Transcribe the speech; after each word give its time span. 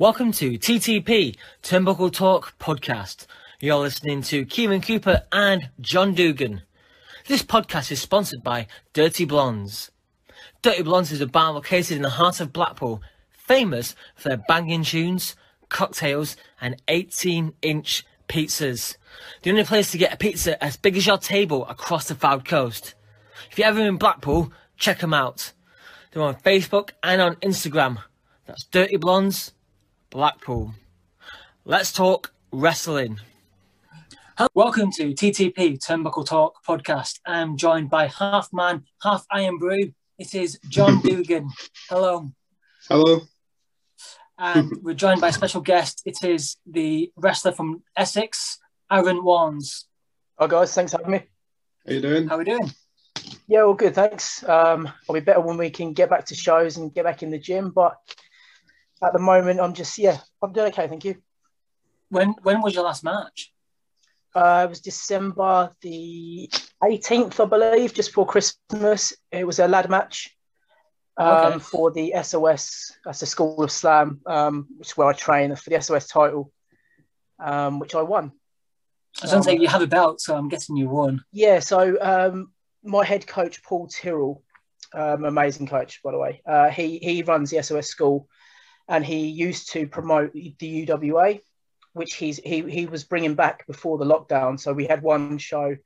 Welcome 0.00 0.30
to 0.34 0.52
TTP 0.52 1.36
Turnbuckle 1.60 2.12
Talk 2.12 2.56
podcast. 2.60 3.26
You're 3.58 3.78
listening 3.78 4.22
to 4.22 4.44
Kieran 4.44 4.80
Cooper 4.80 5.24
and 5.32 5.70
John 5.80 6.14
Dugan. 6.14 6.62
This 7.26 7.42
podcast 7.42 7.90
is 7.90 8.00
sponsored 8.00 8.44
by 8.44 8.68
Dirty 8.92 9.24
Blondes. 9.24 9.90
Dirty 10.62 10.84
Blondes 10.84 11.10
is 11.10 11.20
a 11.20 11.26
bar 11.26 11.52
located 11.52 11.96
in 11.96 12.02
the 12.02 12.10
heart 12.10 12.38
of 12.38 12.52
Blackpool, 12.52 13.02
famous 13.32 13.96
for 14.14 14.28
their 14.28 14.44
banging 14.46 14.84
tunes, 14.84 15.34
cocktails, 15.68 16.36
and 16.60 16.80
18 16.86 17.54
inch 17.60 18.06
pizzas. 18.28 18.98
The 19.42 19.50
only 19.50 19.64
place 19.64 19.90
to 19.90 19.98
get 19.98 20.14
a 20.14 20.16
pizza 20.16 20.62
as 20.62 20.76
big 20.76 20.96
as 20.96 21.08
your 21.08 21.18
table 21.18 21.66
across 21.66 22.06
the 22.06 22.14
Fylde 22.14 22.44
Coast. 22.44 22.94
If 23.50 23.58
you're 23.58 23.66
ever 23.66 23.80
in 23.80 23.96
Blackpool, 23.96 24.52
check 24.76 25.00
them 25.00 25.12
out. 25.12 25.52
They're 26.12 26.22
on 26.22 26.36
Facebook 26.36 26.90
and 27.02 27.20
on 27.20 27.34
Instagram. 27.42 27.98
That's 28.46 28.62
Dirty 28.62 28.96
Blondes 28.96 29.54
Blackpool. 30.10 30.74
Let's 31.66 31.92
talk 31.92 32.32
wrestling. 32.50 33.20
Welcome 34.54 34.90
to 34.92 35.12
TTP 35.12 35.78
Turnbuckle 35.78 36.24
Talk 36.24 36.64
podcast. 36.66 37.20
I'm 37.26 37.58
joined 37.58 37.90
by 37.90 38.06
half 38.06 38.48
man, 38.52 38.84
half 39.02 39.26
Irn 39.34 39.58
Bru. 39.58 39.92
It 40.18 40.34
is 40.34 40.58
John 40.68 41.00
Dugan. 41.02 41.50
Hello. 41.90 42.30
Hello. 42.88 43.20
And 44.38 44.72
we're 44.82 44.94
joined 44.94 45.20
by 45.20 45.28
a 45.28 45.32
special 45.32 45.60
guest. 45.60 46.02
It 46.06 46.24
is 46.24 46.56
the 46.64 47.12
wrestler 47.16 47.52
from 47.52 47.82
Essex, 47.94 48.58
Aaron 48.90 49.20
Warnes. 49.20 49.84
Hi 50.38 50.46
guys, 50.46 50.74
thanks 50.74 50.92
for 50.92 50.98
having 50.98 51.12
me. 51.12 51.22
How 51.86 51.92
you 51.92 52.00
doing? 52.00 52.28
How 52.28 52.36
are 52.36 52.38
we 52.38 52.44
doing? 52.44 52.70
Yeah, 53.46 53.62
all 53.62 53.74
good, 53.74 53.94
thanks. 53.94 54.42
Um, 54.48 54.88
I'll 55.08 55.14
be 55.14 55.20
better 55.20 55.40
when 55.40 55.58
we 55.58 55.68
can 55.68 55.92
get 55.92 56.08
back 56.08 56.24
to 56.26 56.34
shows 56.34 56.78
and 56.78 56.94
get 56.94 57.04
back 57.04 57.22
in 57.22 57.30
the 57.30 57.38
gym, 57.38 57.70
but 57.70 57.98
at 59.02 59.12
the 59.12 59.18
moment, 59.18 59.60
I'm 59.60 59.74
just 59.74 59.98
yeah, 59.98 60.18
I'm 60.42 60.52
doing 60.52 60.68
okay, 60.72 60.88
thank 60.88 61.04
you. 61.04 61.16
When 62.10 62.30
when 62.42 62.62
was 62.62 62.74
your 62.74 62.84
last 62.84 63.04
match? 63.04 63.52
Uh, 64.34 64.62
it 64.66 64.68
was 64.68 64.80
December 64.80 65.70
the 65.82 66.48
18th, 66.82 67.40
I 67.40 67.44
believe, 67.46 67.94
just 67.94 68.10
before 68.10 68.26
Christmas. 68.26 69.12
It 69.32 69.44
was 69.44 69.58
a 69.58 69.66
lad 69.66 69.88
match 69.90 70.30
um, 71.16 71.54
Okay. 71.54 71.58
for 71.58 71.90
the 71.90 72.12
SOS. 72.22 72.92
That's 73.04 73.20
the 73.20 73.26
School 73.26 73.62
of 73.62 73.72
Slam, 73.72 74.20
um, 74.26 74.66
which 74.76 74.88
is 74.88 74.96
where 74.96 75.08
I 75.08 75.12
train 75.14 75.54
for 75.56 75.70
the 75.70 75.80
SOS 75.80 76.06
title, 76.06 76.52
um, 77.42 77.78
which 77.80 77.94
I 77.94 78.02
won. 78.02 78.32
I 79.20 79.24
was 79.24 79.30
going 79.32 79.42
to 79.42 79.50
say 79.50 79.56
you 79.56 79.68
have 79.68 79.82
a 79.82 79.86
belt, 79.86 80.20
so 80.20 80.36
I'm 80.36 80.48
guessing 80.48 80.76
you 80.76 80.88
won. 80.88 81.24
Yeah, 81.32 81.58
so 81.58 81.96
um, 82.00 82.52
my 82.84 83.04
head 83.04 83.26
coach 83.26 83.62
Paul 83.64 83.88
Tyrrell, 83.88 84.42
um, 84.94 85.24
amazing 85.24 85.66
coach 85.66 86.00
by 86.04 86.12
the 86.12 86.18
way. 86.18 86.42
Uh, 86.46 86.68
he 86.68 86.98
he 86.98 87.22
runs 87.22 87.50
the 87.50 87.62
SOS 87.62 87.88
school, 87.88 88.28
and 88.88 89.04
he 89.04 89.26
used 89.26 89.72
to 89.72 89.86
promote 89.86 90.32
the 90.32 90.86
UWA, 90.86 91.40
which 91.92 92.14
he's 92.14 92.38
he 92.38 92.62
he 92.62 92.86
was 92.86 93.04
bringing 93.04 93.34
back 93.34 93.66
before 93.66 93.98
the 93.98 94.04
lockdown. 94.04 94.58
So 94.58 94.72
we 94.72 94.86
had 94.86 95.02
one 95.02 95.38
show, 95.38 95.76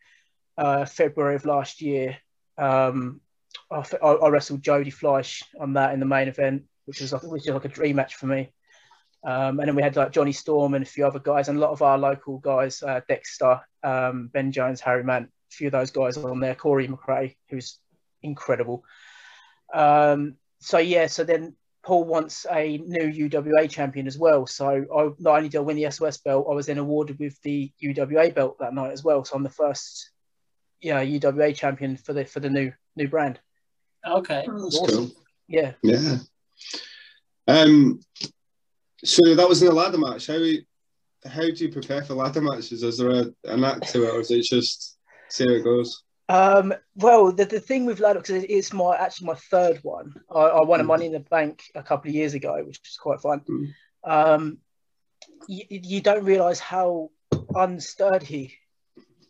uh, 0.57 0.85
February 0.85 1.35
of 1.35 1.45
last 1.45 1.83
year. 1.83 2.19
Um, 2.57 3.21
I, 3.71 3.85
I 4.03 4.29
wrestled 4.29 4.63
Jody 4.63 4.91
Fleisch 4.91 5.43
on 5.59 5.75
that 5.75 5.93
in 5.93 6.01
the 6.01 6.07
main 6.07 6.29
event, 6.29 6.65
which 6.85 7.01
was 7.01 7.13
like, 7.13 7.23
which 7.23 7.47
was 7.47 7.55
like 7.55 7.65
a 7.65 7.69
dream 7.69 7.97
match 7.97 8.15
for 8.15 8.27
me. 8.27 8.53
Um, 9.25 9.61
and 9.61 9.69
then 9.69 9.77
we 9.77 9.83
had 9.83 9.97
like 9.97 10.13
Johnny 10.13 10.33
Storm 10.33 10.75
and 10.75 10.85
a 10.85 10.89
few 10.89 11.07
other 11.07 11.19
guys, 11.19 11.49
and 11.49 11.59
a 11.59 11.61
lot 11.61 11.71
of 11.71 11.83
our 11.83 11.99
local 11.99 12.39
guys, 12.39 12.83
uh, 12.83 13.01
Dexter, 13.09 13.61
um, 13.83 14.29
Ben 14.33 14.53
Jones, 14.53 14.81
Harry 14.81 15.05
Mant, 15.05 15.27
a 15.27 15.55
few 15.55 15.69
of 15.69 15.73
those 15.73 15.91
guys 15.91 16.17
on 16.17 16.41
there, 16.41 16.55
Corey 16.55 16.89
McRae, 16.89 17.37
who's 17.49 17.79
incredible. 18.23 18.85
Um, 19.73 20.37
so 20.61 20.79
yeah, 20.79 21.07
so 21.07 21.25
then 21.25 21.57
Paul 21.85 22.05
wants 22.05 22.47
a 22.51 22.79
new 22.79 23.29
UWA 23.29 23.69
champion 23.69 24.07
as 24.07 24.17
well. 24.17 24.47
So 24.47 24.69
I 24.69 25.09
not 25.19 25.37
only 25.37 25.49
did 25.49 25.59
I 25.59 25.63
win 25.63 25.77
the 25.77 25.91
SOS 25.91 26.19
belt, 26.19 26.47
I 26.49 26.55
was 26.55 26.67
then 26.67 26.79
awarded 26.79 27.19
with 27.19 27.41
the 27.43 27.73
UWA 27.83 28.35
belt 28.35 28.57
that 28.61 28.75
night 28.75 28.93
as 28.93 29.03
well. 29.03 29.25
So 29.25 29.35
I'm 29.35 29.43
the 29.43 29.51
first, 29.51 30.11
yeah, 30.81 31.03
UWA 31.03 31.55
champion 31.55 31.97
for 31.97 32.13
the 32.13 32.25
for 32.25 32.41
the 32.41 32.51
new 32.51 32.73
new 32.97 33.09
brand. 33.09 33.41
Okay. 34.07 34.45
That's 34.47 34.79
Awesome. 34.79 35.09
cool. 35.09 35.25
Yeah. 35.49 35.73
Yeah. 35.83 36.19
Um. 37.49 38.01
So 39.05 39.35
that 39.35 39.49
was 39.49 39.63
in 39.63 39.69
a 39.69 39.73
ladder 39.73 39.99
match. 39.99 40.29
How 40.29 40.39
how 41.25 41.43
do 41.43 41.55
you 41.57 41.73
prepare 41.73 42.03
for 42.03 42.15
ladder 42.15 42.41
matches? 42.41 42.85
Is 42.85 42.99
there 42.99 43.11
a, 43.11 43.25
an 43.45 43.65
act 43.65 43.89
to 43.93 44.05
it, 44.05 44.15
or 44.15 44.21
is 44.21 44.31
it 44.31 44.43
just 44.43 44.99
see 45.29 45.45
how 45.45 45.55
it 45.55 45.65
goes? 45.65 46.03
Um, 46.33 46.73
well, 46.95 47.31
the, 47.31 47.45
the 47.45 47.61
thing 47.61 47.85
with 47.85 48.01
ladder 48.01 48.21
because 48.21 48.45
it's 48.49 48.73
my 48.73 48.97
actually 48.97 49.27
my 49.27 49.35
third 49.35 49.81
one. 49.83 50.15
I, 50.35 50.41
I 50.41 50.65
won 50.65 50.81
a 50.81 50.85
Mm. 50.85 50.87
Money 50.87 51.07
in 51.07 51.13
the 51.13 51.21
Bank 51.21 51.65
a 51.75 51.83
couple 51.83 52.09
of 52.09 52.15
years 52.15 52.33
ago, 52.33 52.55
which 52.65 52.81
was 52.83 52.97
quite 52.99 53.21
fun. 53.21 53.41
Mm. 53.41 53.75
Um, 54.05 54.59
you, 55.47 55.65
you 55.69 56.01
don't 56.01 56.25
realise 56.25 56.59
how 56.59 57.11
unsturdy 57.33 58.53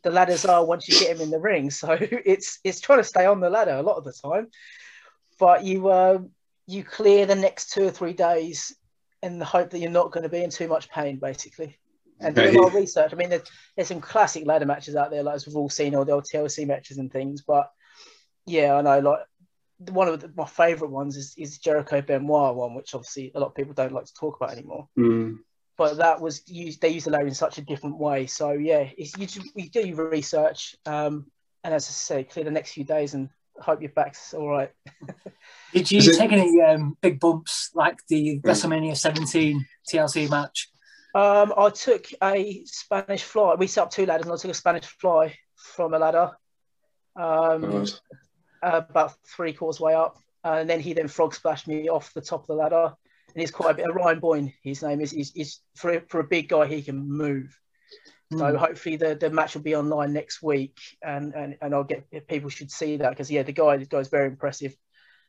the 0.02 0.10
ladders 0.10 0.44
are 0.44 0.64
once 0.64 0.88
you 0.88 0.98
get 0.98 1.16
them 1.16 1.24
in 1.24 1.30
the 1.30 1.40
ring. 1.40 1.70
So 1.70 1.90
it's 2.00 2.60
it's 2.62 2.80
trying 2.80 3.00
to 3.00 3.04
stay 3.04 3.26
on 3.26 3.40
the 3.40 3.50
ladder 3.50 3.72
a 3.72 3.82
lot 3.82 3.96
of 3.96 4.04
the 4.04 4.12
time, 4.12 4.48
but 5.40 5.64
you 5.64 5.88
uh, 5.88 6.18
you 6.68 6.84
clear 6.84 7.26
the 7.26 7.34
next 7.34 7.72
two 7.72 7.84
or 7.84 7.90
three 7.90 8.12
days 8.12 8.76
in 9.24 9.40
the 9.40 9.44
hope 9.44 9.70
that 9.70 9.78
you're 9.80 9.90
not 9.90 10.12
going 10.12 10.22
to 10.22 10.28
be 10.28 10.42
in 10.42 10.50
too 10.50 10.68
much 10.68 10.88
pain, 10.88 11.16
basically. 11.16 11.78
And 12.22 12.34
doing 12.34 12.54
Right. 12.56 12.64
our 12.64 12.70
research, 12.70 13.12
I 13.12 13.16
mean, 13.16 13.30
there's, 13.30 13.42
there's 13.76 13.88
some 13.88 14.00
classic 14.00 14.46
ladder 14.46 14.66
matches 14.66 14.96
out 14.96 15.10
there, 15.10 15.22
like 15.22 15.34
as 15.36 15.46
we've 15.46 15.56
all 15.56 15.68
seen, 15.70 15.94
all 15.94 16.04
the 16.04 16.12
old 16.12 16.24
TLC 16.24 16.66
matches 16.66 16.98
and 16.98 17.10
things. 17.12 17.42
But 17.42 17.70
yeah, 18.46 18.74
I 18.74 18.80
know, 18.82 18.98
like 19.00 19.20
one 19.90 20.08
of 20.08 20.20
the, 20.20 20.30
my 20.36 20.46
favourite 20.46 20.92
ones 20.92 21.16
is, 21.16 21.34
is 21.36 21.58
Jericho 21.58 22.00
Benoit 22.00 22.54
one, 22.54 22.74
which 22.74 22.94
obviously 22.94 23.32
a 23.34 23.40
lot 23.40 23.48
of 23.48 23.54
people 23.54 23.74
don't 23.74 23.92
like 23.92 24.04
to 24.06 24.14
talk 24.14 24.36
about 24.36 24.52
anymore. 24.52 24.88
Mm. 24.98 25.38
But 25.78 25.96
that 25.96 26.20
was 26.20 26.42
used; 26.48 26.80
they 26.80 26.90
used 26.90 27.06
the 27.06 27.10
ladder 27.10 27.26
in 27.26 27.34
such 27.34 27.58
a 27.58 27.62
different 27.62 27.98
way. 27.98 28.26
So 28.26 28.52
yeah, 28.52 28.88
it's, 28.96 29.16
you, 29.16 29.26
just- 29.26 29.50
you 29.56 29.68
do 29.70 29.80
your 29.86 30.08
research, 30.10 30.76
um, 30.86 31.26
and 31.64 31.72
as 31.74 31.86
I 31.88 31.92
say, 31.92 32.24
clear 32.24 32.44
the 32.44 32.50
next 32.50 32.72
few 32.72 32.84
days 32.84 33.14
and 33.14 33.30
hope 33.58 33.80
your 33.80 33.90
back's 33.90 34.34
all 34.34 34.48
right. 34.48 34.70
Did 35.72 35.90
you 35.90 35.98
it- 36.00 36.18
take 36.18 36.30
any 36.32 36.60
um, 36.60 36.96
big 37.00 37.18
bumps 37.18 37.70
like 37.74 37.96
the 38.08 38.38
Mm. 38.38 38.42
WrestleMania 38.42 38.96
17 38.96 39.64
TLC 39.90 40.28
match? 40.28 40.70
Um, 41.14 41.52
I 41.56 41.70
took 41.70 42.06
a 42.22 42.64
Spanish 42.64 43.22
fly. 43.22 43.54
We 43.54 43.66
set 43.66 43.82
up 43.82 43.90
two 43.90 44.06
ladders, 44.06 44.26
and 44.26 44.32
I 44.32 44.36
took 44.36 44.50
a 44.50 44.54
Spanish 44.54 44.84
fly 44.86 45.36
from 45.56 45.94
a 45.94 45.98
ladder. 45.98 46.30
Um, 47.16 47.60
God. 47.62 47.92
uh, 48.62 48.80
about 48.88 49.14
three 49.36 49.52
quarters 49.52 49.80
way 49.80 49.94
up, 49.94 50.16
and 50.44 50.68
then 50.68 50.80
he 50.80 50.94
then 50.94 51.08
frog 51.08 51.34
splashed 51.34 51.68
me 51.68 51.88
off 51.90 52.14
the 52.14 52.20
top 52.22 52.42
of 52.42 52.46
the 52.46 52.54
ladder. 52.54 52.94
And 53.34 53.40
he's 53.40 53.50
quite 53.50 53.72
a 53.72 53.74
bit. 53.74 53.88
Of 53.88 53.94
Ryan 53.94 54.20
Boyne, 54.20 54.52
his 54.62 54.82
name 54.82 55.00
is. 55.00 55.10
He's, 55.10 55.32
he's 55.32 55.60
for 55.76 56.02
for 56.08 56.20
a 56.20 56.24
big 56.24 56.48
guy, 56.48 56.66
he 56.66 56.82
can 56.82 57.06
move. 57.08 57.58
So 58.38 58.50
Hmm. 58.50 58.56
hopefully 58.56 58.96
the, 58.96 59.14
the 59.14 59.28
match 59.28 59.54
will 59.54 59.62
be 59.62 59.76
online 59.76 60.14
next 60.14 60.42
week, 60.42 60.78
and 61.02 61.34
and, 61.34 61.56
and 61.60 61.74
I'll 61.74 61.84
get 61.84 62.26
people 62.28 62.48
should 62.48 62.70
see 62.70 62.96
that 62.96 63.10
because 63.10 63.30
yeah, 63.30 63.42
the 63.42 63.52
guy 63.52 63.76
the 63.76 63.84
guy's 63.84 64.08
very 64.08 64.28
impressive, 64.28 64.74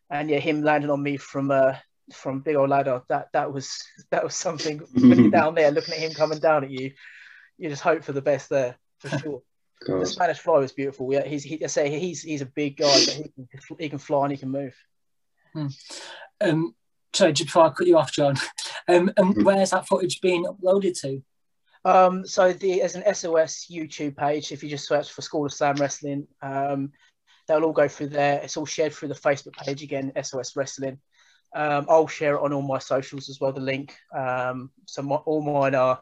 and 0.10 0.30
yeah, 0.30 0.40
him 0.40 0.64
landing 0.64 0.90
on 0.90 1.04
me 1.04 1.18
from 1.18 1.52
uh 1.52 1.76
from 2.12 2.42
big 2.42 2.56
old 2.56 2.70
ladder 2.70 3.02
that 3.10 3.30
that 3.34 3.52
was 3.54 3.84
that 4.12 4.24
was 4.24 4.36
something. 4.36 4.80
when 4.94 5.20
you're 5.20 5.32
down 5.32 5.56
there 5.56 5.72
looking 5.72 5.94
at 5.94 6.00
him 6.00 6.14
coming 6.14 6.40
down 6.40 6.64
at 6.64 6.72
you, 6.72 6.92
you 7.58 7.70
just 7.70 7.82
hope 7.84 8.04
for 8.04 8.14
the 8.14 8.22
best 8.22 8.50
there 8.50 8.76
for 9.00 9.10
sure. 9.20 9.42
The 9.86 10.06
Spanish 10.06 10.40
fly 10.40 10.60
was 10.60 10.72
beautiful. 10.72 11.12
Yeah, 11.12 11.26
he's 11.26 11.44
he, 11.44 11.64
I 11.64 11.68
say 11.68 12.00
he's 12.00 12.22
he's 12.22 12.42
a 12.42 12.46
big 12.46 12.78
guy, 12.78 13.04
but 13.06 13.16
he 13.16 13.24
can, 13.30 13.48
he 13.80 13.90
can 13.90 14.00
fly 14.00 14.24
and 14.24 14.32
he 14.32 14.38
can 14.38 14.50
move. 14.50 14.76
Um, 16.42 16.76
sorry, 17.14 17.34
just 17.34 17.48
before 17.48 17.66
I 17.66 17.70
cut 17.70 17.88
you 17.88 17.98
off, 17.98 18.12
John. 18.12 18.36
Um, 18.88 19.12
and 19.18 19.36
Mhm. 19.36 19.44
where's 19.44 19.72
that 19.72 19.88
footage 19.88 20.22
being 20.22 20.46
uploaded 20.46 21.00
to? 21.02 21.24
Um, 21.86 22.26
so 22.26 22.54
the 22.54 22.80
there's 22.80 22.96
an 22.96 23.04
SOS 23.14 23.68
YouTube 23.70 24.16
page. 24.16 24.52
If 24.52 24.64
you 24.64 24.70
just 24.70 24.88
search 24.88 25.12
for 25.12 25.22
School 25.22 25.46
of 25.46 25.54
Slam 25.54 25.76
Wrestling, 25.76 26.28
um, 26.42 26.92
they'll 27.48 27.64
all 27.64 27.74
go 27.74 27.88
through 27.88 28.08
there. 28.08 28.40
It's 28.42 28.56
all 28.58 28.66
shared 28.66 28.94
through 28.94 29.10
the 29.10 29.16
Facebook 29.16 29.54
page 29.54 29.84
again, 29.84 30.12
SOS 30.22 30.56
Wrestling. 30.56 31.00
Um, 31.56 31.86
I'll 31.88 32.08
share 32.08 32.36
it 32.36 32.42
on 32.42 32.54
all 32.54 32.62
my 32.62 32.80
socials 32.80 33.30
as 33.30 33.40
well. 33.40 33.52
The 33.52 33.62
link. 33.62 33.96
Um, 34.16 34.72
so 34.86 35.02
my, 35.02 35.16
all 35.16 35.42
mine 35.42 35.76
are. 35.76 36.02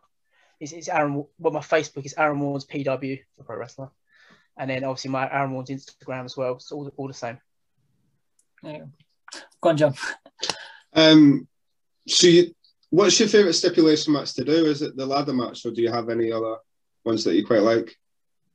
Is, 0.60 0.74
is 0.74 0.90
Aaron? 0.90 1.26
Well, 1.40 1.54
my 1.54 1.60
Facebook 1.60 2.06
is 2.06 2.14
Aaron 2.18 2.40
Warnes 2.40 2.68
PW 2.68 3.20
for 3.36 3.44
pro 3.44 3.58
wrestler, 3.58 3.90
and 4.58 4.70
then 4.70 4.84
obviously 4.84 5.12
my 5.12 5.30
Aaron 5.32 5.52
Warnes 5.52 5.70
Instagram 5.70 6.26
as 6.26 6.38
well. 6.38 6.56
It's 6.56 6.72
all 6.72 6.92
all 6.98 7.08
the 7.08 7.14
same. 7.14 7.40
Yeah. 8.64 8.84
Go 9.60 9.70
on, 9.70 9.78
John. 9.78 9.96
Um. 10.94 11.48
So 12.08 12.28
you, 12.28 12.56
what's 12.90 13.20
your 13.20 13.30
favourite 13.30 13.56
stipulation 13.56 14.14
match 14.14 14.34
to 14.36 14.44
do? 14.44 14.66
Is 14.66 14.82
it 14.82 14.96
the 14.96 15.06
ladder 15.06 15.34
match, 15.34 15.66
or 15.66 15.72
do 15.72 15.82
you 15.82 15.92
have 15.92 16.10
any 16.10 16.32
other 16.32 16.58
ones 17.04 17.24
that 17.24 17.36
you 17.36 17.46
quite 17.46 17.64
like? 17.64 17.98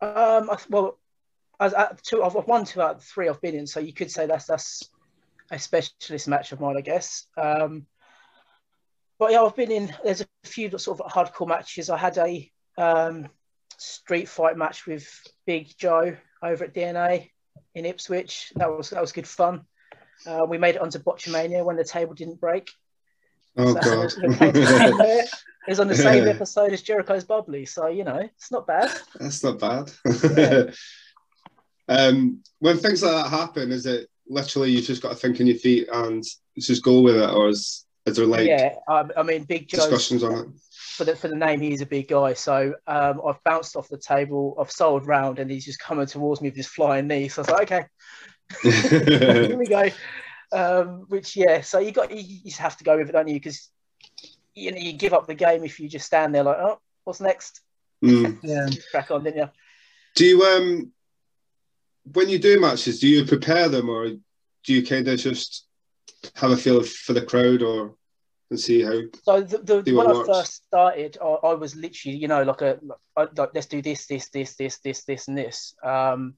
Um, 0.01 0.51
I, 0.51 0.59
well, 0.71 0.99
as 1.59 1.75
at 1.75 2.03
two, 2.03 2.23
I've 2.23 2.37
I've 2.37 2.47
won 2.47 2.65
two 2.65 2.81
out 2.81 2.97
of 2.97 3.05
three 3.05 3.29
I've 3.29 3.41
been 3.41 3.55
in, 3.55 3.67
so 3.67 3.81
you 3.81 3.93
could 3.93 4.11
say 4.11 4.27
that's 4.27 4.47
that's 4.47 4.89
a 5.51 5.59
specialist 5.59 6.29
match 6.29 6.53
of 6.53 6.61
mine, 6.61 6.77
I 6.77 6.81
guess. 6.81 7.27
Um, 7.37 7.87
but 9.19 9.33
yeah, 9.33 9.43
I've 9.43 9.57
been 9.57 9.71
in. 9.71 9.95
There's 10.05 10.21
a 10.21 10.27
few 10.45 10.77
sort 10.79 11.01
of 11.01 11.13
hardcore 11.13 11.49
matches. 11.49 11.91
I 11.91 11.97
had 11.97 12.19
a 12.19 12.51
um, 12.77 13.29
street 13.79 14.29
fight 14.29 14.57
match 14.57 14.87
with 14.87 15.09
Big 15.47 15.77
Joe 15.79 16.17
over 16.43 16.65
at 16.65 16.75
DNA 16.75 17.31
in 17.75 17.87
Ipswich. 17.87 18.53
That 18.57 18.71
was 18.71 18.91
that 18.91 19.01
was 19.01 19.13
good 19.13 19.27
fun. 19.27 19.65
Uh, 20.27 20.47
we 20.49 20.59
made 20.59 20.77
it 20.77 20.81
onto 20.81 20.99
Botchamania 20.99 21.65
when 21.65 21.77
the 21.77 21.85
table 21.85 22.15
didn't 22.15 22.41
break. 22.41 22.71
Oh 23.57 23.75
So, 23.75 23.81
god. 23.81 24.13
it 24.23 25.31
was 25.69 25.81
on 25.81 25.89
the 25.89 25.95
same 25.95 26.29
episode 26.29 26.73
as 26.73 26.83
Jericho's 26.83 27.25
Bubbly, 27.25 27.65
so 27.67 27.87
you 27.89 28.05
know 28.05 28.19
it's 28.19 28.51
not 28.51 28.67
bad. 28.67 28.91
That's 29.19 29.43
not 29.43 29.59
bad. 29.59 29.91
Yeah. 30.37 30.71
um, 31.89 32.43
when 32.59 32.79
things 32.79 33.03
like 33.03 33.13
that 33.13 33.31
happen, 33.31 33.73
is 33.73 33.87
it 33.87 34.09
literally 34.29 34.71
you 34.71 34.83
just 34.83 35.03
got 35.03 35.11
to 35.11 35.17
think 35.17 35.41
on 35.41 35.47
your 35.47 35.57
feet 35.57 35.89
and 35.93 36.25
just 36.59 36.83
go 36.83 37.01
with 37.01 37.17
it, 37.17 37.31
or 37.31 37.49
is 37.49 37.85
is 38.07 38.17
there 38.17 38.27
like 38.27 38.47
yeah, 38.47 38.75
um, 38.89 39.11
I 39.17 39.23
mean, 39.23 39.45
Big 39.45 39.69
Joe 39.69 39.79
discussions 39.79 40.23
on 40.23 40.39
it 40.39 40.47
for 40.97 41.05
the 41.05 41.15
for 41.15 41.29
the 41.29 41.37
name, 41.37 41.61
He's 41.61 41.83
a 41.83 41.87
big 41.87 42.09
guy. 42.09 42.33
So 42.33 42.75
um, 42.87 43.21
I've 43.27 43.43
bounced 43.45 43.77
off 43.77 43.89
the 43.89 43.99
table, 43.99 44.57
I've 44.59 44.71
sold 44.71 45.07
round, 45.07 45.39
and 45.39 45.51
he's 45.51 45.65
just 45.65 45.79
coming 45.79 46.07
towards 46.07 46.41
me 46.41 46.49
with 46.49 46.57
his 46.57 46.67
flying 46.67 47.07
knee. 47.07 47.29
So 47.29 47.43
I 47.43 47.45
was 47.45 47.51
like, 47.51 47.73
okay, 47.73 47.87
here 49.49 49.59
we 49.59 49.67
go. 49.67 49.91
Um, 50.53 51.05
which 51.09 51.37
yeah, 51.37 51.61
so 51.61 51.79
you 51.79 51.93
got 51.93 52.11
you, 52.11 52.23
you 52.23 52.45
just 52.45 52.59
have 52.59 52.77
to 52.79 52.85
go 52.85 52.97
with 52.97 53.09
it, 53.09 53.13
don't 53.13 53.29
you? 53.29 53.35
Because 53.35 53.69
you 54.55 54.73
know 54.73 54.79
you 54.79 54.95
give 54.95 55.13
up 55.13 55.27
the 55.27 55.35
game 55.35 55.65
if 55.65 55.79
you 55.79 55.89
just 55.89 56.07
stand 56.07 56.35
there 56.35 56.45
like, 56.45 56.57
oh, 56.59 56.81
what's 57.05 57.21
next? 57.21 57.61
Mm. 58.03 58.39
Yeah. 58.43 58.67
Just 58.71 58.91
crack 58.91 59.11
on, 59.11 59.25
didn't 59.25 59.39
you? 59.39 59.51
Do 60.15 60.25
you 60.25 60.43
um 60.43 60.93
when 62.13 62.29
you 62.29 62.39
do 62.39 62.61
matches, 62.61 63.01
do 63.01 63.09
you 63.09 63.25
prepare 63.25 63.69
them, 63.69 63.89
or 63.89 64.09
do 64.09 64.73
you 64.73 64.85
kind 64.85 65.09
of 65.09 65.19
just 65.19 65.67
have 66.35 66.51
a 66.51 66.57
feel 66.57 66.83
for 66.83 67.13
the 67.13 67.23
crowd, 67.23 67.63
or 67.63 67.95
and 68.51 68.61
see 68.61 68.83
how? 68.83 69.01
So 69.23 69.43
the, 69.43 69.83
the 69.83 69.95
when 69.95 70.07
I 70.07 70.13
works. 70.13 70.29
first 70.29 70.65
started, 70.67 71.19
I, 71.23 71.27
I 71.27 71.55
was 71.55 71.75
literally, 71.75 72.17
you 72.17 72.29
know, 72.29 72.43
like 72.43 72.63
a 72.63 72.79
like, 73.17 73.37
like 73.37 73.51
let's 73.55 73.67
do 73.67 73.83
this, 73.83 74.07
this, 74.07 74.29
this, 74.29 74.55
this, 74.55 74.79
this, 74.79 75.05
this, 75.05 75.29
and 75.29 75.37
this. 75.37 75.75
Um, 75.83 76.35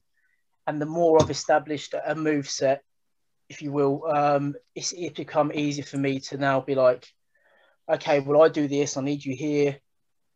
and 0.66 0.80
the 0.80 0.86
more 0.86 1.22
I've 1.22 1.30
established 1.30 1.94
a 1.94 2.14
move 2.14 2.48
set, 2.48 2.82
if 3.48 3.62
you 3.62 3.72
will, 3.72 4.04
um, 4.06 4.54
it's 4.74 4.92
it's 4.92 5.16
become 5.16 5.50
easier 5.54 5.84
for 5.84 5.96
me 5.96 6.20
to 6.20 6.36
now 6.36 6.60
be 6.60 6.74
like, 6.74 7.06
okay, 7.90 8.20
well 8.20 8.42
I 8.42 8.48
do 8.48 8.68
this, 8.68 8.96
I 8.96 9.00
need 9.02 9.24
you 9.24 9.34
here, 9.34 9.78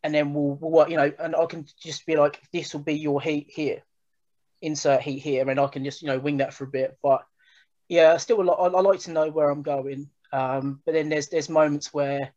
and 0.03 0.15
then 0.15 0.33
we'll, 0.33 0.55
we'll 0.55 0.71
work, 0.71 0.89
you 0.89 0.97
know, 0.97 1.13
and 1.19 1.37
I 1.37 1.45
can 1.47 1.67
just 1.83 2.07
be 2.07 2.17
like, 2.17 2.41
this 2.53 2.73
will 2.73 2.81
be 2.81 2.95
your 2.95 3.21
heat 3.21 3.49
here, 3.51 3.83
insert 4.63 5.03
heat 5.03 5.19
here, 5.19 5.49
and 5.49 5.61
I 5.61 5.67
can 5.67 5.85
just 5.85 6.01
you 6.01 6.09
know 6.09 6.19
wing 6.19 6.39
that 6.39 6.55
for 6.55 6.65
a 6.65 6.69
bit. 6.69 6.97
But 7.03 7.23
yeah, 7.89 8.17
still 8.17 8.41
a 8.41 8.43
lot. 8.43 8.59
I, 8.61 8.67
I 8.77 8.81
like 8.81 9.01
to 9.01 9.13
know 9.13 9.29
where 9.29 9.51
I'm 9.51 9.63
going. 9.63 10.09
Um, 10.33 10.81
but 10.87 10.95
then 10.95 11.09
there's 11.09 11.29
there's 11.29 11.51
moments 11.51 11.93
where 11.93 12.33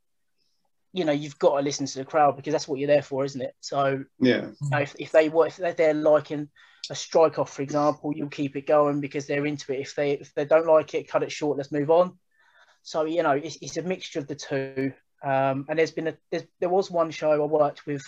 you 0.92 1.06
know 1.06 1.14
you've 1.14 1.40
got 1.40 1.58
to 1.58 1.64
listen 1.64 1.86
to 1.86 2.00
the 2.00 2.06
crowd 2.06 2.36
because 2.36 2.52
that's 2.52 2.68
what 2.68 2.80
you're 2.80 2.88
there 2.88 3.02
for, 3.02 3.24
isn't 3.24 3.42
it? 3.42 3.56
So 3.62 4.04
Yeah. 4.20 4.48
you 4.62 4.70
know, 4.70 4.80
if, 4.80 4.96
if 5.00 5.12
they 5.12 5.30
were 5.30 5.48
if 5.48 5.58
they're, 5.58 5.74
they're 5.74 5.94
liking 5.94 6.50
a 6.90 6.96
strike 6.96 7.40
off, 7.40 7.54
for 7.54 7.62
example, 7.62 8.14
you'll 8.16 8.30
keep 8.30 8.56
it 8.56 8.68
going 8.68 9.00
because 9.00 9.26
they're 9.28 9.46
into 9.46 9.74
it. 9.74 9.80
If 9.80 9.96
they 9.96 10.12
if 10.14 10.34
they 10.34 10.46
don't 10.46 10.68
like 10.68 10.94
it, 10.94 11.08
cut 11.08 11.24
it 11.24 11.32
short. 11.32 11.58
Let's 11.58 11.72
move 11.72 11.90
on. 11.90 12.18
So 12.84 13.06
you 13.06 13.24
know, 13.24 13.32
it's, 13.32 13.58
it's 13.62 13.78
a 13.78 13.82
mixture 13.82 14.20
of 14.20 14.28
the 14.28 14.36
two. 14.36 14.94
Um, 15.24 15.66
and 15.70 15.80
there's 15.80 15.92
been 15.92 16.08
a 16.08 16.18
there's, 16.32 16.44
there 16.60 16.70
was 16.70 16.92
one 16.92 17.12
show 17.12 17.32
I 17.32 17.46
worked 17.46 17.86
with 17.86 18.04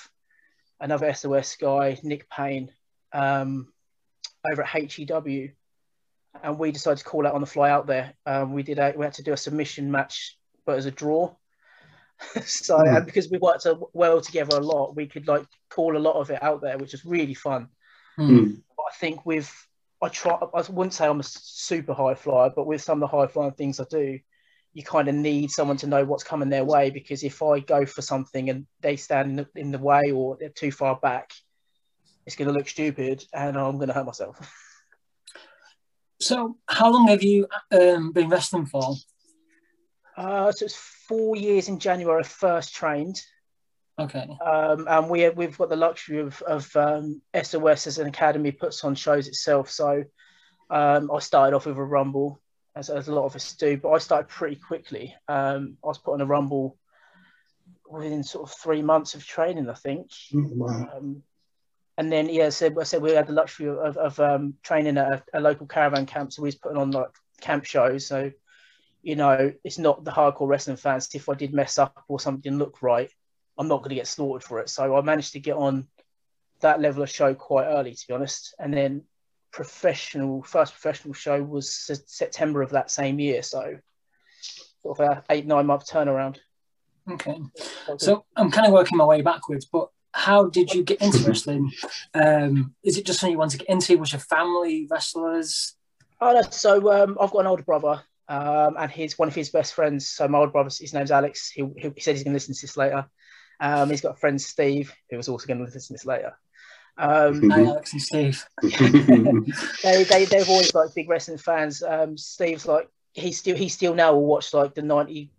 another 0.79 1.11
SOS 1.13 1.55
guy, 1.55 1.97
Nick 2.03 2.29
Payne, 2.29 2.71
um, 3.13 3.73
over 4.51 4.63
at 4.63 4.69
HEW, 4.69 5.51
and 6.44 6.59
we 6.59 6.71
decided 6.71 6.99
to 6.99 7.03
call 7.03 7.25
out 7.25 7.33
on 7.33 7.41
the 7.41 7.47
fly 7.47 7.69
out 7.69 7.88
there. 7.88 8.13
Um, 8.25 8.53
we 8.53 8.63
did 8.63 8.79
a, 8.79 8.94
we 8.95 9.05
had 9.05 9.13
to 9.15 9.23
do 9.23 9.33
a 9.33 9.38
submission 9.38 9.91
match, 9.91 10.38
but 10.65 10.77
as 10.77 10.85
a 10.85 10.91
draw. 10.91 11.35
so 12.45 12.77
Hmm. 12.79 12.95
and 12.95 13.05
because 13.05 13.29
we 13.29 13.38
worked 13.38 13.65
a, 13.65 13.79
well 13.94 14.21
together 14.21 14.57
a 14.57 14.61
lot, 14.61 14.95
we 14.95 15.07
could 15.07 15.27
like 15.27 15.45
call 15.69 15.95
a 15.95 15.99
lot 15.99 16.15
of 16.15 16.31
it 16.31 16.41
out 16.41 16.61
there, 16.61 16.77
which 16.77 16.94
was 16.94 17.05
really 17.05 17.35
fun. 17.35 17.69
Mm. 18.17 18.61
But 18.75 18.83
I 18.83 18.95
think 18.97 19.25
with 19.25 19.53
I 20.01 20.09
try 20.09 20.33
I 20.33 20.63
wouldn't 20.69 20.93
say 20.93 21.07
I'm 21.07 21.19
a 21.19 21.23
super 21.23 21.93
high 21.93 22.15
flyer, 22.15 22.51
but 22.55 22.65
with 22.65 22.81
some 22.81 23.01
of 23.01 23.09
the 23.09 23.17
high 23.17 23.27
flying 23.27 23.51
things 23.51 23.79
I 23.79 23.85
do, 23.89 24.19
you 24.73 24.83
kind 24.83 25.07
of 25.07 25.15
need 25.15 25.50
someone 25.50 25.77
to 25.77 25.88
know 25.88 26.05
what's 26.05 26.23
coming 26.23 26.50
their 26.50 26.65
way 26.65 26.89
because 26.89 27.23
if 27.23 27.41
I 27.41 27.59
go 27.59 27.85
for 27.85 28.01
something 28.01 28.50
and 28.50 28.67
they 28.81 28.95
stand 28.95 29.31
in 29.31 29.35
the, 29.38 29.47
in 29.59 29.71
the 29.71 29.79
way 29.79 30.11
or 30.11 30.38
they're 30.39 30.50
too 30.50 30.71
far 30.71 30.97
back, 30.97 31.31
it's 32.27 32.35
going 32.35 32.50
to 32.50 32.53
look 32.53 32.68
stupid 32.68 33.24
and 33.33 33.57
I'm 33.57 33.77
going 33.77 33.88
to 33.88 33.94
hurt 33.94 34.06
myself. 34.06 34.38
So, 36.19 36.57
how 36.68 36.91
long 36.91 37.07
have 37.07 37.24
you 37.24 37.47
um, 37.71 38.12
been 38.12 38.27
wrestling 38.27 38.65
for? 38.65 38.95
Uh, 40.18 40.51
so 40.51 40.65
it's 40.65 40.75
four 41.07 41.35
years 41.35 41.69
in 41.69 41.79
January 41.79 42.19
I 42.19 42.24
first 42.24 42.75
trained. 42.75 43.21
Okay. 44.00 44.27
um, 44.45 44.88
and 44.88 45.09
we 45.09 45.27
we've 45.29 45.57
got 45.57 45.69
the 45.69 45.75
luxury 45.75 46.19
of, 46.19 46.39
of 46.44 46.75
um, 46.75 47.19
SOS 47.41 47.88
as 47.88 47.97
an 47.97 48.07
academy 48.07 48.51
puts 48.51 48.83
on 48.83 48.94
shows 48.94 49.27
itself. 49.27 49.71
So 49.71 50.03
um, 50.69 51.09
I 51.12 51.19
started 51.19 51.56
off 51.56 51.65
with 51.65 51.77
a 51.77 51.83
rumble, 51.83 52.39
as, 52.75 52.89
as 52.89 53.07
a 53.07 53.15
lot 53.15 53.25
of 53.25 53.35
us 53.35 53.53
do, 53.53 53.77
but 53.77 53.91
I 53.91 53.97
started 54.00 54.27
pretty 54.27 54.57
quickly. 54.57 55.15
Um, 55.27 55.77
I 55.83 55.88
was 55.88 55.97
put 55.97 56.13
on 56.13 56.21
a 56.21 56.25
rumble 56.25 56.77
within 57.89 58.24
sort 58.24 58.50
of 58.50 58.56
three 58.56 58.81
months 58.81 59.15
of 59.15 59.25
training, 59.25 59.69
I 59.69 59.74
think. 59.74 60.12
Wow. 60.33 60.89
Um, 60.95 61.24
and 61.97 62.11
then 62.11 62.29
yeah, 62.29 62.49
so 62.49 62.71
I 62.79 62.83
said 62.83 63.01
we 63.01 63.11
had 63.11 63.27
the 63.27 63.33
luxury 63.33 63.69
of, 63.69 63.97
of 63.97 64.19
um, 64.19 64.53
training 64.63 64.97
at 64.97 65.11
a, 65.11 65.23
a 65.33 65.39
local 65.39 65.67
caravan 65.67 66.05
camp, 66.05 66.31
so 66.31 66.41
we 66.41 66.47
was 66.47 66.55
putting 66.55 66.77
on 66.77 66.91
like 66.91 67.09
camp 67.41 67.65
shows. 67.65 68.05
So 68.05 68.31
you 69.01 69.15
know, 69.15 69.53
it's 69.63 69.77
not 69.77 70.03
the 70.03 70.11
hardcore 70.11 70.47
wrestling 70.47 70.77
fans. 70.77 71.09
If 71.13 71.29
I 71.29 71.33
did 71.33 71.53
mess 71.53 71.77
up 71.77 72.03
or 72.07 72.19
something 72.19 72.41
didn't 72.41 72.59
look 72.59 72.81
right, 72.81 73.09
I'm 73.57 73.67
not 73.67 73.77
going 73.77 73.89
to 73.89 73.95
get 73.95 74.07
slaughtered 74.07 74.44
for 74.44 74.59
it. 74.59 74.69
So 74.69 74.97
I 74.97 75.01
managed 75.01 75.33
to 75.33 75.39
get 75.39 75.55
on 75.55 75.88
that 76.59 76.81
level 76.81 77.03
of 77.03 77.09
show 77.09 77.33
quite 77.33 77.67
early, 77.67 77.94
to 77.94 78.07
be 78.07 78.13
honest. 78.13 78.53
And 78.59 78.73
then 78.73 79.03
professional, 79.51 80.43
first 80.43 80.73
professional 80.73 81.13
show 81.13 81.41
was 81.41 81.71
September 82.07 82.61
of 82.61 82.71
that 82.71 82.91
same 82.91 83.19
year. 83.19 83.43
So 83.43 83.77
sort 84.83 85.00
of 85.00 85.07
a 85.07 85.23
eight 85.29 85.47
nine 85.47 85.65
month 85.65 85.88
turnaround. 85.88 86.38
Okay. 87.09 87.39
So, 87.97 88.25
I'm 88.35 88.51
kind 88.51 88.67
of 88.67 88.73
working 88.73 88.97
my 88.97 89.05
way 89.05 89.21
backwards, 89.21 89.65
but 89.65 89.88
how 90.17 90.47
did 90.47 90.73
you 90.73 90.83
get 90.83 90.99
into 90.99 91.19
wrestling? 91.27 91.71
Um, 92.15 92.73
is 92.83 92.97
it 92.97 93.05
just 93.05 93.19
something 93.19 93.33
you 93.33 93.37
want 93.37 93.51
to 93.51 93.59
get 93.59 93.69
into? 93.69 93.99
Was 93.99 94.11
your 94.11 94.19
family 94.19 94.87
wrestlers? 94.89 95.75
Oh, 96.19 96.33
no, 96.33 96.41
so 96.49 96.91
um, 96.91 97.17
I've 97.21 97.29
got 97.29 97.41
an 97.41 97.47
older 97.47 97.61
brother, 97.61 98.01
um, 98.27 98.75
and 98.79 98.89
he's 98.89 99.19
one 99.19 99.27
of 99.27 99.35
his 99.35 99.51
best 99.51 99.75
friends. 99.75 100.07
So 100.07 100.27
my 100.27 100.39
older 100.39 100.51
brother, 100.51 100.71
his 100.77 100.91
name's 100.91 101.11
Alex. 101.11 101.51
He, 101.51 101.63
he, 101.77 101.91
he 101.93 102.01
said 102.01 102.15
he's 102.15 102.23
going 102.23 102.33
to 102.33 102.35
listen 102.35 102.55
to 102.55 102.61
this 102.61 102.75
later. 102.75 103.05
Um, 103.59 103.91
he's 103.91 104.01
got 104.01 104.15
a 104.15 104.19
friend 104.19 104.41
Steve, 104.41 104.91
who 105.11 105.17
was 105.17 105.29
also 105.29 105.45
going 105.45 105.59
to 105.59 105.65
listen 105.65 105.81
to 105.81 105.93
this 105.93 106.05
later. 106.05 106.33
Um, 106.97 107.51
Hi, 107.51 107.65
Alex 107.65 107.93
and 107.93 108.01
Steve. 108.01 108.43
they, 109.83 110.03
they 110.03 110.25
they've 110.25 110.49
always 110.49 110.73
like 110.73 110.95
big 110.95 111.09
wrestling 111.09 111.37
fans. 111.37 111.83
Um, 111.83 112.17
Steve's 112.17 112.65
like 112.65 112.89
he 113.13 113.31
still 113.31 113.55
he 113.55 113.69
still 113.69 113.93
now 113.93 114.13
will 114.13 114.25
watch 114.25 114.51
like 114.51 114.73
the 114.73 114.81
ninety 114.81 115.29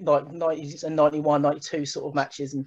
like 0.00 0.30
nineties 0.30 0.84
and 0.84 0.94
91, 0.94 1.42
92 1.42 1.86
sort 1.86 2.06
of 2.06 2.14
matches, 2.14 2.54
and 2.54 2.66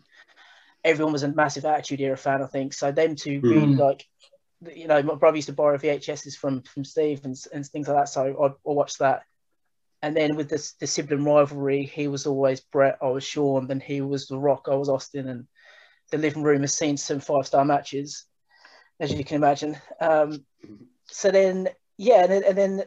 everyone 0.83 1.14
was 1.14 1.23
a 1.23 1.28
massive 1.28 1.66
Attitude 1.66 2.02
Era 2.02 2.18
fan, 2.18 2.42
I 2.42 2.47
think. 2.47 2.73
So 2.73 2.92
them 2.92 3.16
two 3.16 3.42
really 3.42 3.76
Mm. 3.76 3.80
like. 3.80 4.06
You 4.76 4.88
know, 4.88 5.02
my 5.02 5.16
brother 5.16 5.38
used 5.38 5.47
to 5.47 5.54
borrow 5.54 5.78
VHSs 5.78 6.35
from 6.35 6.61
from 6.61 6.83
Steve 6.85 7.26
and, 7.26 7.35
and 7.52 7.66
things 7.66 7.88
like 7.88 7.97
that. 7.97 8.09
So 8.09 8.21
I'd, 8.44 8.52
I'd 8.52 8.56
watch 8.64 8.97
that. 9.00 9.23
And 10.04 10.16
then 10.16 10.35
with 10.35 10.50
this 10.50 10.73
the 10.73 10.85
sibling 10.85 11.23
rivalry, 11.23 11.83
he 11.83 12.07
was 12.07 12.28
always 12.28 12.59
Brett, 12.59 13.00
I 13.02 13.07
was 13.07 13.23
Shawn, 13.23 13.68
then 13.68 13.80
he 13.80 14.02
was 14.02 14.28
The 14.28 14.38
Rock, 14.38 14.68
I 14.69 14.76
was 14.76 14.90
Austin, 14.90 15.28
and 15.30 15.47
the 16.11 16.18
living 16.18 16.44
room 16.44 16.61
has 16.61 16.73
seen 16.73 16.97
some 16.97 17.19
five 17.19 17.47
star 17.47 17.66
matches, 17.66 18.26
as 19.00 19.11
you 19.14 19.23
can 19.23 19.38
imagine. 19.38 19.78
Um, 20.00 20.45
so 21.06 21.31
then, 21.31 21.69
yeah, 21.97 22.23
and 22.23 22.31
then, 22.31 22.44
and 22.44 22.57
then 22.57 22.83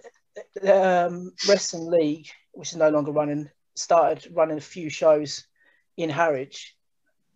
the 0.54 1.06
um, 1.06 1.32
Wrestling 1.48 1.90
League, 1.90 2.28
which 2.52 2.70
is 2.70 2.76
no 2.76 2.90
longer 2.90 3.12
running, 3.12 3.50
started 3.74 4.28
running 4.32 4.58
a 4.58 4.60
few 4.60 4.88
shows 4.90 5.46
in 5.96 6.10
Harwich. 6.10 6.76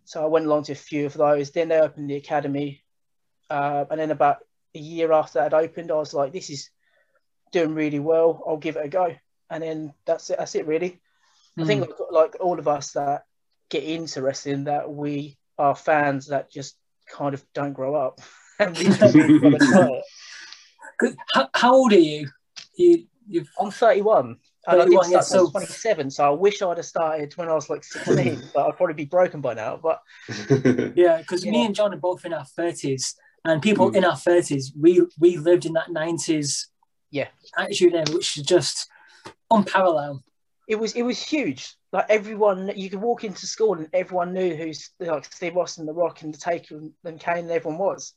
So 0.09 0.23
I 0.23 0.25
went 0.25 0.47
along 0.47 0.63
to 0.63 0.71
a 0.71 0.75
few 0.75 1.05
of 1.05 1.13
those. 1.13 1.51
Then 1.51 1.67
they 1.67 1.79
opened 1.79 2.09
the 2.09 2.15
academy, 2.15 2.83
uh, 3.47 3.85
and 3.91 3.99
then 3.99 4.09
about 4.09 4.37
a 4.73 4.79
year 4.79 5.11
after 5.11 5.37
that 5.37 5.53
opened, 5.53 5.91
I 5.91 5.97
was 5.97 6.15
like, 6.15 6.33
"This 6.33 6.49
is 6.49 6.71
doing 7.51 7.75
really 7.75 7.99
well. 7.99 8.43
I'll 8.47 8.57
give 8.57 8.75
it 8.75 8.85
a 8.85 8.89
go." 8.89 9.15
And 9.51 9.61
then 9.61 9.93
that's 10.05 10.31
it. 10.31 10.39
That's 10.39 10.55
it, 10.55 10.65
really. 10.65 10.99
I 11.59 11.65
think 11.65 11.81
like, 11.81 12.11
like 12.11 12.37
all 12.39 12.57
of 12.57 12.67
us 12.67 12.93
that 12.93 13.25
get 13.69 13.83
into 13.83 14.23
wrestling, 14.23 14.63
that 14.63 14.91
we 14.91 15.37
are 15.59 15.75
fans 15.75 16.29
that 16.29 16.49
just 16.49 16.75
kind 17.07 17.35
of 17.35 17.45
don't 17.53 17.73
grow 17.73 17.93
up, 17.93 18.19
and 18.59 18.75
we 18.75 18.85
just 18.85 19.13
really 19.13 19.37
wanna 19.37 19.59
try 19.71 19.89
it. 19.89 20.03
Good. 20.97 21.17
How, 21.35 21.49
how 21.53 21.75
old 21.75 21.93
are 21.93 21.99
you? 21.99 22.29
You 22.75 23.05
you've 23.27 23.49
I'm 23.59 23.69
31. 23.69 24.37
And 24.67 24.81
I 24.81 24.83
31, 24.85 25.09
didn't 25.09 25.23
start 25.23 25.25
till 25.27 25.41
I 25.41 25.45
so- 25.45 25.51
27, 25.51 26.09
so 26.11 26.23
I 26.25 26.29
wish 26.31 26.61
I'd 26.61 26.77
have 26.77 26.85
started 26.85 27.33
when 27.37 27.47
I 27.49 27.53
was 27.53 27.69
like 27.69 27.83
16, 27.83 28.41
but 28.53 28.67
I'd 28.67 28.77
probably 28.77 28.93
be 28.95 29.05
broken 29.05 29.41
by 29.41 29.53
now. 29.53 29.79
But 29.81 30.01
yeah, 30.95 31.17
because 31.19 31.45
me 31.45 31.59
Yeah. 31.61 31.65
and 31.67 31.75
John 31.75 31.93
are 31.93 31.97
both 31.97 32.25
in 32.25 32.33
our 32.33 32.45
thirties, 32.45 33.15
and 33.45 33.61
people 33.61 33.89
Mm. 33.91 33.95
in 33.97 34.05
our 34.05 34.17
thirties, 34.17 34.73
we 34.79 35.01
we 35.17 35.37
lived 35.37 35.65
in 35.65 35.73
that 35.73 35.91
nineties 35.91 36.67
Yeah. 37.09 37.29
attitude 37.57 37.93
era, 37.95 38.05
which 38.11 38.37
is 38.37 38.43
just 38.43 38.87
unparalleled. 39.49 40.21
it 40.67 40.75
was 40.75 40.93
it 40.93 41.03
was 41.03 41.19
huge. 41.23 41.73
Like 41.91 42.05
everyone, 42.09 42.71
you 42.75 42.89
could 42.91 43.01
walk 43.01 43.23
into 43.23 43.47
school 43.47 43.73
and 43.73 43.89
everyone 43.93 44.33
knew 44.33 44.55
who's 44.55 44.91
like 44.99 45.25
Steve 45.33 45.57
Austin, 45.57 45.87
The 45.87 45.93
Rock, 45.93 46.21
and 46.21 46.31
The 46.33 46.37
Taker, 46.37 46.75
and, 46.77 46.91
and 47.03 47.19
Kane, 47.19 47.37
and 47.45 47.51
everyone 47.51 47.79
was. 47.79 48.13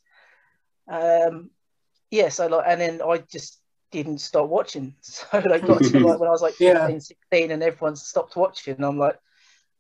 Um, 0.90 1.50
yeah. 2.11 2.28
So 2.28 2.49
like, 2.49 2.64
and 2.68 2.78
then 2.80 3.00
I 3.00 3.18
just 3.32 3.62
didn't 3.92 4.18
stop 4.18 4.49
watching. 4.49 4.96
So 5.02 5.26
like, 5.38 5.66
got 5.66 5.84
to 5.84 6.00
like 6.00 6.18
when 6.20 6.28
I 6.28 6.32
was 6.32 6.42
like 6.42 6.56
Yeah. 6.58 6.87
15, 6.87 7.00
16, 7.00 7.50
and 7.52 7.62
everyone 7.62 7.96
stopped 7.96 8.37
watching. 8.37 8.76
And 8.76 8.84
I'm 8.84 8.99
like, 8.99 9.18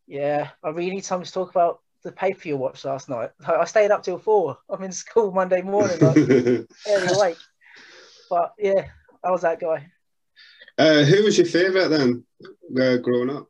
Yeah, 0.06 0.50
I 0.62 0.70
really 0.70 0.90
need 0.92 1.04
time 1.04 1.22
to 1.24 1.32
talk 1.32 1.50
about 1.50 1.80
the 2.04 2.12
pay 2.12 2.32
per 2.34 2.40
view 2.40 2.56
watched 2.56 2.84
last 2.84 3.08
night. 3.08 3.30
I 3.46 3.64
stayed 3.64 3.90
up 3.90 4.02
till 4.02 4.18
four. 4.18 4.58
I'm 4.68 4.82
in 4.84 4.92
school 4.92 5.32
Monday 5.32 5.62
morning, 5.62 6.00
like 6.00 6.18
early 6.88 7.08
awake. 7.08 7.38
But 8.30 8.54
yeah, 8.58 8.86
I 9.24 9.30
was 9.30 9.42
that 9.42 9.60
guy. 9.60 9.86
uh, 10.78 11.02
who 11.04 11.24
was 11.24 11.36
your 11.38 11.46
favourite 11.46 11.88
then, 11.88 12.24
uh, 12.80 12.96
growing 12.96 13.30
up? 13.30 13.48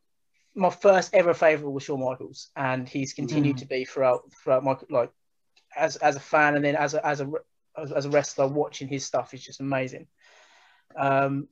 My 0.55 0.69
first 0.69 1.13
ever 1.15 1.33
favourite 1.33 1.71
was 1.71 1.83
Shawn 1.83 2.03
Michaels, 2.03 2.49
and 2.55 2.87
he's 2.87 3.13
continued 3.13 3.55
Mm. 3.55 3.59
to 3.61 3.65
be 3.65 3.85
throughout 3.85 4.21
throughout 4.43 4.63
my 4.63 4.77
like 4.89 5.11
as 5.75 5.95
as 5.97 6.15
a 6.15 6.19
fan, 6.19 6.55
and 6.55 6.63
then 6.63 6.75
as 6.75 6.93
a 6.93 7.05
as 7.05 7.21
a 7.21 7.31
as, 7.75 7.91
as 7.91 8.05
a 8.05 8.09
wrestler, 8.11 8.47
watching 8.47 8.87
his 8.87 9.03
stuff 9.05 9.33
is 9.33 9.43
just 9.43 9.61
amazing. 9.61 10.07
Um, 10.95 11.47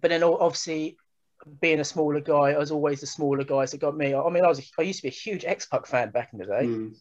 but 0.00 0.10
then 0.10 0.22
obviously 0.22 0.96
being 1.60 1.80
a 1.80 1.84
smaller 1.84 2.20
guy, 2.20 2.52
I 2.52 2.58
was 2.58 2.70
always 2.70 3.00
the 3.00 3.06
smaller 3.06 3.44
guys 3.44 3.70
that 3.70 3.80
got 3.80 3.96
me. 3.96 4.14
I 4.14 4.28
mean, 4.30 4.44
I 4.44 4.48
was 4.48 4.70
I 4.78 4.82
used 4.82 4.98
to 5.00 5.02
be 5.04 5.08
a 5.08 5.12
huge 5.12 5.44
X 5.44 5.66
Pac 5.66 5.86
fan 5.86 6.10
back 6.10 6.30
in 6.32 6.38
the 6.38 6.46
day. 6.46 6.66
Mm. 6.66 6.94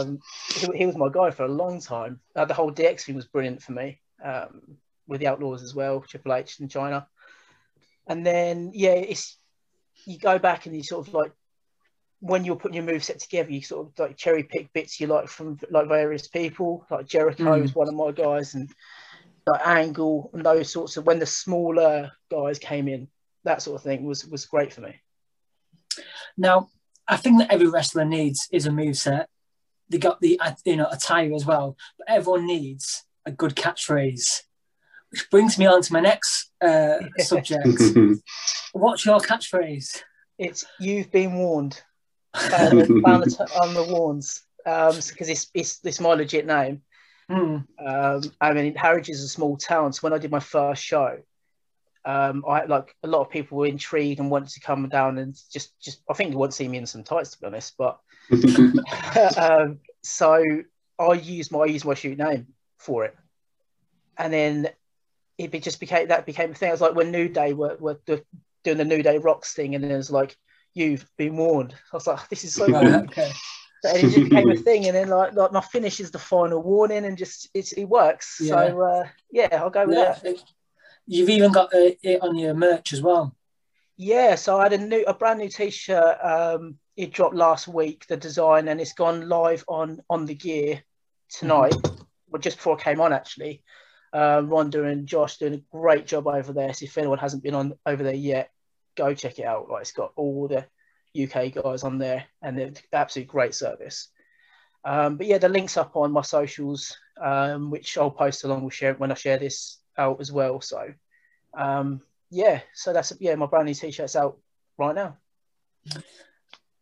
Um, 0.00 0.20
he, 0.54 0.78
he 0.78 0.86
was 0.86 0.96
my 0.96 1.08
guy 1.12 1.30
for 1.30 1.44
a 1.44 1.48
long 1.48 1.80
time. 1.80 2.20
Uh, 2.34 2.44
the 2.44 2.54
whole 2.54 2.72
DX 2.72 3.02
thing 3.02 3.16
was 3.16 3.26
brilliant 3.26 3.62
for 3.62 3.72
me 3.72 4.00
um, 4.24 4.62
with 5.06 5.20
the 5.20 5.26
Outlaws 5.26 5.62
as 5.62 5.74
well, 5.74 6.00
Triple 6.00 6.34
H 6.34 6.60
in 6.60 6.68
Chyna. 6.68 7.06
And 8.06 8.24
then, 8.24 8.70
yeah, 8.74 8.92
it's 8.92 9.36
you 10.06 10.18
go 10.18 10.38
back 10.38 10.66
and 10.66 10.74
you 10.74 10.82
sort 10.82 11.06
of 11.06 11.14
like 11.14 11.32
when 12.20 12.44
you're 12.44 12.56
putting 12.56 12.76
your 12.76 12.84
move 12.84 13.02
set 13.04 13.18
together, 13.18 13.50
you 13.50 13.62
sort 13.62 13.88
of 13.88 13.98
like 13.98 14.16
cherry 14.16 14.44
pick 14.44 14.72
bits 14.72 15.00
you 15.00 15.08
like 15.08 15.28
from 15.28 15.58
like 15.70 15.88
various 15.88 16.28
people. 16.28 16.86
Like 16.90 17.06
Jericho 17.06 17.44
Mm. 17.44 17.62
was 17.62 17.74
one 17.74 17.88
of 17.88 17.94
my 17.94 18.12
guys, 18.12 18.54
and 18.54 18.70
like 19.46 19.66
Angle 19.66 20.30
and 20.32 20.44
those 20.44 20.70
sorts 20.70 20.96
of 20.96 21.06
when 21.06 21.18
the 21.18 21.26
smaller 21.26 22.12
guys 22.30 22.58
came 22.58 22.88
in, 22.88 23.08
that 23.44 23.62
sort 23.62 23.76
of 23.76 23.82
thing 23.82 24.04
was 24.04 24.26
was 24.26 24.46
great 24.46 24.72
for 24.72 24.82
me. 24.82 25.00
Now, 26.36 26.68
I 27.08 27.16
think 27.16 27.38
that 27.38 27.52
every 27.52 27.66
wrestler 27.66 28.04
needs 28.04 28.48
is 28.52 28.66
a 28.66 28.72
move 28.72 28.96
set. 28.96 29.28
They 29.88 29.98
got 29.98 30.20
the 30.20 30.38
uh, 30.40 30.52
you 30.64 30.76
know 30.76 30.88
attire 30.90 31.34
as 31.34 31.44
well, 31.44 31.76
but 31.98 32.08
everyone 32.08 32.46
needs 32.46 33.04
a 33.26 33.32
good 33.32 33.54
catchphrase. 33.54 34.42
Which 35.10 35.28
brings 35.30 35.58
me 35.58 35.66
on 35.66 35.82
to 35.82 35.92
my 35.92 36.00
next 36.00 36.50
uh, 36.62 36.98
subject. 37.18 37.66
What's 38.72 39.04
your 39.04 39.20
catchphrase? 39.20 40.02
It's 40.38 40.64
you've 40.80 41.10
been 41.10 41.34
warned. 41.34 41.82
found 42.34 42.80
the, 42.80 42.86
the 42.86 43.60
on 43.62 43.74
the 43.74 43.84
warns 43.92 44.42
um 44.64 44.94
because 44.94 45.28
it's, 45.28 45.50
it's 45.54 45.80
it's 45.84 46.00
my 46.00 46.14
legit 46.14 46.46
name 46.46 46.80
Hmm. 47.28 47.58
um 47.78 48.22
i 48.40 48.52
mean 48.52 48.74
harwich 48.74 49.08
is 49.08 49.22
a 49.22 49.28
small 49.28 49.56
town 49.56 49.92
so 49.92 50.00
when 50.00 50.12
i 50.12 50.18
did 50.18 50.30
my 50.30 50.40
first 50.40 50.82
show 50.82 51.18
um 52.04 52.44
i 52.48 52.64
like 52.64 52.94
a 53.04 53.08
lot 53.08 53.20
of 53.20 53.30
people 53.30 53.58
were 53.58 53.66
intrigued 53.66 54.18
and 54.18 54.30
wanted 54.30 54.50
to 54.50 54.60
come 54.60 54.88
down 54.88 55.18
and 55.18 55.38
just 55.52 55.78
just 55.80 56.02
i 56.10 56.14
think 56.14 56.30
they 56.30 56.36
want 56.36 56.50
to 56.50 56.56
see 56.56 56.68
me 56.68 56.78
in 56.78 56.86
some 56.86 57.04
tights 57.04 57.30
to 57.30 57.40
be 57.40 57.46
honest 57.46 57.74
but 57.78 58.00
um 59.36 59.78
so 60.02 60.42
i 60.98 61.12
used 61.12 61.52
my 61.52 61.60
I 61.60 61.66
used 61.66 61.84
my 61.84 61.94
shoot 61.94 62.18
name 62.18 62.48
for 62.78 63.04
it 63.04 63.16
and 64.18 64.32
then 64.32 64.68
it 65.38 65.50
be, 65.50 65.60
just 65.60 65.80
became 65.80 66.08
that 66.08 66.26
became 66.26 66.50
a 66.50 66.54
thing 66.54 66.68
I 66.68 66.72
was 66.72 66.80
like 66.80 66.94
when 66.94 67.10
new 67.10 67.28
day 67.28 67.52
were, 67.52 67.76
were 67.78 68.00
the, 68.06 68.22
doing 68.64 68.78
the 68.78 68.84
new 68.84 69.02
day 69.02 69.18
rocks 69.18 69.54
thing 69.54 69.74
and 69.74 69.82
then 69.82 69.90
it 69.90 69.96
was 69.96 70.10
like 70.10 70.36
you've 70.74 71.06
been 71.18 71.36
warned 71.36 71.74
i 71.92 71.96
was 71.96 72.06
like 72.06 72.28
this 72.28 72.44
is 72.44 72.54
so 72.54 72.66
Right, 72.70 72.82
cool 72.82 72.94
okay. 72.94 73.32
And 73.84 73.96
it 73.98 74.00
just 74.02 74.28
became 74.30 74.50
a 74.50 74.56
thing. 74.56 74.86
And 74.86 74.96
then 74.96 75.08
like, 75.08 75.34
like 75.34 75.52
my 75.52 75.60
finish 75.60 76.00
is 76.00 76.10
the 76.10 76.18
final 76.18 76.62
warning, 76.62 77.04
and 77.04 77.16
just 77.18 77.48
it's, 77.54 77.72
it 77.72 77.84
works. 77.84 78.38
Yeah. 78.40 78.48
So 78.48 78.80
uh, 78.82 79.08
yeah, 79.30 79.48
I'll 79.52 79.70
go 79.70 79.86
with 79.86 79.96
Yeah. 79.96 80.18
that. 80.22 80.42
You've 81.06 81.30
even 81.30 81.52
got 81.52 81.74
uh, 81.74 81.90
it 82.02 82.22
on 82.22 82.36
your 82.36 82.54
merch 82.54 82.92
as 82.92 83.02
well. 83.02 83.34
Yeah, 83.96 84.36
so 84.36 84.58
I 84.58 84.64
had 84.64 84.72
a 84.72 84.78
new, 84.78 85.04
a 85.06 85.14
brand 85.14 85.40
new 85.40 85.48
T-shirt. 85.48 86.18
Um, 86.22 86.78
it 86.96 87.12
dropped 87.12 87.34
last 87.34 87.68
week, 87.68 88.06
the 88.06 88.16
design, 88.16 88.68
and 88.68 88.80
it's 88.80 88.94
gone 88.94 89.28
live 89.28 89.64
on 89.68 90.00
on 90.08 90.26
the 90.26 90.34
gear 90.34 90.82
tonight. 91.28 91.74
Well, 92.28 92.40
just 92.40 92.56
before 92.56 92.78
I 92.78 92.82
came 92.82 93.00
on, 93.00 93.12
actually. 93.12 93.62
Uh, 94.12 94.42
Rhonda 94.42 94.90
and 94.90 95.06
Josh 95.06 95.38
doing 95.38 95.54
a 95.54 95.62
great 95.76 96.06
job 96.06 96.26
over 96.26 96.52
there. 96.52 96.72
So 96.74 96.84
if 96.84 96.98
anyone 96.98 97.18
hasn't 97.18 97.42
been 97.42 97.54
on 97.54 97.74
over 97.86 98.02
there 98.02 98.14
yet, 98.14 98.50
go 98.94 99.14
check 99.14 99.38
it 99.38 99.46
out. 99.46 99.70
Like 99.70 99.82
it's 99.82 99.92
got 99.92 100.12
all 100.16 100.48
the 100.48 100.66
UK 101.20 101.52
guys 101.52 101.82
on 101.82 101.98
there, 101.98 102.24
and 102.40 102.58
they're 102.58 102.72
absolutely 102.92 103.30
great 103.30 103.54
service. 103.54 104.08
Um, 104.84 105.16
but 105.16 105.26
yeah, 105.26 105.38
the 105.38 105.48
links 105.48 105.76
up 105.76 105.94
on 105.94 106.12
my 106.12 106.22
socials, 106.22 106.96
um, 107.20 107.70
which 107.70 107.96
I'll 107.96 108.10
post 108.10 108.44
along 108.44 108.64
with 108.64 108.74
share 108.74 108.94
when 108.94 109.12
I 109.12 109.14
share 109.14 109.38
this 109.38 109.78
out 109.96 110.20
as 110.20 110.32
well. 110.32 110.60
So 110.60 110.92
um, 111.54 112.00
yeah, 112.30 112.60
so 112.74 112.92
that's 112.92 113.12
yeah, 113.20 113.34
my 113.34 113.46
brand 113.46 113.66
new 113.66 113.74
t-shirt's 113.74 114.16
out 114.16 114.38
right 114.78 114.94
now. 114.94 115.16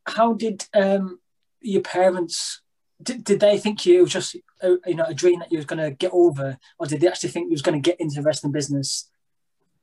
How 0.06 0.34
did 0.34 0.64
um, 0.75 1.18
your 1.60 1.82
parents? 1.82 2.60
Did, 3.02 3.25
did 3.25 3.40
they 3.40 3.58
think 3.58 3.87
you 3.87 4.02
was 4.02 4.12
just 4.12 4.37
a, 4.62 4.76
you 4.87 4.94
know 4.94 5.04
a 5.04 5.14
dream 5.14 5.40
that 5.40 5.50
you 5.50 5.58
was 5.58 5.66
going 5.66 5.82
to 5.82 5.90
get 5.90 6.12
over, 6.12 6.58
or 6.78 6.87
did 6.87 7.00
they 7.00 7.08
actually 7.08 7.30
think 7.30 7.46
you 7.46 7.54
was 7.54 7.62
going 7.62 7.80
to 7.80 7.90
get 7.90 8.00
into 8.00 8.16
the 8.16 8.22
wrestling 8.22 8.52
business? 8.52 9.10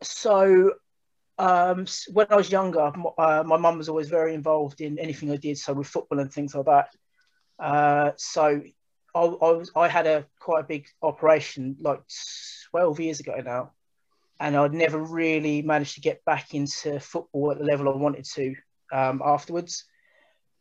So 0.01 0.73
um, 1.37 1.85
when 2.11 2.27
I 2.29 2.35
was 2.35 2.51
younger, 2.51 2.91
uh, 3.17 3.43
my 3.45 3.57
mum 3.57 3.77
was 3.77 3.89
always 3.89 4.09
very 4.09 4.33
involved 4.33 4.81
in 4.81 4.99
anything 4.99 5.31
I 5.31 5.37
did, 5.37 5.57
so 5.57 5.73
with 5.73 5.87
football 5.87 6.19
and 6.19 6.31
things 6.31 6.55
like 6.55 6.65
that. 6.65 6.89
Uh, 7.59 8.11
so 8.17 8.61
I, 9.15 9.19
I 9.19 9.51
was 9.51 9.71
I 9.75 9.87
had 9.87 10.07
a 10.07 10.25
quite 10.39 10.61
a 10.61 10.67
big 10.67 10.87
operation 11.01 11.77
like 11.79 12.01
12 12.71 12.99
years 12.99 13.19
ago 13.19 13.41
now, 13.43 13.73
and 14.39 14.55
I'd 14.55 14.73
never 14.73 14.99
really 14.99 15.61
managed 15.61 15.95
to 15.95 16.01
get 16.01 16.23
back 16.25 16.53
into 16.53 16.99
football 16.99 17.51
at 17.51 17.59
the 17.59 17.65
level 17.65 17.89
I 17.89 17.95
wanted 17.95 18.25
to 18.25 18.55
um, 18.91 19.21
afterwards. 19.23 19.85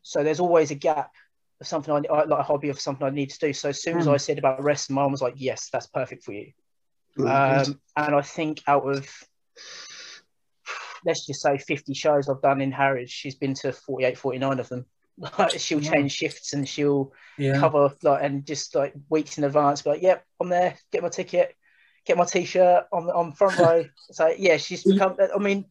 So 0.02 0.23
there's 0.23 0.40
always 0.40 0.71
a 0.71 0.76
gap 0.76 1.12
of 1.61 1.66
something 1.66 1.92
I 1.92 1.99
like 2.25 2.40
a 2.40 2.42
hobby 2.42 2.68
of 2.68 2.80
something 2.80 3.06
I 3.06 3.11
need 3.11 3.30
to 3.30 3.38
do. 3.38 3.52
So 3.52 3.71
as 3.71 3.83
soon 3.83 3.99
as 3.99 4.06
Hmm. 4.06 4.09
I 4.09 4.18
said 4.18 4.38
about 4.38 4.62
wrestling, 4.62 4.97
my 4.97 5.02
mum 5.02 5.12
was 5.12 5.23
like, 5.23 5.35
"Yes, 5.37 5.71
that's 5.71 5.87
perfect 5.87 6.25
for 6.25 6.33
you." 6.33 6.52
Um, 7.18 7.80
and 7.97 8.14
I 8.14 8.23
think 8.23 8.62
out 8.66 8.85
of 8.85 9.09
let's 11.07 11.25
just 11.25 11.41
say 11.41 11.57
50 11.57 11.95
shows 11.95 12.29
I've 12.29 12.43
done 12.43 12.61
in 12.61 12.73
Harwich, 12.73 13.11
she's 13.11 13.37
been 13.37 13.55
to 13.55 13.73
48, 13.73 14.19
49 14.19 14.59
of 14.61 14.69
them. 14.69 14.85
Like, 15.39 15.59
she'll 15.59 15.79
Wow. 15.81 15.93
change 15.93 16.13
shifts 16.13 16.53
and 16.53 16.69
she'll 16.69 17.13
Yeah. 17.39 17.59
cover 17.59 17.91
like 18.03 18.23
and 18.23 18.45
just 18.45 18.75
like 18.75 18.93
weeks 19.09 19.39
in 19.39 19.45
advance, 19.45 19.81
be 19.81 19.91
like, 19.91 20.03
yep, 20.03 20.27
I'm 20.41 20.51
there, 20.51 20.77
get 20.93 21.03
my 21.03 21.09
ticket, 21.09 21.57
get 22.05 22.19
my 22.19 22.27
t-shirt 22.27 22.85
on 22.93 23.09
on 23.09 23.33
front 23.33 23.57
row. 23.65 23.85
so 24.11 24.35
yeah, 24.37 24.59
she's 24.59 24.85
become 24.85 25.17
I 25.35 25.39
mean, 25.39 25.65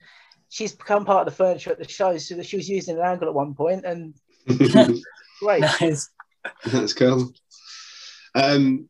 she's 0.50 0.74
become 0.74 1.06
part 1.06 1.27
of 1.27 1.32
the 1.32 1.38
furniture 1.44 1.72
at 1.72 1.77
the 1.77 1.88
shows. 1.88 2.27
So 2.27 2.36
that 2.36 2.48
she 2.48 2.58
was 2.58 2.68
using 2.68 2.98
an 2.98 3.04
angle 3.06 3.27
at 3.27 3.36
one 3.36 3.54
point 3.54 3.86
and 3.86 4.15
great. 5.39 5.62
Nice. 5.62 6.10
That's 6.65 6.94
cool. 6.94 7.32
Um, 8.34 8.89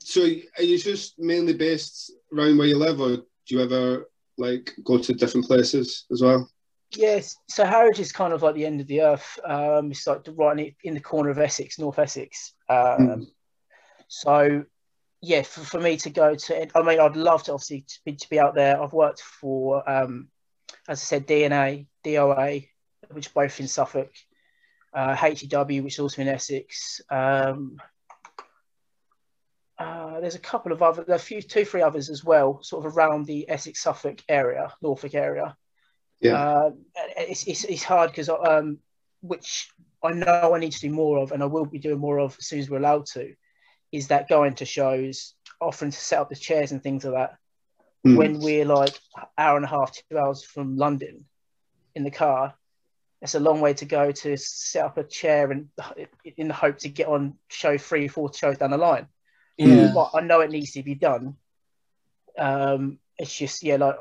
so 0.00 0.22
are 0.22 0.62
you 0.64 0.78
just 0.78 1.18
mainly 1.18 1.52
based 1.54 2.12
around 2.32 2.58
where 2.58 2.66
you 2.66 2.76
live, 2.76 3.00
or 3.00 3.16
do 3.16 3.24
you 3.48 3.62
ever 3.62 4.08
like 4.38 4.72
go 4.84 4.98
to 4.98 5.12
different 5.12 5.46
places 5.46 6.06
as 6.10 6.22
well? 6.22 6.48
Yes, 6.94 7.36
so 7.48 7.66
Harwich 7.66 7.98
is 7.98 8.12
kind 8.12 8.32
of 8.32 8.42
like 8.42 8.54
the 8.54 8.64
end 8.64 8.80
of 8.80 8.86
the 8.86 9.02
earth. 9.02 9.38
Um, 9.44 9.90
it's 9.90 10.06
like 10.06 10.20
right 10.34 10.58
in, 10.58 10.74
in 10.84 10.94
the 10.94 11.00
corner 11.00 11.30
of 11.30 11.38
Essex, 11.38 11.78
North 11.78 11.98
Essex. 11.98 12.54
Um, 12.68 12.76
Mm. 12.76 13.26
So, 14.08 14.64
yeah, 15.20 15.42
for, 15.42 15.60
for 15.60 15.80
me 15.80 15.96
to 15.98 16.10
go 16.10 16.34
to, 16.34 16.78
I 16.78 16.82
mean, 16.82 17.00
I'd 17.00 17.16
love 17.16 17.42
to 17.44 17.52
obviously 17.52 17.82
to 17.82 17.98
be, 18.04 18.14
to 18.14 18.30
be 18.30 18.38
out 18.38 18.54
there. 18.54 18.80
I've 18.80 18.92
worked 18.92 19.20
for, 19.20 19.88
um, 19.88 20.28
as 20.88 21.00
I 21.00 21.04
said, 21.04 21.26
DNA, 21.26 21.86
DOA, 22.04 22.68
which 23.10 23.28
are 23.28 23.32
both 23.34 23.58
in 23.60 23.68
Suffolk, 23.68 24.12
uh, 24.94 25.14
HEW, 25.14 25.82
which 25.82 25.94
is 25.94 26.00
also 26.00 26.22
in 26.22 26.28
Essex. 26.28 27.00
Um, 27.10 27.78
uh, 30.16 30.20
there's 30.20 30.34
a 30.34 30.40
couple 30.40 30.72
of 30.72 30.82
other, 30.82 31.04
there 31.04 31.14
are 31.14 31.16
a 31.16 31.20
few, 31.20 31.42
two, 31.42 31.64
three 31.64 31.82
others 31.82 32.08
as 32.08 32.24
well, 32.24 32.62
sort 32.62 32.86
of 32.86 32.96
around 32.96 33.26
the 33.26 33.48
Essex, 33.48 33.82
Suffolk 33.82 34.22
area, 34.28 34.72
Norfolk 34.82 35.14
area. 35.14 35.56
Yeah. 36.20 36.34
Uh, 36.34 36.70
it's, 37.16 37.46
it's, 37.46 37.64
it's 37.64 37.82
hard 37.82 38.10
because 38.10 38.28
um, 38.28 38.78
which 39.20 39.70
I 40.02 40.12
know 40.12 40.54
I 40.54 40.58
need 40.58 40.72
to 40.72 40.80
do 40.80 40.90
more 40.90 41.18
of, 41.18 41.32
and 41.32 41.42
I 41.42 41.46
will 41.46 41.66
be 41.66 41.78
doing 41.78 41.98
more 41.98 42.18
of 42.18 42.36
as 42.38 42.46
soon 42.46 42.60
as 42.60 42.70
we're 42.70 42.78
allowed 42.78 43.06
to, 43.06 43.34
is 43.92 44.08
that 44.08 44.28
going 44.28 44.54
to 44.54 44.64
shows, 44.64 45.34
offering 45.60 45.90
to 45.90 45.98
set 45.98 46.20
up 46.20 46.30
the 46.30 46.36
chairs 46.36 46.72
and 46.72 46.82
things 46.82 47.04
like 47.04 47.14
that. 47.14 47.36
Mm. 48.06 48.16
When 48.16 48.40
we're 48.40 48.64
like 48.64 48.98
hour 49.36 49.56
and 49.56 49.64
a 49.64 49.68
half, 49.68 49.92
two 49.92 50.18
hours 50.18 50.44
from 50.44 50.76
London 50.76 51.24
in 51.94 52.04
the 52.04 52.10
car, 52.10 52.54
it's 53.22 53.34
a 53.34 53.40
long 53.40 53.60
way 53.60 53.74
to 53.74 53.84
go 53.84 54.12
to 54.12 54.36
set 54.36 54.84
up 54.84 54.98
a 54.98 55.04
chair 55.04 55.50
and 55.50 55.68
in 56.36 56.48
the 56.48 56.54
hope 56.54 56.78
to 56.78 56.88
get 56.88 57.08
on 57.08 57.34
show 57.48 57.76
three, 57.78 58.08
four 58.08 58.32
shows 58.32 58.58
down 58.58 58.70
the 58.70 58.78
line. 58.78 59.08
Yeah. 59.56 59.92
But 59.94 60.10
I 60.14 60.20
know 60.20 60.40
it 60.40 60.50
needs 60.50 60.72
to 60.72 60.82
be 60.82 60.94
done. 60.94 61.36
Um, 62.38 62.98
it's 63.18 63.34
just 63.34 63.62
yeah, 63.62 63.76
like 63.76 63.96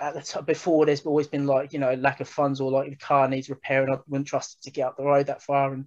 at 0.00 0.14
the 0.14 0.42
before, 0.42 0.86
there's 0.86 1.06
always 1.06 1.26
been 1.26 1.46
like 1.46 1.72
you 1.72 1.78
know 1.78 1.94
lack 1.94 2.20
of 2.20 2.28
funds 2.28 2.60
or 2.60 2.70
like 2.70 2.90
the 2.90 2.96
car 2.96 3.28
needs 3.28 3.48
repairing. 3.48 3.92
I 3.92 3.98
wouldn't 4.06 4.28
trust 4.28 4.58
it 4.58 4.64
to 4.64 4.70
get 4.70 4.88
up 4.88 4.96
the 4.96 5.04
road 5.04 5.26
that 5.26 5.42
far, 5.42 5.72
and 5.72 5.86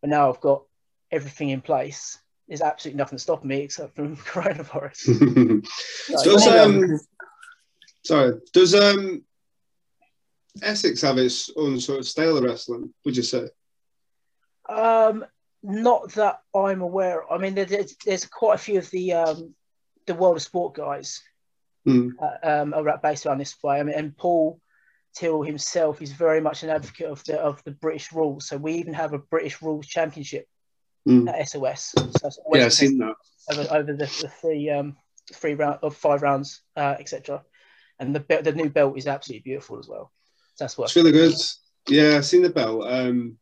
but 0.00 0.10
now 0.10 0.30
I've 0.30 0.40
got 0.40 0.62
everything 1.10 1.50
in 1.50 1.60
place. 1.60 2.18
There's 2.48 2.62
absolutely 2.62 2.98
nothing 2.98 3.18
stopping 3.18 3.48
me 3.48 3.60
except 3.60 3.94
from 3.94 4.16
coronavirus. 4.16 5.62
does 6.24 6.46
um 6.46 6.98
sorry 8.04 8.40
does 8.52 8.74
um 8.74 9.22
Essex 10.62 11.02
have 11.02 11.18
its 11.18 11.50
own 11.56 11.78
sort 11.80 12.00
of 12.00 12.08
style 12.08 12.36
of 12.36 12.44
wrestling? 12.44 12.92
Would 13.04 13.16
you 13.16 13.22
say? 13.22 13.48
Um, 14.68 15.24
not 15.62 16.12
that 16.12 16.40
I'm 16.54 16.80
aware. 16.80 17.22
Of. 17.22 17.38
I 17.38 17.42
mean, 17.42 17.54
there's, 17.54 17.96
there's 18.04 18.26
quite 18.26 18.54
a 18.54 18.58
few 18.58 18.78
of 18.78 18.90
the 18.90 19.12
um, 19.12 19.54
the 20.06 20.14
world 20.14 20.36
of 20.36 20.42
sport 20.42 20.74
guys 20.74 21.22
Hmm. 21.86 22.10
uh, 22.20 22.46
um, 22.46 22.74
are 22.74 22.98
based 23.02 23.24
around 23.24 23.38
this 23.38 23.56
way. 23.62 23.80
I 23.80 23.82
mean, 23.82 23.94
and 23.94 24.16
Paul 24.16 24.60
Tyrrell 25.16 25.42
himself 25.42 26.02
is 26.02 26.12
very 26.12 26.40
much 26.40 26.62
an 26.62 26.70
advocate 26.70 27.06
of 27.06 27.24
the 27.24 27.38
of 27.40 27.62
the 27.64 27.70
British 27.70 28.12
rules. 28.12 28.46
So 28.48 28.56
we 28.56 28.74
even 28.74 28.94
have 28.94 29.12
a 29.14 29.18
British 29.18 29.62
rules 29.62 29.86
championship 29.86 30.46
Hmm. 31.06 31.26
at 31.28 31.48
SOS. 31.48 31.94
So 32.20 32.30
Yeah, 32.52 32.66
I've 32.66 32.74
seen 32.74 32.98
that. 32.98 33.14
over, 33.50 33.66
over 33.74 33.92
the, 33.94 34.04
the 34.20 34.28
three 34.40 34.68
um 34.70 34.96
three 35.32 35.54
round 35.54 35.78
of 35.82 35.96
five 35.96 36.22
rounds, 36.22 36.62
uh, 36.76 36.96
etc. 36.98 37.42
And 37.98 38.14
the 38.14 38.20
be- 38.20 38.42
the 38.42 38.52
new 38.52 38.68
belt 38.68 38.98
is 38.98 39.06
absolutely 39.06 39.42
beautiful 39.42 39.78
as 39.78 39.88
well. 39.88 40.12
So 40.56 40.64
that's 40.64 40.76
what 40.76 40.86
It's 40.86 40.96
really 40.96 41.12
good. 41.12 41.34
Yeah, 41.88 42.16
I've 42.16 42.26
seen 42.26 42.42
the 42.42 42.50
belt. 42.50 42.86
Um, 42.86 43.38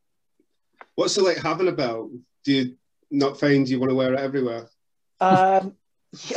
what's 0.98 1.16
it 1.16 1.22
like 1.22 1.36
having 1.36 1.68
a 1.68 1.72
belt? 1.72 2.10
Do 2.44 2.52
you 2.52 2.76
not 3.08 3.38
find 3.38 3.68
you 3.68 3.78
want 3.78 3.90
to 3.90 3.94
wear 3.94 4.14
it 4.14 4.18
everywhere? 4.18 4.68
Um, 5.20 5.76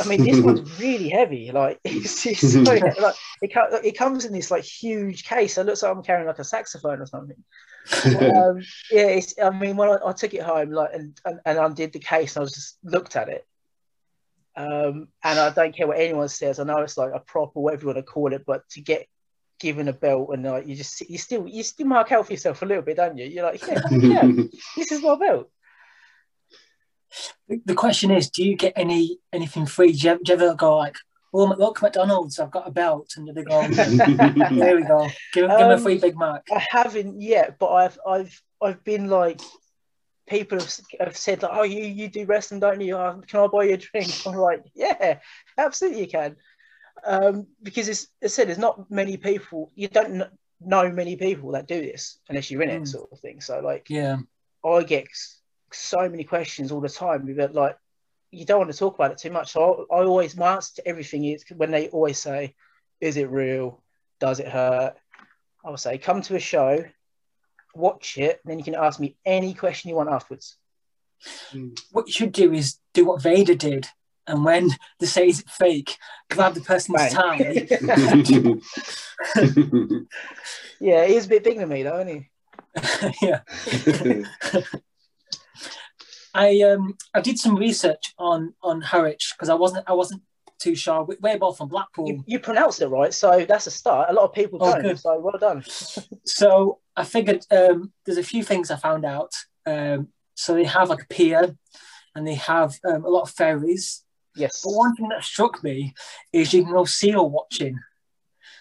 I 0.00 0.06
mean, 0.06 0.22
this 0.24 0.38
one's 0.38 0.78
really 0.78 1.08
heavy. 1.08 1.50
Like, 1.50 1.80
it's, 1.84 2.24
it's 2.24 2.52
so, 2.52 2.60
like 2.60 3.16
it, 3.42 3.50
it 3.84 3.98
comes 3.98 4.24
in 4.24 4.32
this 4.32 4.52
like 4.52 4.62
huge 4.62 5.24
case. 5.24 5.58
It 5.58 5.66
looks 5.66 5.82
like 5.82 5.90
I'm 5.90 6.04
carrying 6.04 6.28
like 6.28 6.38
a 6.38 6.44
saxophone 6.44 7.00
or 7.00 7.06
something. 7.06 7.42
um, 8.06 8.60
yeah, 8.92 9.08
it's, 9.08 9.34
I 9.42 9.50
mean, 9.50 9.76
when 9.76 9.88
I, 9.88 9.98
I 10.06 10.12
took 10.12 10.32
it 10.32 10.42
home, 10.42 10.70
like, 10.70 10.90
and, 10.94 11.20
and, 11.24 11.40
and 11.44 11.58
undid 11.58 11.92
the 11.92 11.98
case, 11.98 12.36
and 12.36 12.42
I 12.42 12.44
was 12.44 12.54
just 12.54 12.78
looked 12.84 13.16
at 13.16 13.30
it. 13.30 13.44
Um, 14.54 15.08
and 15.24 15.40
I 15.40 15.50
don't 15.50 15.74
care 15.74 15.88
what 15.88 15.98
anyone 15.98 16.28
says. 16.28 16.60
I 16.60 16.64
know 16.64 16.82
it's 16.82 16.96
like 16.96 17.10
a 17.12 17.18
prop 17.18 17.56
or 17.56 17.64
whatever 17.64 17.82
you 17.82 17.86
want 17.88 17.98
to 17.98 18.04
call 18.04 18.32
it, 18.32 18.44
but 18.46 18.68
to 18.70 18.80
get 18.80 19.08
given 19.62 19.86
a 19.88 19.92
belt 19.92 20.30
and 20.32 20.42
like 20.44 20.66
you 20.66 20.74
just 20.74 21.00
you 21.08 21.16
still 21.16 21.46
you 21.46 21.62
still 21.62 21.86
mark 21.86 22.10
out 22.12 22.26
for 22.26 22.32
yourself 22.32 22.60
a 22.62 22.66
little 22.66 22.82
bit, 22.82 22.96
don't 22.96 23.16
you? 23.16 23.26
You're 23.26 23.44
like, 23.44 23.64
yeah, 23.66 23.80
yeah, 23.90 24.26
this 24.76 24.90
is 24.92 25.00
my 25.02 25.14
belt. 25.16 25.48
The- 27.48 27.62
The 27.64 27.74
question 27.74 28.10
is, 28.10 28.28
do 28.30 28.42
you 28.44 28.56
get 28.56 28.72
any 28.76 29.18
anything 29.32 29.66
free? 29.66 29.92
Do 29.92 29.98
you, 29.98 30.10
ever, 30.10 30.20
do 30.24 30.32
you 30.32 30.38
ever 30.38 30.54
go 30.54 30.76
like, 30.76 30.96
"Oh, 31.32 31.44
look, 31.44 31.80
McDonald's, 31.82 32.38
I've 32.40 32.50
got 32.50 32.66
a 32.66 32.70
belt," 32.70 33.10
and 33.16 33.28
they 33.28 33.42
go, 33.44 33.66
"There 33.68 34.76
we 34.76 34.82
go, 34.84 35.08
give, 35.32 35.44
'em- 35.44 35.50
give 35.50 35.60
'em 35.60 35.70
a 35.70 35.74
Um, 35.74 35.82
free 35.82 35.98
Big 35.98 36.16
Mac." 36.18 36.42
I 36.50 36.66
haven't 36.70 37.20
yet, 37.20 37.58
but 37.58 37.70
I've 37.72 37.98
I've 38.06 38.42
I've 38.60 38.82
been 38.84 39.08
like 39.08 39.40
people 40.28 40.58
have, 40.58 40.72
have 41.00 41.16
said 41.16 41.42
like, 41.42 41.52
oh 41.52 41.64
you 41.64 41.84
you 41.84 42.08
do 42.08 42.24
wrestling, 42.24 42.60
don't 42.60 42.80
you? 42.80 42.96
Oh, 42.96 43.20
can 43.26 43.40
I 43.40 43.46
buy 43.48 43.64
you 43.64 43.74
a 43.74 43.76
drink? 43.76 44.10
I'm 44.26 44.34
like, 44.34 44.64
yeah, 44.74 45.18
absolutely 45.58 46.00
you 46.02 46.08
can, 46.08 46.36
um, 47.04 47.46
because 47.62 47.88
it's 47.88 48.08
as 48.22 48.32
I 48.32 48.34
said 48.34 48.48
there's 48.48 48.58
not 48.58 48.90
many 48.90 49.16
people 49.16 49.70
you 49.74 49.88
don't 49.88 50.22
know 50.60 50.90
many 50.90 51.16
people 51.16 51.52
that 51.52 51.66
do 51.66 51.80
this 51.80 52.18
unless 52.28 52.50
you're 52.50 52.62
in 52.62 52.70
it 52.70 52.82
Mm. 52.82 52.88
sort 52.88 53.10
of 53.12 53.18
thing. 53.20 53.40
So 53.40 53.60
like 53.60 53.86
Yeah, 53.90 54.18
I 54.64 54.82
get 54.84 55.08
so 55.72 56.08
many 56.08 56.24
questions 56.24 56.70
all 56.70 56.80
the 56.80 56.88
time 56.88 57.34
but 57.36 57.54
like 57.54 57.76
you 58.30 58.44
don't 58.44 58.58
want 58.60 58.72
to 58.72 58.78
talk 58.78 58.94
about 58.94 59.12
it 59.12 59.18
too 59.18 59.30
much. 59.30 59.52
So 59.52 59.86
I, 59.90 59.96
I 59.96 60.04
always 60.04 60.36
my 60.36 60.54
answer 60.54 60.76
to 60.76 60.88
everything 60.88 61.24
is 61.24 61.44
when 61.54 61.70
they 61.70 61.88
always 61.88 62.18
say, 62.18 62.54
"Is 63.00 63.16
it 63.16 63.28
real? 63.30 63.82
Does 64.20 64.40
it 64.40 64.48
hurt?" 64.48 64.94
I 65.64 65.70
will 65.70 65.76
say, 65.76 65.98
"Come 65.98 66.22
to 66.22 66.36
a 66.36 66.40
show, 66.40 66.84
watch 67.74 68.16
it, 68.18 68.40
then 68.44 68.58
you 68.58 68.64
can 68.64 68.74
ask 68.74 68.98
me 68.98 69.16
any 69.26 69.52
question 69.54 69.90
you 69.90 69.96
want 69.96 70.10
afterwards." 70.10 70.56
what 71.92 72.06
you 72.06 72.12
should 72.12 72.32
do 72.32 72.52
is 72.52 72.78
do 72.94 73.04
what 73.04 73.22
Vader 73.22 73.54
did, 73.54 73.86
and 74.26 74.44
when 74.44 74.70
they 75.00 75.06
say 75.06 75.28
it's 75.28 75.42
fake, 75.42 75.96
grab 76.30 76.54
the 76.54 76.60
person's 76.60 76.96
Bang. 76.96 77.10
tie. 77.12 77.66
yeah, 80.80 81.04
he 81.06 81.14
is 81.16 81.26
a 81.26 81.28
bit 81.28 81.44
bigger 81.44 81.60
than 81.60 81.68
me 81.68 81.82
though, 81.82 82.00
isn't 82.00 82.08
he? 82.18 82.28
yeah. 83.26 83.40
I 86.34 86.60
um 86.62 86.96
I 87.14 87.20
did 87.20 87.38
some 87.38 87.56
research 87.56 88.14
on 88.18 88.54
on 88.62 88.80
Harwich 88.80 89.34
because 89.36 89.48
I 89.50 89.54
wasn't 89.54 89.84
I 89.86 89.92
wasn't 89.92 90.22
too 90.58 90.74
sure. 90.74 91.02
We- 91.04 91.16
We're 91.20 91.38
both 91.38 91.58
from 91.58 91.68
Blackpool, 91.68 92.06
You, 92.08 92.24
you 92.26 92.38
pronounced 92.38 92.80
it 92.80 92.86
right, 92.88 93.12
so 93.12 93.44
that's 93.46 93.66
a 93.66 93.70
start. 93.70 94.08
A 94.10 94.12
lot 94.12 94.24
of 94.24 94.32
people 94.32 94.58
Oh, 94.62 94.80
don't, 94.80 94.96
so 94.96 95.18
well 95.18 95.36
done. 95.38 95.62
so 96.24 96.78
I 96.96 97.04
figured 97.04 97.44
um, 97.50 97.92
there's 98.06 98.18
a 98.18 98.22
few 98.22 98.44
things 98.44 98.70
I 98.70 98.76
found 98.76 99.04
out. 99.04 99.32
Um, 99.66 100.08
so 100.34 100.54
they 100.54 100.64
have 100.64 100.88
like 100.88 101.02
a 101.02 101.06
pier, 101.08 101.56
and 102.14 102.26
they 102.26 102.36
have 102.36 102.78
um, 102.88 103.04
a 103.04 103.08
lot 103.08 103.22
of 103.22 103.30
ferries. 103.30 104.04
Yes. 104.34 104.62
But 104.64 104.72
one 104.72 104.94
thing 104.96 105.08
that 105.10 105.24
struck 105.24 105.62
me 105.62 105.94
is 106.32 106.52
you 106.52 106.64
can 106.64 106.72
go 106.72 106.84
seal 106.84 107.28
watching. 107.28 107.78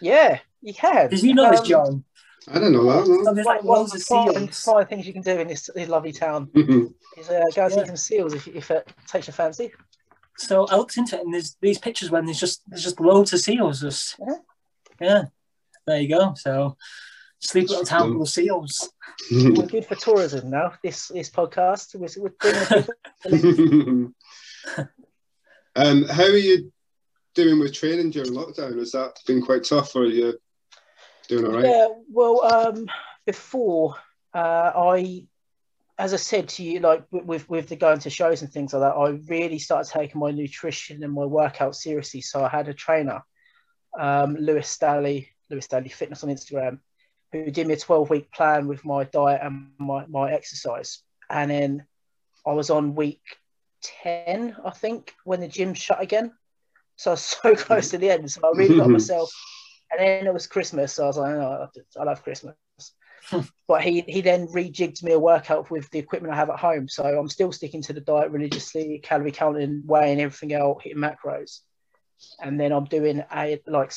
Yeah, 0.01 0.39
you 0.61 0.73
can. 0.73 1.09
Did 1.09 1.23
you 1.23 1.33
know 1.33 1.49
this, 1.51 1.61
Um, 1.61 1.65
John? 1.65 2.03
I 2.47 2.59
don't 2.59 2.71
know 2.73 2.83
that. 2.85 3.05
So 3.25 3.33
there's 3.33 3.45
Like 3.45 3.57
like 3.57 3.63
one 3.63 3.77
of 3.77 3.79
loads 3.81 3.91
the 3.91 3.97
of 3.97 4.01
seals. 4.47 4.63
fine 4.63 4.85
things 4.87 5.05
you 5.07 5.13
can 5.13 5.21
do 5.21 5.39
in 5.39 5.47
this, 5.47 5.69
this 5.75 5.87
lovely 5.87 6.11
town 6.11 6.49
is 6.55 7.29
uh, 7.29 7.43
go 7.55 7.63
and 7.65 7.73
see 7.73 7.79
Yeah. 7.79 7.85
some 7.85 7.95
seals 7.97 8.33
if, 8.33 8.47
if 8.47 8.71
it 8.71 8.91
takes 9.07 9.27
your 9.27 9.33
fancy. 9.35 9.71
So 10.37 10.65
I 10.67 10.75
looked 10.77 10.97
into 10.97 11.17
it, 11.17 11.21
and 11.23 11.33
there's 11.33 11.55
these 11.61 11.77
pictures 11.77 12.09
when 12.09 12.25
there's 12.25 12.39
just 12.39 12.63
there's 12.67 12.83
just 12.83 12.99
loads 12.99 13.31
of 13.33 13.39
seals. 13.41 13.81
Just 13.81 14.15
Yeah. 14.19 14.35
yeah, 14.99 15.23
there 15.85 16.01
you 16.01 16.09
go. 16.09 16.33
So 16.35 16.77
sleep 17.39 17.69
little 17.69 17.85
town 17.85 18.13
full 18.13 18.23
of 18.23 18.29
seals. 18.29 18.91
We're 19.31 19.67
good 19.67 19.85
for 19.85 19.95
tourism 19.95 20.49
now. 20.49 20.73
This 20.83 21.09
this 21.09 21.29
podcast, 21.29 21.93
we're, 21.95 22.09
we're 22.23 22.33
bringing 22.39 22.87
people. 23.23 24.13
um, 25.75 26.03
how 26.05 26.23
are 26.23 26.37
you 26.37 26.71
doing 27.35 27.59
with 27.59 27.73
training 27.73 28.11
during 28.11 28.31
lockdown? 28.31 28.77
Has 28.77 28.91
that 28.91 29.19
been 29.25 29.41
quite 29.41 29.63
tough, 29.63 29.95
or 29.95 30.03
are 30.03 30.05
you 30.05 30.37
doing 31.27 31.45
all 31.45 31.53
right? 31.53 31.65
Yeah, 31.65 31.87
well, 32.09 32.43
um, 32.43 32.87
before 33.25 33.95
uh, 34.33 34.71
I, 34.75 35.25
as 35.97 36.13
I 36.13 36.17
said 36.17 36.49
to 36.49 36.63
you, 36.63 36.79
like 36.79 37.05
with- 37.11 37.49
with 37.49 37.69
the 37.69 37.75
going 37.75 37.99
to 37.99 38.09
shows 38.09 38.41
and 38.41 38.51
things 38.51 38.73
like 38.73 38.81
that, 38.81 38.97
I 38.97 39.09
really 39.29 39.59
started 39.59 39.91
taking 39.91 40.19
my 40.19 40.31
nutrition 40.31 41.03
and 41.03 41.13
my 41.13 41.25
workout 41.25 41.75
seriously. 41.75 42.21
So 42.21 42.43
I 42.43 42.49
had 42.49 42.67
a 42.67 42.73
trainer, 42.73 43.23
um, 43.97 44.35
Lewis 44.35 44.67
Stanley, 44.67 45.29
Lewis 45.49 45.65
Stanley 45.65 45.89
Fitness 45.89 46.23
on 46.23 46.29
Instagram, 46.29 46.79
who 47.31 47.49
did 47.51 47.67
me 47.67 47.75
a 47.75 47.77
twelve 47.77 48.09
week 48.09 48.31
plan 48.31 48.67
with 48.67 48.83
my 48.83 49.05
diet 49.05 49.41
and 49.43 49.71
my 49.77 50.05
my 50.07 50.31
exercise, 50.33 51.03
and 51.29 51.51
then 51.51 51.85
I 52.45 52.53
was 52.53 52.69
on 52.69 52.95
week 52.95 53.21
ten, 53.81 54.55
I 54.65 54.71
think, 54.71 55.13
when 55.23 55.39
the 55.39 55.47
gym 55.47 55.73
shut 55.73 56.01
again. 56.01 56.33
So 56.95 57.11
I 57.11 57.13
was 57.13 57.21
so 57.43 57.55
close 57.55 57.89
to 57.89 57.97
the 57.97 58.09
end. 58.09 58.31
So 58.31 58.41
I 58.43 58.57
really 58.57 58.75
got 58.75 58.83
mm-hmm. 58.83 58.93
myself 58.93 59.31
and 59.91 59.99
then 59.99 60.27
it 60.27 60.33
was 60.33 60.47
Christmas, 60.47 60.93
so 60.93 61.03
I 61.03 61.07
was 61.07 61.17
like, 61.17 61.35
oh, 61.35 61.67
I 61.99 62.03
love 62.03 62.23
Christmas. 62.23 62.55
but 63.67 63.83
he 63.83 64.01
he 64.07 64.21
then 64.21 64.47
rejigged 64.47 65.03
me 65.03 65.11
a 65.11 65.19
workout 65.19 65.69
with 65.69 65.89
the 65.91 65.99
equipment 65.99 66.33
I 66.33 66.37
have 66.37 66.49
at 66.49 66.59
home. 66.59 66.87
So 66.87 67.03
I'm 67.03 67.29
still 67.29 67.51
sticking 67.51 67.81
to 67.83 67.93
the 67.93 68.01
diet 68.01 68.31
religiously, 68.31 68.99
calorie 69.03 69.31
counting, 69.31 69.83
weighing 69.85 70.21
everything 70.21 70.53
out, 70.53 70.81
hitting 70.81 70.97
macros. 70.97 71.59
And 72.41 72.59
then 72.59 72.71
I'm 72.71 72.85
doing 72.85 73.23
a 73.33 73.61
like 73.67 73.93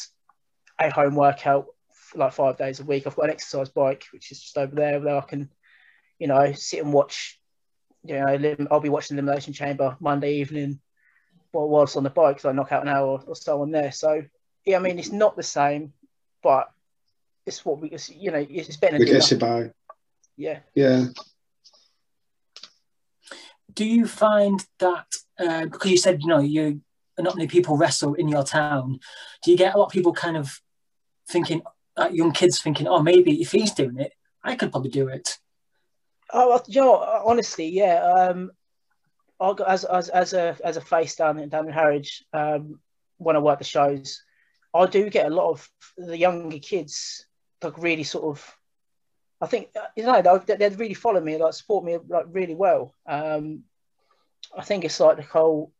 a 0.81 0.91
home 0.91 1.15
workout 1.15 1.67
like 2.15 2.33
five 2.33 2.59
days 2.59 2.81
a 2.81 2.85
week. 2.85 3.07
I've 3.07 3.17
got 3.17 3.27
an 3.27 3.31
exercise 3.31 3.69
bike, 3.69 4.05
which 4.13 4.31
is 4.31 4.41
just 4.41 4.59
over 4.59 4.75
there, 4.75 5.01
where 5.01 5.17
I 5.17 5.23
can, 5.23 5.49
you 6.19 6.27
know, 6.27 6.53
sit 6.53 6.83
and 6.83 6.93
watch. 6.93 7.41
You 8.05 8.21
know, 8.21 8.67
I'll 8.71 8.81
be 8.81 8.89
watching 8.91 9.17
Elimination 9.17 9.53
Chamber 9.53 9.97
Monday 10.01 10.35
evening 10.35 10.81
while 11.53 11.69
whilst 11.69 11.97
on 11.97 12.03
the 12.03 12.11
bike, 12.11 12.41
so 12.41 12.51
I 12.51 12.53
knock 12.53 12.73
out 12.73 12.83
an 12.83 12.89
hour 12.89 13.23
or 13.27 13.37
so 13.37 13.63
on 13.63 13.71
there. 13.71 13.93
So 13.93 14.23
yeah, 14.67 14.77
I 14.77 14.81
mean, 14.81 14.99
it's 14.99 15.13
not 15.13 15.37
the 15.37 15.43
same, 15.43 15.93
but 16.43 16.69
it's 17.47 17.65
what 17.65 17.81
we, 17.81 17.89
it's, 17.89 18.11
you 18.11 18.31
know, 18.31 18.45
it's 18.49 18.77
better 18.77 18.97
It 18.97 19.01
than 19.01 19.09
gets 19.09 19.31
you 19.31 19.39
nothing. 19.39 19.67
by. 19.69 19.73
Yeah. 20.37 20.59
Yeah. 20.75 21.07
Do 23.73 23.85
you 23.85 24.07
find 24.07 24.65
that 24.79 25.07
uh, 25.39 25.65
because 25.65 25.91
you 25.91 25.97
said 25.97 26.23
you 26.23 26.29
know 26.29 26.41
you 26.41 26.81
not 27.19 27.37
many 27.37 27.49
people 27.49 27.77
wrestle 27.77 28.15
in 28.15 28.29
your 28.29 28.45
town? 28.45 28.99
Do 29.43 29.51
you 29.51 29.57
get 29.57 29.75
a 29.75 29.79
lot 29.79 29.87
of 29.87 29.93
people 29.93 30.13
kind 30.13 30.37
of 30.37 30.61
thinking, 31.29 31.63
uh, 31.97 32.11
young 32.13 32.33
kids 32.33 32.61
thinking, 32.61 32.87
oh, 32.87 33.03
maybe 33.03 33.41
if 33.41 33.53
he's 33.53 33.73
doing 33.73 33.99
it, 33.99 34.13
I 34.43 34.57
could 34.57 34.71
probably 34.71 34.91
do 34.91 35.09
it. 35.09 35.39
Oh, 36.37 36.49
well, 36.49 36.65
you 36.67 36.81
know, 36.81 36.97
honestly, 37.25 37.69
yeah. 37.69 38.03
Um, 38.03 38.51
I 39.41 39.53
got 39.53 39.69
as 39.69 39.85
as 39.85 40.09
as 40.09 40.33
a 40.33 40.57
as 40.65 40.77
a 40.77 40.81
face 40.81 41.15
down 41.15 41.39
in 41.39 41.49
down 41.49 41.69
in 41.69 41.73
Harwich, 41.73 42.25
um, 42.33 42.81
when 43.19 43.37
I 43.37 43.39
work 43.39 43.59
the 43.59 43.65
shows, 43.65 44.23
I 44.75 44.87
do 44.87 45.09
get 45.11 45.27
a 45.27 45.35
lot 45.35 45.51
of 45.51 45.71
the 45.97 46.19
younger 46.19 46.59
kids 46.59 47.25
like 47.63 47.79
really 47.79 48.03
sort 48.03 48.25
of. 48.25 48.57
I 49.41 49.47
think 49.47 49.69
uh, 49.77 49.87
you 49.97 50.05
know 50.05 50.21
they 50.23 50.57
they'd 50.57 50.79
really 50.79 50.95
follow 50.95 51.21
me, 51.21 51.37
like 51.37 51.55
support 51.55 51.85
me 51.85 51.99
like 52.09 52.27
really 52.31 52.57
well. 52.57 52.95
Um, 53.07 53.63
I 54.57 54.63
think 54.63 54.85
it's 54.85 54.99
like 54.99 55.17
the 55.19 55.23
whole 55.23 55.73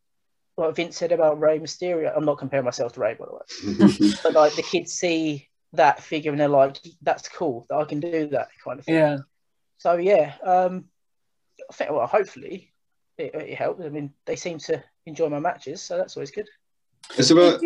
like 0.57 0.77
Vince 0.77 0.97
said 0.97 1.11
about 1.11 1.41
Rey 1.41 1.59
Mysterio. 1.59 2.13
I'm 2.17 2.25
not 2.25 2.39
comparing 2.39 2.65
myself 2.65 2.93
to 2.93 3.01
Rey, 3.01 3.15
by 3.15 3.27
the 3.27 3.35
way, 3.35 4.19
but 4.23 4.35
like 4.35 4.55
the 4.55 4.63
kids 4.63 4.93
see 4.93 5.49
that 5.73 6.01
figure 6.01 6.31
and 6.31 6.41
they're 6.41 6.49
like, 6.49 6.79
"That's 7.03 7.29
cool 7.29 7.67
that 7.69 7.77
I 7.77 7.85
can 7.85 7.99
do 7.99 8.29
that 8.29 8.49
kind 8.65 8.79
of 8.79 8.85
thing." 8.85 8.95
Yeah. 8.95 9.19
So 9.79 9.97
yeah, 9.97 10.35
um, 10.45 10.85
I 11.71 11.75
think 11.75 11.91
well, 11.91 12.07
hopefully 12.07 12.73
it, 13.19 13.35
it 13.35 13.55
helped. 13.55 13.83
I 13.83 13.89
mean, 13.89 14.13
they 14.25 14.37
seem 14.37 14.59
to 14.61 14.83
enjoy 15.07 15.29
my 15.29 15.41
matches, 15.41 15.83
so 15.83 15.97
that's 15.97 16.17
always 16.17 16.31
good. 16.31 16.49
Is 17.19 17.29
there 17.29 17.39
a, 17.39 17.59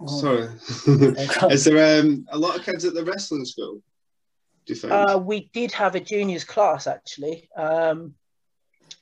Oh, 0.00 0.20
sorry. 0.20 0.48
Is 1.52 1.64
there 1.64 2.00
um, 2.00 2.26
a 2.30 2.38
lot 2.38 2.56
of 2.56 2.64
kids 2.64 2.84
at 2.84 2.94
the 2.94 3.04
wrestling 3.04 3.44
school? 3.44 3.82
Do 4.66 4.72
you 4.72 4.76
think? 4.76 4.92
Uh, 4.92 5.18
we 5.18 5.50
did 5.52 5.72
have 5.72 5.94
a 5.94 6.00
juniors 6.00 6.44
class 6.44 6.86
actually, 6.86 7.48
um, 7.56 8.14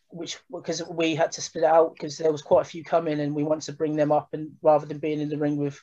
which 0.09 0.39
because 0.51 0.83
we 0.89 1.15
had 1.15 1.33
to 1.33 1.43
split 1.43 1.65
it 1.65 1.71
out 1.71 1.95
because 1.95 2.17
there 2.17 2.33
was 2.33 2.43
quite 2.43 2.63
a 2.63 2.69
few 2.69 2.83
coming, 2.83 3.21
and 3.21 3.35
we 3.35 3.43
wanted 3.43 3.67
to 3.67 3.73
bring 3.73 3.97
them 3.97 4.13
up, 4.13 4.29
and 4.33 4.53
rather 4.63 4.87
than 4.87 4.99
being 4.99 5.21
in 5.21 5.29
the 5.29 5.39
ring 5.39 5.57
with 5.57 5.79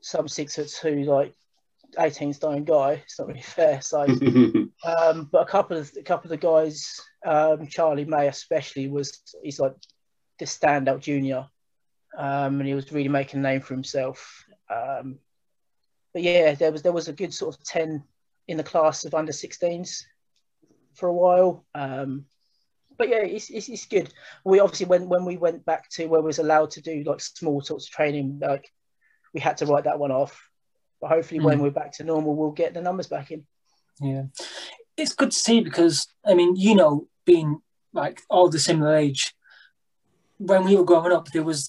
some 0.00 0.28
six 0.28 0.56
foot 0.56 0.68
two 0.68 1.02
like 1.04 1.34
18 1.98 2.32
stone 2.32 2.64
guy, 2.64 3.02
it's 3.04 3.18
not 3.18 3.28
really 3.28 3.42
fair. 3.42 3.82
So, 3.82 4.06
um, 4.86 5.28
but 5.30 5.42
a 5.42 5.50
couple 5.50 5.76
of 5.76 5.90
a 5.98 6.02
couple 6.02 6.26
of 6.26 6.40
the 6.40 6.46
guys, 6.46 7.00
um, 7.24 7.66
Charlie 7.66 8.04
May 8.04 8.28
especially, 8.28 8.88
was 8.88 9.20
he's 9.42 9.60
like 9.60 9.74
the 10.38 10.44
standout 10.44 11.00
junior, 11.00 11.46
um, 12.16 12.60
and 12.60 12.66
he 12.66 12.74
was 12.74 12.92
really 12.92 13.08
making 13.08 13.40
a 13.40 13.42
name 13.42 13.60
for 13.60 13.74
himself. 13.74 14.44
Um, 14.70 15.18
but 16.12 16.22
yeah, 16.22 16.54
there 16.54 16.72
was 16.72 16.82
there 16.82 16.92
was 16.92 17.08
a 17.08 17.12
good 17.12 17.34
sort 17.34 17.54
of 17.54 17.62
10 17.64 18.02
in 18.48 18.56
the 18.56 18.62
class 18.64 19.04
of 19.04 19.14
under 19.14 19.32
16s 19.32 20.04
for 20.94 21.08
a 21.08 21.12
while. 21.12 21.64
Um, 21.74 22.26
but 22.96 23.08
yeah, 23.08 23.18
it's, 23.18 23.50
it's, 23.50 23.68
it's 23.68 23.86
good. 23.86 24.12
We 24.44 24.60
obviously 24.60 24.86
when 24.86 25.08
when 25.08 25.24
we 25.24 25.36
went 25.36 25.64
back 25.66 25.90
to 25.90 26.06
where 26.06 26.20
we 26.20 26.26
was 26.26 26.38
allowed 26.38 26.70
to 26.72 26.80
do 26.80 27.02
like 27.04 27.20
small 27.20 27.60
sorts 27.60 27.86
of 27.86 27.92
training, 27.92 28.38
like 28.40 28.70
we 29.34 29.40
had 29.40 29.58
to 29.58 29.66
write 29.66 29.84
that 29.84 29.98
one 29.98 30.12
off. 30.12 30.48
But 31.00 31.10
hopefully, 31.10 31.40
when 31.40 31.58
Mm. 31.58 31.62
we're 31.62 31.70
back 31.70 31.92
to 31.94 32.04
normal, 32.04 32.34
we'll 32.34 32.52
get 32.52 32.72
the 32.72 32.80
numbers 32.80 33.08
back 33.08 33.30
in. 33.30 33.46
Yeah, 34.00 34.24
it's 34.96 35.14
good 35.14 35.30
to 35.30 35.36
see 35.36 35.60
because 35.60 36.08
I 36.24 36.34
mean, 36.34 36.56
you 36.56 36.74
know, 36.74 37.08
being 37.24 37.60
like 37.92 38.22
all 38.28 38.48
the 38.48 38.58
similar 38.58 38.94
age, 38.94 39.34
when 40.38 40.64
we 40.64 40.76
were 40.76 40.84
growing 40.84 41.12
up, 41.12 41.28
there 41.28 41.42
was 41.42 41.68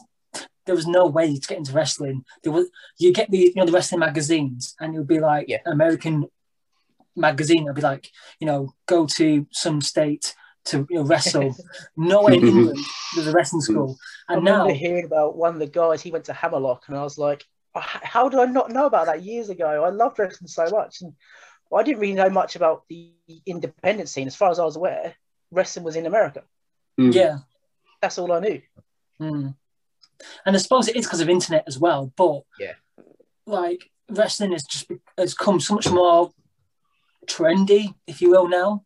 there 0.66 0.76
was 0.76 0.88
no 0.88 1.08
way 1.08 1.34
to 1.34 1.48
get 1.48 1.58
into 1.58 1.74
wrestling. 1.74 2.24
There 2.44 2.52
was 2.52 2.70
you 3.00 3.14
get 3.14 3.32
the 3.32 3.38
you 3.38 3.54
know 3.56 3.66
the 3.66 3.72
wrestling 3.72 4.00
magazines, 4.00 4.76
and 4.80 4.94
it 4.94 4.98
would 4.98 5.08
be 5.08 5.20
like 5.20 5.48
Yeah. 5.48 5.60
American 5.66 6.28
magazine. 7.16 7.64
It'd 7.64 7.76
be 7.76 7.82
like 7.82 8.12
you 8.40 8.48
know 8.48 8.74
go 8.86 9.08
to 9.18 9.48
some 9.52 9.82
state 9.82 10.36
to 10.66 10.86
you 10.90 10.98
know, 10.98 11.04
wrestle. 11.04 11.56
Nowhere 11.98 12.34
in 12.34 12.48
England 12.48 12.80
there's 13.16 13.28
a 13.28 13.32
wrestling 13.32 13.62
hmm. 13.62 13.72
school, 13.72 13.98
I 14.30 14.36
and 14.36 14.44
now 14.44 14.64
remember 14.64 14.74
hearing 14.74 15.06
about 15.06 15.38
one 15.38 15.54
of 15.54 15.60
the 15.60 15.68
guys. 15.68 16.02
He 16.02 16.12
went 16.12 16.26
to 16.26 16.34
Hammerlock, 16.34 16.84
and 16.88 16.98
I 16.98 17.04
was 17.04 17.18
like, 17.18 17.46
"Oh, 17.74 17.80
"How 17.82 18.30
did 18.30 18.40
I 18.40 18.46
not 18.46 18.72
know 18.72 18.86
about 18.86 19.08
that 19.08 19.24
years 19.24 19.50
ago? 19.50 19.84
I 19.84 19.90
loved 19.90 20.20
wrestling 20.20 20.48
so 20.48 20.70
much." 20.70 21.02
And 21.02 21.14
I 21.74 21.84
didn't 21.84 22.00
really 22.00 22.14
know 22.14 22.30
much 22.30 22.56
about 22.56 22.84
the 22.90 23.12
independent 23.46 24.10
scene. 24.10 24.28
As 24.28 24.36
far 24.36 24.50
as 24.52 24.60
I 24.60 24.66
was 24.66 24.76
aware, 24.76 25.16
wrestling 25.52 25.84
was 25.86 25.96
in 25.96 26.06
America. 26.06 26.44
Mm. 27.00 27.14
yeah. 27.14 27.38
That's 28.02 28.18
all 28.18 28.32
I 28.32 28.40
knew. 28.40 28.62
Mm. 29.22 29.56
And 30.46 30.56
I 30.56 30.60
suppose 30.60 30.88
it 30.88 30.96
is 30.96 31.06
because 31.06 31.22
of 31.22 31.30
internet 31.30 31.64
as 31.68 31.78
well, 31.80 32.12
but 32.16 32.44
Yeah. 32.60 32.74
like 33.46 33.90
wrestling 34.10 34.52
has 34.52 34.64
just 34.64 34.88
be- 34.88 35.00
has 35.18 35.34
come 35.34 35.60
so 35.60 35.76
much 35.76 35.90
more 35.90 36.32
trendy, 37.26 37.94
if 38.08 38.22
you 38.22 38.30
will, 38.32 38.48
now. 38.48 38.86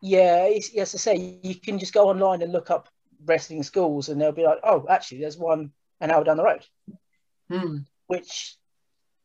Yeah, 0.00 0.44
it's, 0.44 0.74
as 0.76 0.94
I 0.94 0.98
say, 0.98 1.38
you 1.42 1.54
can 1.54 1.78
just 1.78 1.92
go 1.92 2.08
online 2.08 2.42
and 2.42 2.52
look 2.52 2.70
up 2.70 2.88
wrestling 3.24 3.62
schools, 3.62 4.08
and 4.08 4.20
they'll 4.20 4.32
be 4.32 4.44
like, 4.44 4.58
"Oh, 4.64 4.84
actually, 4.88 5.20
there's 5.20 5.38
one 5.38 5.72
an 6.00 6.10
hour 6.10 6.24
down 6.24 6.36
the 6.36 6.44
road." 6.44 6.66
Mm. 7.50 7.86
Which, 8.08 8.56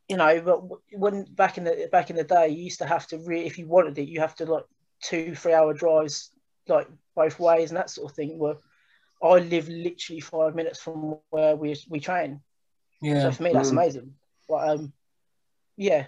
you 0.08 0.18
know, 0.18 0.42
but 0.42 0.62
when 0.98 1.24
back 1.36 1.58
in 1.58 1.64
the 1.66 1.90
back 1.92 2.10
in 2.10 2.16
the 2.16 2.24
day, 2.24 2.50
you 2.50 2.64
used 2.64 2.80
to 2.80 2.86
have 2.86 3.08
to 3.08 3.18
re- 3.18 3.46
if 3.46 3.58
you 3.58 3.68
wanted 3.68 3.98
it, 3.98 4.08
you 4.08 4.20
have 4.22 4.36
to 4.36 4.46
like 4.46 4.64
two, 5.04 5.36
three 5.36 5.54
hour 5.54 5.74
drives, 5.74 6.32
like 6.68 6.88
both 7.16 7.40
ways, 7.40 7.70
and 7.72 7.78
that 7.78 7.90
sort 7.90 8.10
of 8.12 8.16
thing. 8.16 8.38
Where 8.40 8.56
I 9.22 9.40
live 9.40 9.68
literally 9.68 10.22
five 10.22 10.56
minutes 10.56 10.82
from 10.82 11.18
where 11.30 11.56
we 11.56 11.76
we 11.90 12.00
train, 12.00 12.42
Yeah. 13.02 13.24
so 13.24 13.32
for 13.32 13.44
me 13.44 13.54
that's 13.54 13.70
Mm. 13.70 13.74
amazing. 13.74 14.14
But 14.48 14.70
um, 14.70 14.94
yeah, 15.76 16.06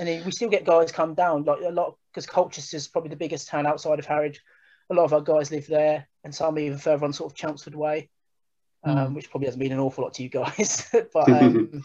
and 0.00 0.08
then 0.08 0.24
we 0.24 0.32
still 0.32 0.48
get 0.50 0.64
guys 0.64 0.90
come 0.92 1.14
down 1.14 1.44
like 1.44 1.60
a 1.64 1.70
lot 1.70 1.96
because 2.10 2.26
Colchester's 2.26 2.88
probably 2.88 3.10
the 3.10 3.16
biggest 3.16 3.48
town 3.48 3.66
outside 3.66 3.98
of 3.98 4.06
Harwich. 4.06 4.40
A 4.90 4.94
lot 4.94 5.04
of 5.04 5.12
our 5.12 5.20
guys 5.20 5.50
live 5.50 5.66
there, 5.68 6.08
and 6.24 6.34
some 6.34 6.58
even 6.58 6.78
further 6.78 7.04
on 7.04 7.12
sort 7.12 7.30
of 7.32 7.36
Chelmsford 7.36 7.74
way, 7.74 8.10
um, 8.84 8.96
Mm. 8.96 9.14
which 9.14 9.30
probably 9.30 9.46
doesn't 9.46 9.60
mean 9.60 9.72
an 9.72 9.78
awful 9.78 10.02
lot 10.04 10.14
to 10.14 10.22
you 10.22 10.28
guys. 10.28 10.88
but 11.12 11.28
um, 11.42 11.84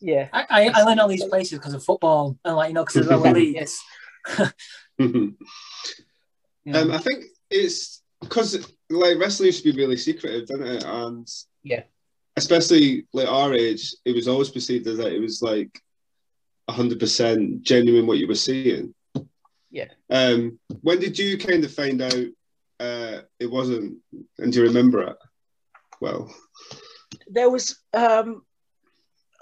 yeah, 0.00 0.28
I, 0.32 0.46
I, 0.50 0.70
I 0.74 0.82
learned 0.82 1.00
all 1.00 1.08
these 1.08 1.24
places 1.24 1.58
because 1.58 1.74
of 1.74 1.82
football 1.84 2.36
and 2.44 2.56
like 2.56 2.68
you 2.68 2.74
know 2.74 2.84
because 2.84 2.96
of 2.96 3.08
the 3.08 3.16
lower 3.16 3.32
leagues. 3.32 3.80
um, 4.98 5.36
Yeah. 6.64 6.86
I 6.92 6.98
think 6.98 7.24
it's 7.50 8.02
because 8.20 8.72
like 8.90 9.18
wrestling 9.18 9.46
used 9.46 9.62
to 9.64 9.72
be 9.72 9.78
really 9.78 9.96
secretive, 9.96 10.46
didn't 10.48 10.66
it? 10.66 10.84
And 10.84 11.28
Yeah. 11.62 11.82
especially 12.36 13.06
like 13.12 13.28
our 13.28 13.54
age, 13.54 13.94
it 14.04 14.14
was 14.14 14.28
always 14.28 14.50
perceived 14.50 14.86
as 14.86 14.98
that 14.98 15.12
it 15.12 15.20
was 15.20 15.42
like 15.42 15.80
hundred 16.68 16.98
percent 16.98 17.62
genuine 17.62 18.06
what 18.06 18.18
you 18.18 18.26
were 18.26 18.34
seeing. 18.34 18.94
Yeah. 19.70 19.88
Um, 20.10 20.58
when 20.80 20.98
did 20.98 21.18
you 21.18 21.38
kind 21.38 21.64
of 21.64 21.72
find 21.72 22.00
out 22.02 22.26
uh, 22.80 23.20
it 23.38 23.50
wasn't? 23.50 23.98
And 24.38 24.52
do 24.52 24.60
you 24.60 24.66
remember 24.66 25.02
it? 25.02 25.16
Well, 26.00 26.34
there 27.28 27.50
was 27.50 27.78
um, 27.92 28.42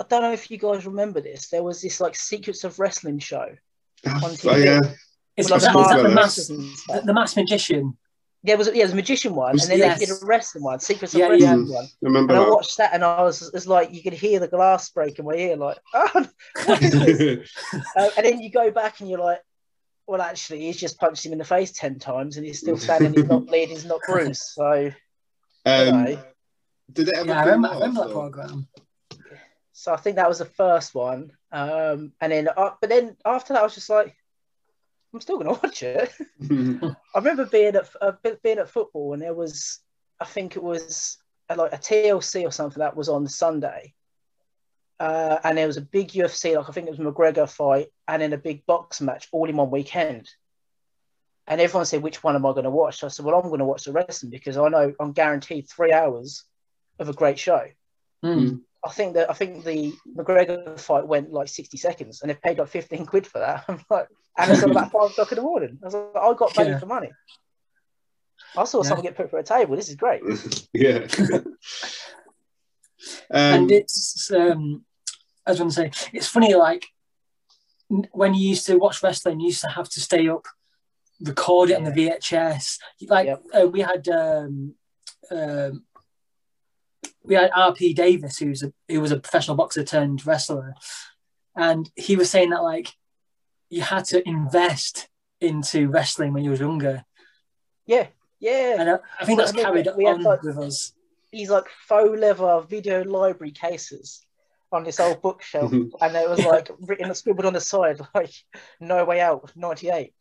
I 0.01 0.05
don't 0.09 0.23
know 0.23 0.33
if 0.33 0.51
you 0.51 0.59
guys 0.59 0.87
remember 0.87 1.21
this. 1.21 1.49
There 1.49 1.63
was 1.63 1.81
this 1.81 2.01
like 2.01 2.17
Secrets 2.17 2.65
of 2.65 2.79
Wrestling 2.79 3.19
show. 3.19 3.55
On 4.07 4.21
oh, 4.23 4.29
TV. 4.29 4.65
yeah, 4.65 4.79
Is, 4.79 4.85
with, 4.85 4.97
is 5.39 5.51
like, 5.51 5.61
that 5.63 5.73
the, 5.73 5.79
Marvel. 5.79 6.11
mass, 6.13 6.37
the, 6.37 6.73
stuff. 6.77 7.05
the 7.05 7.15
mass 7.15 7.37
magician? 7.37 7.97
There 8.43 8.59
was 8.59 8.67
yeah, 8.67 8.75
there 8.75 8.85
was 8.85 8.93
a 8.93 8.97
magician 8.97 9.35
one, 9.35 9.55
Was- 9.55 9.63
and 9.63 9.73
then 9.73 9.79
yes. 9.79 9.99
they 9.99 10.05
did 10.05 10.15
a 10.23 10.27
wrestling 10.27 10.65
one, 10.65 10.79
Secrets 10.81 11.15
of 11.15 11.21
Yeah, 11.21 11.29
Wrestling 11.29 11.67
yeah. 11.67 11.75
one. 11.75 11.85
I 11.85 11.89
remember 12.03 12.35
And 12.35 12.45
I 12.45 12.51
watched 12.51 12.77
that, 12.77 12.93
and 12.93 13.03
I 13.03 13.23
was, 13.23 13.51
it's 13.55 13.67
like 13.67 13.95
you 13.95 14.03
could 14.03 14.13
hear 14.13 14.41
the 14.41 14.49
glass 14.49 14.91
break 14.91 15.19
in 15.19 15.25
my 15.25 15.33
ear, 15.35 15.57
like, 15.57 15.79
oh, 15.95 16.27
what 16.67 16.83
is 16.83 16.93
this? 16.93 17.51
uh, 17.97 18.11
and 18.19 18.27
then 18.27 18.41
you 18.41 18.51
go 18.51 18.71
back 18.71 19.01
and 19.01 19.09
you're 19.09 19.19
like, 19.19 19.41
well, 20.07 20.21
actually, 20.21 20.61
he's 20.61 20.77
just 20.77 20.99
punched 20.99 21.25
him 21.25 21.33
in 21.33 21.39
the 21.39 21.45
face 21.45 21.73
ten 21.73 21.99
times, 21.99 22.37
and 22.37 22.45
he's 22.45 22.61
still 22.61 22.77
standing. 22.77 23.15
He's 23.15 23.25
not 23.25 23.47
bleeding. 23.47 23.77
He's 23.77 23.87
not 23.87 24.01
bruised. 24.07 24.43
So, 24.43 24.75
you 24.75 24.93
um, 25.65 26.05
know. 26.05 26.19
did 26.93 27.09
it 27.09 27.17
ever? 27.17 27.29
Yeah, 27.29 27.41
I 27.41 27.45
come 27.45 27.65
remember, 27.65 27.69
I 27.69 27.73
remember 27.73 28.05
that 28.09 28.13
program. 28.13 28.69
So 29.85 29.93
I 29.93 29.99
think 29.99 30.17
that 30.17 30.31
was 30.31 30.39
the 30.39 30.47
first 30.47 30.95
one. 30.95 31.31
Um, 31.53 32.13
and 32.19 32.33
then, 32.33 32.49
uh, 32.49 32.71
but 32.81 32.89
then 32.89 33.19
after 33.23 33.53
that, 33.53 33.61
I 33.61 33.65
was 33.65 33.75
just 33.75 33.91
like, 33.91 34.17
I'm 35.13 35.21
still 35.21 35.37
gonna 35.37 35.51
watch 35.63 35.83
it. 35.83 36.11
I 36.51 37.19
remember 37.19 37.45
being 37.45 37.77
at 37.77 37.91
uh, 38.01 38.13
being 38.43 38.57
at 38.57 38.71
football, 38.71 39.13
and 39.13 39.21
there 39.21 39.35
was, 39.35 39.81
I 40.19 40.25
think 40.25 40.57
it 40.57 40.63
was 40.63 41.19
uh, 41.51 41.57
like 41.59 41.75
a 41.75 41.77
TLC 41.77 42.47
or 42.47 42.51
something 42.51 42.81
that 42.81 42.97
was 42.97 43.11
on 43.11 43.29
Sunday, 43.29 43.93
uh, 44.99 45.37
and 45.45 45.59
there 45.59 45.67
was 45.67 45.77
a 45.77 45.83
big 45.83 46.13
UFC, 46.13 46.57
like 46.57 46.67
I 46.67 46.73
think 46.73 46.89
it 46.89 46.99
was 46.99 47.01
McGregor 47.01 47.47
fight, 47.47 47.89
and 48.09 48.23
then 48.23 48.33
a 48.33 48.39
big 48.39 48.65
box 48.65 49.03
match 49.03 49.29
all 49.33 49.51
in 49.51 49.57
one 49.59 49.71
weekend. 49.71 50.31
And 51.47 51.61
everyone 51.61 51.85
said, 51.85 52.01
"Which 52.01 52.25
one 52.25 52.37
am 52.37 52.47
I 52.47 52.53
going 52.53 52.65
to 52.65 52.71
watch?" 52.71 53.01
So 53.01 53.07
I 53.07 53.11
said, 53.11 53.27
"Well, 53.27 53.39
I'm 53.39 53.49
going 53.49 53.59
to 53.59 53.67
watch 53.67 53.85
the 53.85 53.93
wrestling 53.93 54.31
because 54.31 54.57
I 54.57 54.67
know 54.71 54.95
I'm 54.99 55.13
guaranteed 55.13 55.69
three 55.69 55.93
hours 55.93 56.43
of 56.99 57.11
a 57.11 57.13
great 57.13 57.39
show." 57.39 57.67
Mm. 58.25 58.63
I 58.85 58.91
think 58.91 59.15
that 59.15 59.31
I 59.31 59.33
think 59.35 59.65
the 59.65 59.93
McGregor 60.17 60.79
fight 60.79 61.07
went 61.07 61.33
like 61.33 61.49
60 61.49 61.77
seconds, 61.79 62.21
and 62.21 62.31
they 62.31 62.35
paid 62.35 62.59
like 62.59 62.69
15 62.69 63.07
quid 63.07 63.27
for 63.27 63.39
that. 63.39 63.65
I'm 63.69 63.83
like, 63.89 64.09
and 64.37 64.51
it's 64.51 64.63
on 64.63 64.71
about 64.73 64.93
five 64.93 65.11
o'clock 65.11 65.33
in 65.33 65.37
the 65.37 65.43
morning. 65.43 65.79
I 65.83 65.87
was 65.87 65.95
like, 65.95 66.17
I 66.17 66.35
got 66.35 66.55
paid 66.55 66.69
Yeah. 66.69 66.79
for 66.79 66.87
money. 66.87 67.11
I 68.57 68.65
saw 68.65 68.83
Yeah. 68.83 68.89
someone 68.89 69.05
get 69.05 69.17
put 69.17 69.31
for 69.31 69.39
a 69.39 69.43
table. 69.43 69.77
This 69.77 69.89
is 69.89 69.97
great. 69.97 70.23
yeah. 70.73 71.07
and 73.31 73.65
um, 73.65 73.71
it's 73.71 74.31
um 74.31 74.85
I 75.47 75.51
was 75.51 75.59
going 75.59 75.71
to 75.71 75.75
say 75.77 75.91
it's 76.13 76.27
funny 76.29 76.55
like 76.55 76.87
when 78.13 78.33
you 78.35 78.49
used 78.49 78.65
to 78.67 78.79
watch 78.79 79.03
wrestling 79.03 79.41
you 79.41 79.49
used 79.49 79.61
to 79.61 79.69
have 79.69 79.89
to 79.91 80.01
stay 80.01 80.27
up 80.29 80.47
record 81.21 81.71
it 81.71 81.77
on 81.77 81.85
the 81.85 81.91
VHS 81.91 82.79
like 83.09 83.27
Yep. 83.27 83.43
uh, 83.63 83.67
we 83.69 83.81
had 83.81 84.09
um, 84.09 84.75
um 85.31 85.85
we 87.25 87.35
had 87.35 87.51
RP 87.53 87.95
Davis 87.95 88.39
who's 88.39 88.63
a 88.63 88.73
who 88.89 89.01
was 89.01 89.13
a 89.13 89.19
professional 89.19 89.57
boxer 89.57 89.85
turned 89.85 90.27
wrestler 90.27 90.75
and 91.57 91.91
he 91.97 92.17
was 92.17 92.31
saying 92.31 92.51
that 92.51 92.63
like 92.63 92.89
you 93.71 93.81
had 93.83 94.05
to 94.07 94.27
invest 94.29 95.09
into 95.41 95.89
wrestling 95.89 96.33
when 96.33 96.45
you 96.45 96.51
was 96.51 96.61
younger 96.61 97.05
Yeah, 97.87 98.07
yeah. 98.41 98.77
and 98.81 98.91
I, 98.91 98.99
I 99.21 99.25
think 99.25 99.39
that's 99.39 99.53
I 99.53 99.57
remember 99.57 99.83
carried 99.83 99.97
we 99.97 100.05
had, 100.05 100.15
on 100.17 100.23
like- 100.23 100.43
with 100.43 100.59
us 100.59 100.93
These 101.33 101.51
like 101.51 101.67
faux 101.89 102.19
leather 102.19 102.63
video 102.69 103.03
library 103.05 103.53
cases 103.53 104.25
on 104.73 104.83
this 104.85 104.99
old 105.01 105.23
bookshelf, 105.23 105.71
Mhm. 105.71 105.91
and 106.01 106.17
it 106.17 106.29
was 106.29 106.45
like 106.55 106.69
written 106.81 107.15
scribbled 107.15 107.47
on 107.47 107.53
the 107.53 107.61
side 107.61 108.01
like 108.15 108.33
"No 108.81 109.05
Way 109.05 109.21
Out" 109.21 109.53
'98, 109.57 110.13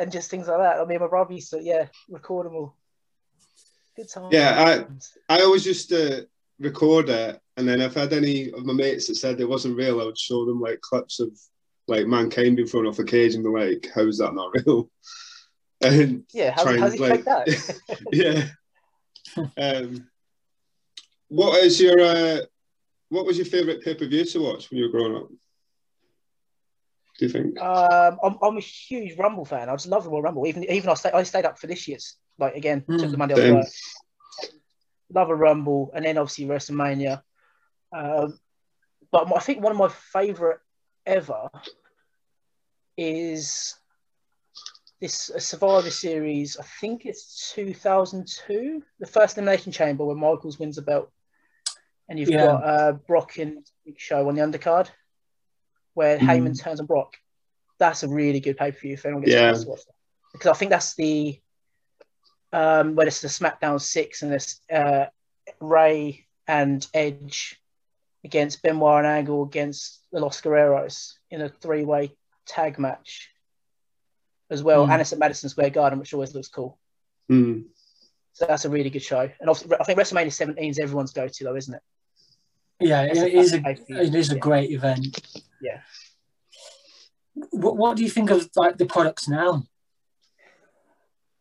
and 0.00 0.10
just 0.10 0.30
things 0.30 0.48
like 0.48 0.58
that. 0.58 0.80
I 0.80 0.84
mean, 0.84 0.98
my 1.00 1.06
brother 1.06 1.32
used 1.34 1.50
to 1.50 1.62
yeah 1.62 1.86
record 2.08 2.46
them 2.46 2.56
all. 2.56 2.74
Good 3.96 4.08
time. 4.08 4.30
Yeah, 4.32 4.84
I 5.28 5.34
I 5.36 5.42
always 5.42 5.64
used 5.64 5.88
to 5.90 6.26
record 6.60 7.08
it, 7.08 7.40
and 7.56 7.66
then 7.66 7.80
if 7.80 7.96
I 7.96 8.00
had 8.00 8.12
any 8.12 8.52
of 8.52 8.64
my 8.64 8.72
mates 8.72 9.08
that 9.08 9.16
said 9.16 9.40
it 9.40 9.48
wasn't 9.48 9.76
real, 9.76 10.00
I 10.00 10.04
would 10.04 10.18
show 10.18 10.44
them 10.44 10.60
like 10.60 10.80
clips 10.80 11.18
of 11.20 11.36
like 11.88 12.06
mankind 12.06 12.56
being 12.56 12.68
thrown 12.68 12.86
off 12.86 12.98
a 13.00 13.04
cage 13.04 13.34
and 13.34 13.42
be 13.42 13.50
like, 13.50 13.88
"How's 13.94 14.18
that 14.18 14.34
not 14.34 14.52
real?" 14.66 14.88
And 15.82 16.24
yeah. 16.34 16.50
How, 16.50 16.62
try 16.64 16.72
and, 16.74 16.80
how's 16.82 16.92
he 16.92 16.98
like- 16.98 17.24
that? 17.24 17.80
yeah. 18.12 18.48
um, 19.56 20.06
what 21.28 21.56
is 21.64 21.80
your 21.80 21.98
uh, 22.00 22.40
what 23.08 23.24
was 23.24 23.38
your 23.38 23.46
favorite 23.46 23.82
pay 23.82 23.94
per 23.94 24.06
view 24.06 24.24
to 24.26 24.40
watch 24.40 24.70
when 24.70 24.76
you 24.78 24.84
were 24.84 24.90
growing 24.90 25.16
up? 25.16 25.28
Do 27.18 27.26
you 27.26 27.30
think? 27.30 27.58
Um, 27.58 28.18
I'm, 28.22 28.36
I'm 28.42 28.56
a 28.58 28.60
huge 28.60 29.16
Rumble 29.18 29.44
fan. 29.46 29.68
I 29.70 29.74
just 29.74 29.86
love 29.88 30.04
the 30.04 30.10
Royal 30.10 30.20
Rumble. 30.22 30.46
Even 30.46 30.64
even 30.70 30.90
I 30.90 30.94
stayed 30.94 31.12
I 31.14 31.22
stayed 31.22 31.46
up 31.46 31.58
for 31.58 31.66
this 31.66 31.88
year's. 31.88 32.16
Like 32.38 32.56
again, 32.56 32.80
took 32.80 33.00
Mm. 33.00 33.10
the 33.10 33.16
Monday 33.16 33.34
off 33.34 33.54
work. 33.64 33.66
Love 35.12 35.30
a 35.30 35.34
Rumble, 35.34 35.90
and 35.94 36.04
then 36.04 36.18
obviously 36.18 36.46
WrestleMania. 36.46 37.22
Um, 37.92 38.38
but 39.10 39.34
I 39.34 39.40
think 39.40 39.62
one 39.62 39.72
of 39.72 39.78
my 39.78 39.88
favorite 39.88 40.60
ever 41.06 41.50
is 42.96 43.74
this 45.00 45.30
a 45.30 45.40
Survivor 45.40 45.90
Series. 45.90 46.56
I 46.58 46.62
think 46.80 47.06
it's 47.06 47.52
2002, 47.54 48.82
the 48.98 49.06
first 49.06 49.36
Elimination 49.38 49.72
Chamber 49.72 50.04
where 50.04 50.16
Michaels 50.16 50.58
wins 50.58 50.76
the 50.76 50.82
belt, 50.82 51.10
and 52.08 52.18
you've 52.18 52.28
Yeah. 52.28 52.42
got 52.42 52.62
uh, 52.64 52.92
Brock 52.92 53.38
and 53.38 53.66
Big 53.84 53.98
Show 53.98 54.28
on 54.28 54.34
the 54.34 54.42
undercard, 54.42 54.88
where 55.94 56.18
Mhm. 56.18 56.26
Heyman 56.26 56.58
turns 56.60 56.80
on 56.80 56.86
Brock. 56.86 57.16
That's 57.78 58.02
a 58.02 58.08
really 58.08 58.40
good 58.40 58.58
pay 58.58 58.72
per 58.72 58.78
view 58.78 58.92
if 58.92 59.06
anyone 59.06 59.22
gets 59.22 59.34
Yeah. 59.34 59.52
to 59.52 59.68
watch 59.68 59.84
that. 59.86 59.94
Because 60.32 60.50
I 60.50 60.54
think 60.54 60.70
that's 60.70 60.94
the 60.94 61.40
um, 62.52 62.94
when 62.94 63.06
it's 63.06 63.20
the 63.20 63.28
SmackDown 63.28 63.80
six 63.80 64.22
and 64.22 64.32
it's 64.32 64.60
uh, 64.72 65.06
Rey 65.60 66.26
and 66.46 66.86
Edge 66.94 67.60
against 68.24 68.62
Benoit 68.62 69.04
and 69.04 69.06
Angle 69.06 69.44
against 69.44 70.00
the 70.12 70.20
Los 70.20 70.40
Guerreros 70.40 71.14
in 71.30 71.40
a 71.40 71.48
three 71.48 71.84
way 71.84 72.12
tag 72.46 72.78
match 72.78 73.30
as 74.50 74.62
well. 74.62 74.86
Mm. 74.86 74.90
And 74.90 75.00
it's 75.00 75.12
at 75.12 75.18
Madison 75.18 75.48
Square 75.48 75.70
Garden, 75.70 75.98
which 75.98 76.12
always 76.12 76.34
looks 76.34 76.48
cool. 76.48 76.78
Mm. 77.30 77.64
So 78.32 78.46
that's 78.46 78.64
a 78.64 78.70
really 78.70 78.90
good 78.90 79.02
show. 79.02 79.20
And 79.40 79.50
obviously, 79.50 79.76
I 79.80 79.84
think 79.84 79.98
WrestleMania 79.98 80.32
17 80.32 80.70
is 80.70 80.78
everyone's 80.78 81.12
go 81.12 81.28
to, 81.28 81.44
though, 81.44 81.56
isn't 81.56 81.74
it? 81.74 81.82
Yeah, 82.80 83.06
That's 83.06 83.18
it 83.18 83.34
a- 83.34 83.38
is 83.38 83.52
a 83.52 83.62
it 83.88 84.14
is 84.14 84.30
a 84.30 84.38
great 84.38 84.70
event. 84.70 85.20
Yeah. 85.60 85.80
What, 87.50 87.76
what 87.76 87.96
do 87.96 88.02
you 88.02 88.08
think 88.08 88.30
of 88.30 88.48
like 88.56 88.78
the 88.78 88.86
products 88.86 89.28
now? 89.28 89.64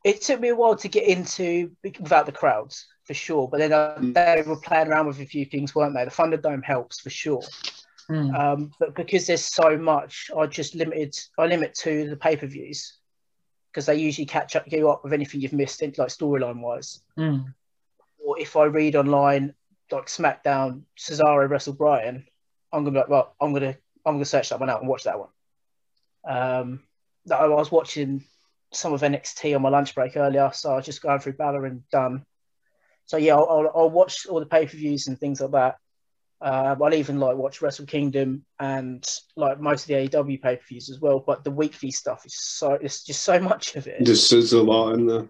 It 0.10 0.22
took 0.22 0.40
me 0.40 0.50
a 0.50 0.56
while 0.56 0.76
to 0.78 0.88
get 0.88 1.06
into 1.08 1.72
without 1.84 2.26
the 2.26 2.32
crowds, 2.42 2.88
for 3.06 3.14
sure. 3.14 3.48
But 3.48 3.60
then 3.60 3.74
uh, 3.74 3.96
Mm. 4.00 4.14
they 4.14 4.42
were 4.50 4.56
playing 4.60 4.88
around 4.88 5.08
with 5.08 5.20
a 5.20 5.26
few 5.26 5.46
things, 5.46 5.76
weren't 5.76 5.94
they? 5.96 6.06
The 6.06 6.12
Thunderdome 6.12 6.64
helps, 6.64 7.00
for 7.00 7.12
sure. 7.12 7.44
Hmm. 8.08 8.34
Um, 8.34 8.72
but 8.80 8.96
because 8.96 9.28
there's 9.28 9.46
so 9.46 9.78
much, 9.78 10.32
I 10.36 10.48
just 10.48 10.74
limited. 10.74 11.14
I 11.38 11.46
limit 11.46 11.76
to 11.86 12.10
the 12.10 12.16
pay 12.18 12.36
per 12.36 12.48
views 12.48 12.98
because 13.68 13.86
they 13.86 13.98
usually 14.08 14.26
catch 14.26 14.56
up 14.56 14.64
you 14.72 14.90
up 14.90 15.04
with 15.04 15.14
anything 15.14 15.42
you've 15.42 15.54
missed, 15.54 15.82
like 15.82 16.10
storyline 16.10 16.60
wise. 16.60 17.02
Hmm. 17.16 17.40
Or 18.18 18.40
if 18.40 18.56
I 18.56 18.64
read 18.64 18.96
online, 18.96 19.54
like 19.92 20.08
SmackDown, 20.08 20.82
Cesaro 20.98 21.48
wrestled 21.48 21.78
Bryan, 21.78 22.26
I'm 22.74 22.84
gonna 22.84 22.96
be 22.96 23.00
like, 23.02 23.10
well, 23.10 23.36
I'm 23.40 23.54
gonna 23.54 23.76
I'm 24.06 24.16
gonna 24.16 24.26
search 24.26 24.50
that 24.50 24.60
one 24.60 24.72
out 24.72 24.82
and 24.82 24.90
watch 24.90 25.04
that 25.04 25.20
one. 25.20 25.30
Um, 26.26 26.68
I 27.32 27.46
was 27.48 27.72
watching 27.72 28.24
some 28.72 28.94
of 28.94 29.02
NXT 29.02 29.56
on 29.56 29.62
my 29.62 29.70
lunch 29.70 29.96
break 29.96 30.16
earlier, 30.18 30.52
so 30.54 30.72
I 30.72 30.76
was 30.78 30.86
just 30.86 31.02
going 31.02 31.20
through 31.20 31.34
Balor 31.34 31.66
and 31.66 31.88
done. 31.90 32.26
So 33.06 33.18
yeah, 33.18 33.36
I'll, 33.36 33.48
I'll, 33.50 33.72
I'll 33.76 33.90
watch 33.90 34.28
all 34.28 34.40
the 34.40 34.46
pay 34.46 34.66
per 34.66 34.78
views 34.78 35.08
and 35.08 35.20
things 35.20 35.42
like 35.42 35.52
that. 35.52 35.76
Uh, 36.42 36.76
I'll 36.82 36.94
even 36.94 37.20
like 37.20 37.36
watch 37.36 37.62
Wrestle 37.62 37.86
Kingdom 37.86 38.46
and 38.60 39.06
like 39.36 39.60
most 39.60 39.82
of 39.84 39.88
the 39.88 40.08
AEW 40.08 40.42
pay 40.42 40.56
per 40.56 40.62
views 40.70 40.90
as 40.90 41.00
well. 41.00 41.20
But 41.26 41.44
the 41.44 41.52
weekly 41.52 41.92
stuff 41.92 42.26
is 42.26 42.36
so 42.40 42.74
it's 42.74 43.04
just 43.04 43.24
so 43.24 43.40
much 43.52 43.76
of 43.76 43.88
it. 43.88 44.06
Just 44.06 44.30
there's 44.32 44.54
a 44.54 44.62
lot 44.62 44.94
in 44.94 45.08
there. 45.08 45.28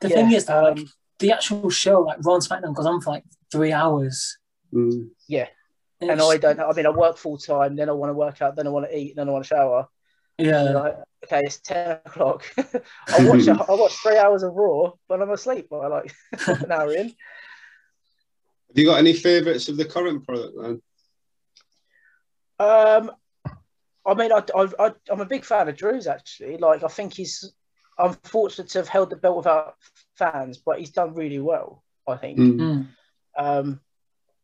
The 0.00 0.08
Yeah, 0.08 0.14
thing 0.14 0.32
is 0.32 0.44
that 0.46 0.62
like 0.62 0.78
um, 0.78 0.86
the 1.18 1.32
actual 1.32 1.68
show, 1.70 2.00
like 2.02 2.18
Raw 2.24 2.34
and 2.34 2.42
SmackDown, 2.42 2.74
goes 2.74 2.86
on 2.86 3.00
for 3.00 3.10
like 3.10 3.24
three 3.50 3.72
hours. 3.72 4.38
Mm. 4.72 5.08
and 6.00 6.10
It's- 6.10 6.22
I 6.22 6.36
don't. 6.36 6.56
know. 6.58 6.68
I 6.70 6.72
mean, 6.72 6.86
I 6.86 6.90
work 6.90 7.16
full 7.16 7.36
time, 7.38 7.74
then 7.74 7.88
I 7.88 7.92
want 7.92 8.10
to 8.10 8.14
work 8.14 8.40
out, 8.40 8.54
then 8.54 8.66
I 8.66 8.70
want 8.70 8.88
to 8.88 8.96
eat, 8.96 9.16
then 9.16 9.28
I 9.28 9.32
want 9.32 9.44
to 9.44 9.48
shower. 9.48 9.88
And 10.38 10.46
yeah, 10.46 10.62
like, 10.62 10.96
okay, 11.24 11.42
it's 11.44 11.60
ten 11.60 11.98
o'clock. 12.04 12.44
I 12.58 13.28
watch. 13.28 13.46
a, 13.46 13.52
I 13.52 13.74
watch 13.74 13.92
three 14.02 14.16
hours 14.16 14.42
of 14.42 14.54
Raw, 14.54 14.92
but 15.08 15.20
I'm 15.20 15.30
asleep 15.30 15.68
by 15.68 15.86
like 15.86 16.12
an 16.46 16.72
hour 16.72 16.92
in. 16.92 17.08
Have 17.08 18.76
you 18.76 18.84
got 18.84 18.98
any 18.98 19.12
favourites 19.14 19.68
of 19.68 19.76
the 19.76 19.84
current 19.84 20.26
product 20.26 20.54
then? 20.60 20.82
Um, 22.60 23.12
I 24.04 24.14
mean, 24.14 24.32
I, 24.32 24.42
I, 24.54 24.68
I, 24.78 24.92
I'm 25.10 25.20
a 25.20 25.26
big 25.26 25.44
fan 25.44 25.68
of 25.68 25.76
Drew's 25.76 26.06
actually. 26.06 26.56
Like, 26.58 26.82
I 26.82 26.88
think 26.88 27.14
he's 27.14 27.52
unfortunate 27.98 28.68
to 28.70 28.78
have 28.78 28.88
held 28.88 29.10
the 29.10 29.16
belt 29.16 29.36
without 29.38 29.74
fans, 30.16 30.58
but 30.58 30.78
he's 30.78 30.90
done 30.90 31.14
really 31.14 31.38
well. 31.38 31.82
I 32.06 32.16
think. 32.16 32.38
Mm. 32.38 32.58
Hmm. 32.58 33.44
Um, 33.44 33.80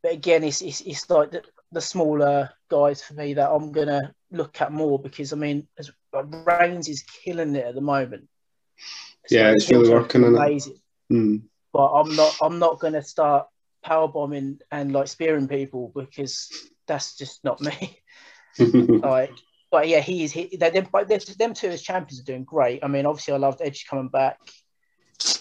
but 0.03 0.13
again, 0.13 0.45
it's, 0.45 0.61
it's, 0.61 0.83
it's 0.83 1.09
like 1.09 1.31
the, 1.31 1.43
the 1.73 1.81
smaller 1.81 2.51
guys 2.71 3.03
for 3.03 3.15
me 3.15 3.35
that 3.35 3.51
I'm 3.51 3.73
gonna 3.73 4.15
look 4.31 4.61
at 4.61 4.73
more 4.73 4.99
because 4.99 5.33
I 5.33 5.37
mean, 5.37 5.67
as, 5.79 5.91
like, 6.15 6.61
Reigns 6.61 6.89
is 6.89 7.03
killing 7.03 7.55
it 7.57 7.67
at 7.67 7.75
the 7.75 7.81
moment. 7.81 8.29
Yeah, 9.31 9.53
it's 9.53 9.71
really 9.71 9.91
working 9.91 10.25
on 10.25 10.35
it. 10.35 10.39
amazing. 10.39 10.81
Mm. 11.11 11.43
But 11.73 11.93
I'm 11.93 12.15
not. 12.15 12.37
I'm 12.41 12.59
not 12.59 12.79
gonna 12.79 13.03
start 13.03 13.47
power 13.83 14.09
bombing 14.09 14.61
and 14.71 14.93
like 14.93 15.09
spearing 15.09 15.49
people 15.49 15.93
because 15.95 16.51
that's 16.87 17.17
just 17.17 17.45
not 17.45 17.61
me. 17.61 18.01
like, 18.59 19.33
but 19.71 19.89
yeah, 19.89 20.01
he 20.01 20.25
is. 20.25 20.33
He, 20.33 20.57
they, 20.57 20.71
them, 20.71 20.89
but 20.93 21.09
them 21.09 21.21
them 21.39 21.55
two 21.55 21.69
as 21.69 21.83
champions 21.83 22.21
are 22.21 22.25
doing 22.25 22.45
great. 22.45 22.85
I 22.85 22.89
mean, 22.89 23.07
obviously, 23.07 23.35
I 23.35 23.39
loved 23.39 23.61
Edge 23.63 23.87
coming 23.89 24.09
back, 24.09 24.39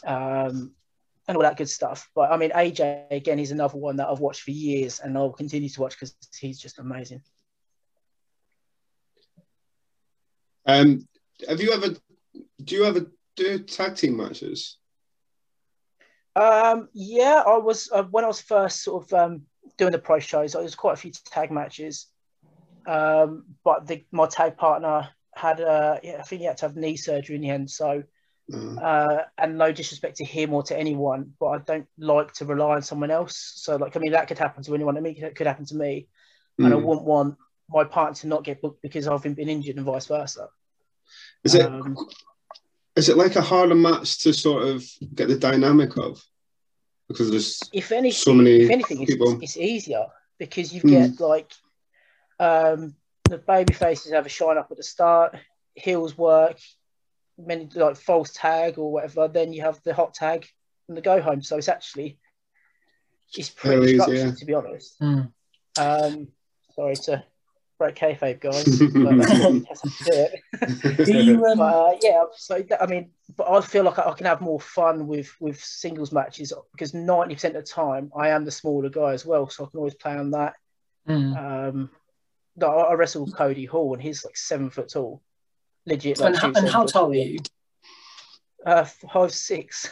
um, 0.06 0.74
and 1.28 1.38
all 1.38 1.44
that 1.44 1.58
good 1.58 1.70
stuff. 1.70 2.10
But 2.16 2.32
I 2.32 2.38
mean, 2.38 2.52
AJ 2.52 3.12
again, 3.12 3.38
he's 3.38 3.52
another 3.52 3.78
one 3.78 3.98
that 3.98 4.08
I've 4.08 4.20
watched 4.20 4.42
for 4.42 4.52
years, 4.52 5.00
and 5.00 5.18
I'll 5.18 5.32
continue 5.32 5.70
to 5.70 5.82
watch 5.82 5.96
because 6.00 6.16
he's 6.40 6.60
just 6.60 6.80
amazing. 6.80 7.22
Um, 10.66 11.08
have 11.48 11.62
you 11.62 11.72
ever? 11.72 11.96
Do 12.64 12.76
you 12.76 12.86
ever 12.86 13.12
do 13.36 13.60
tag 13.60 13.96
team 13.96 14.18
matches? 14.18 14.78
Um, 16.36 16.90
yeah, 16.94 17.44
I 17.46 17.58
was 17.58 17.90
uh, 17.92 18.04
when 18.04 18.24
I 18.24 18.28
was 18.28 18.42
first 18.42 18.84
sort 18.84 19.04
of 19.04 19.14
um, 19.14 19.42
doing 19.78 19.92
the 19.92 20.00
pro 20.00 20.20
shows. 20.20 20.56
I 20.56 20.62
was 20.62 20.76
quite 20.76 20.94
a 20.94 20.98
few 20.98 21.12
tag 21.26 21.52
matches, 21.52 22.08
um, 22.88 23.46
but 23.64 23.88
the, 23.88 24.04
my 24.12 24.28
tag 24.28 24.58
partner 24.58 25.10
had 25.36 25.62
uh, 25.62 26.00
yeah, 26.04 26.18
I 26.20 26.24
think 26.24 26.42
he 26.42 26.48
had 26.48 26.58
to 26.58 26.66
have 26.68 26.76
knee 26.76 26.98
surgery 26.98 27.36
in 27.36 27.42
the 27.42 27.50
end. 27.50 27.70
So, 27.70 28.04
Uh, 28.52 28.80
uh, 28.80 29.24
and 29.38 29.58
no 29.58 29.72
disrespect 29.72 30.18
to 30.18 30.26
him 30.26 30.54
or 30.54 30.64
to 30.64 30.78
anyone, 30.78 31.34
but 31.40 31.48
I 31.48 31.58
don't 31.60 31.88
like 31.98 32.34
to 32.34 32.46
rely 32.46 32.76
on 32.76 32.82
someone 32.82 33.10
else. 33.10 33.54
So, 33.56 33.78
like, 33.78 33.96
I 33.96 34.00
mean, 34.00 34.12
that 34.12 34.28
could 34.28 34.38
happen 34.38 34.64
to 34.64 34.76
anyone. 34.76 34.98
I 34.98 35.02
mean, 35.02 35.16
it 35.18 35.36
could 35.36 35.48
happen 35.48 35.66
to 35.66 35.76
me, 35.76 36.08
and 36.58 36.68
I 36.68 36.78
mm. 36.78 36.84
wouldn't 36.84 37.06
want 37.06 37.38
my 37.70 37.84
partner 37.84 38.16
to 38.16 38.28
not 38.28 38.44
get 38.44 38.62
booked 38.62 38.82
because 38.82 39.08
I've 39.08 39.24
been 39.24 39.38
injured 39.50 39.78
and 39.78 39.86
vice 39.86 40.08
versa. 40.08 40.50
Is 41.44 41.56
it 41.56 41.66
Um, 41.66 41.98
is 42.96 43.10
it 43.10 43.18
like 43.18 43.36
a 43.36 43.42
harder 43.42 43.76
match 43.76 44.20
to 44.24 44.34
sort 44.34 44.64
of 44.68 44.86
get 45.16 45.28
the 45.28 45.38
dynamic 45.38 45.98
of? 45.98 46.24
Because 47.08 47.32
there's 47.32 47.60
if 47.74 47.92
anything, 47.92 48.12
so 48.18 48.34
many 48.34 48.62
if 48.62 48.70
anything, 48.70 49.06
people. 49.06 49.34
it's, 49.34 49.44
it's 49.44 49.58
easier 49.58 50.06
because 50.38 50.74
you 50.74 50.82
Mm. 50.82 50.90
get 50.90 51.20
like 51.20 51.52
um, 52.40 52.96
the 53.30 53.38
baby 53.38 53.74
faces 53.74 54.12
have 54.12 54.26
a 54.26 54.30
shine 54.30 54.58
up 54.58 54.70
at 54.72 54.78
the 54.78 54.84
start, 54.84 55.36
heels 55.76 56.18
work, 56.18 56.58
many 57.38 57.70
like 57.74 57.96
false 57.98 58.32
tag 58.34 58.78
or 58.78 58.92
whatever. 58.92 59.28
Then 59.28 59.54
you 59.54 59.62
have 59.62 59.82
the 59.84 59.94
hot 59.94 60.14
tag 60.14 60.48
and 60.88 60.98
the 60.98 61.02
go 61.02 61.22
home. 61.22 61.42
So 61.42 61.58
it's 61.58 61.70
actually 61.70 62.20
it's 63.36 63.50
pretty 63.50 63.86
easy, 63.94 63.94
structured 64.00 64.18
yeah. 64.28 64.32
to 64.36 64.46
be 64.46 64.54
honest. 64.54 64.96
Hmm. 65.00 65.22
Um, 65.80 66.28
sorry 66.76 66.96
to 66.96 67.24
break 67.84 67.96
kayfabe, 67.96 68.40
guys. 68.40 68.80
but 68.80 69.18
that's 69.18 69.82
how 69.82 70.96
to 70.96 71.06
do 71.06 71.24
you, 71.24 71.46
um, 71.46 71.60
uh, 71.62 71.92
yeah, 72.02 72.24
so 72.36 72.62
that, 72.70 72.82
I 72.82 72.86
mean, 72.86 73.12
but 73.36 73.50
I 73.50 73.62
feel 73.62 73.84
like 73.84 74.00
I, 74.00 74.04
I 74.04 74.14
can 74.14 74.26
have 74.26 74.42
more 74.42 74.60
fun 74.60 75.08
with 75.08 75.30
with 75.40 75.64
singles 75.64 76.12
matches 76.12 76.54
because 76.72 76.94
ninety 76.94 77.36
percent 77.36 77.56
of 77.56 77.66
the 77.66 77.72
time 77.72 78.12
I 78.16 78.30
am 78.30 78.46
the 78.46 78.52
smaller 78.52 78.90
guy 78.90 79.14
as 79.14 79.26
well, 79.26 79.50
so 79.50 79.66
I 79.66 79.70
can 79.70 79.80
always 79.80 79.96
play 79.96 80.16
on 80.16 80.32
that. 80.32 80.54
hmm. 81.06 81.34
Um, 81.34 81.90
no, 82.56 82.68
I, 82.68 82.92
I 82.92 82.94
wrestled 82.94 83.36
Cody 83.36 83.66
Hall 83.66 83.94
and 83.94 84.02
he's 84.02 84.24
like 84.24 84.38
seven 84.38 84.70
foot 84.70 84.90
tall, 84.90 85.22
legit. 85.86 86.20
Like 86.20 86.36
and, 86.36 86.38
how, 86.38 86.52
and 86.62 86.70
how 86.70 86.86
tall 86.86 87.12
are 87.12 87.16
you? 87.16 87.40
Uh, 88.66 88.86
five 89.14 89.34
six. 89.34 89.90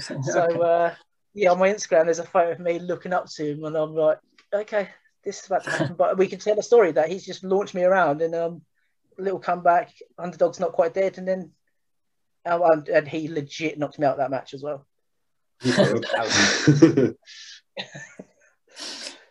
so 0.00 0.16
Okay. 0.16 0.60
uh, 0.60 0.90
yeah, 1.34 1.50
on 1.50 1.58
my 1.58 1.68
Instagram 1.68 2.04
there's 2.04 2.20
a 2.20 2.24
photo 2.24 2.52
of 2.52 2.60
me 2.60 2.78
looking 2.78 3.12
up 3.12 3.26
to 3.26 3.50
him, 3.50 3.64
and 3.64 3.76
I'm 3.76 3.94
like, 3.94 4.18
okay, 4.54 4.88
this 5.26 5.40
is 5.40 5.46
about 5.46 5.64
to 5.64 5.70
happen. 5.70 5.96
but 5.98 6.16
we 6.16 6.28
can 6.28 6.38
tell 6.38 6.58
a 6.58 6.62
story 6.62 6.92
that 6.92 7.10
he's 7.10 7.26
just 7.26 7.44
launched 7.44 7.74
me 7.74 7.82
around 7.82 8.22
and 8.22 8.34
um, 8.34 8.62
a 9.18 9.22
little 9.22 9.40
comeback. 9.40 9.92
Underdog's 10.16 10.60
not 10.60 10.72
quite 10.72 10.94
dead, 10.94 11.18
and 11.18 11.28
then 11.28 11.50
um, 12.46 12.62
and, 12.62 12.88
and 12.88 13.08
he 13.08 13.28
legit 13.28 13.78
knocked 13.78 13.98
me 13.98 14.06
out 14.06 14.16
that 14.18 14.30
match 14.30 14.54
as 14.54 14.62
well. 14.62 14.86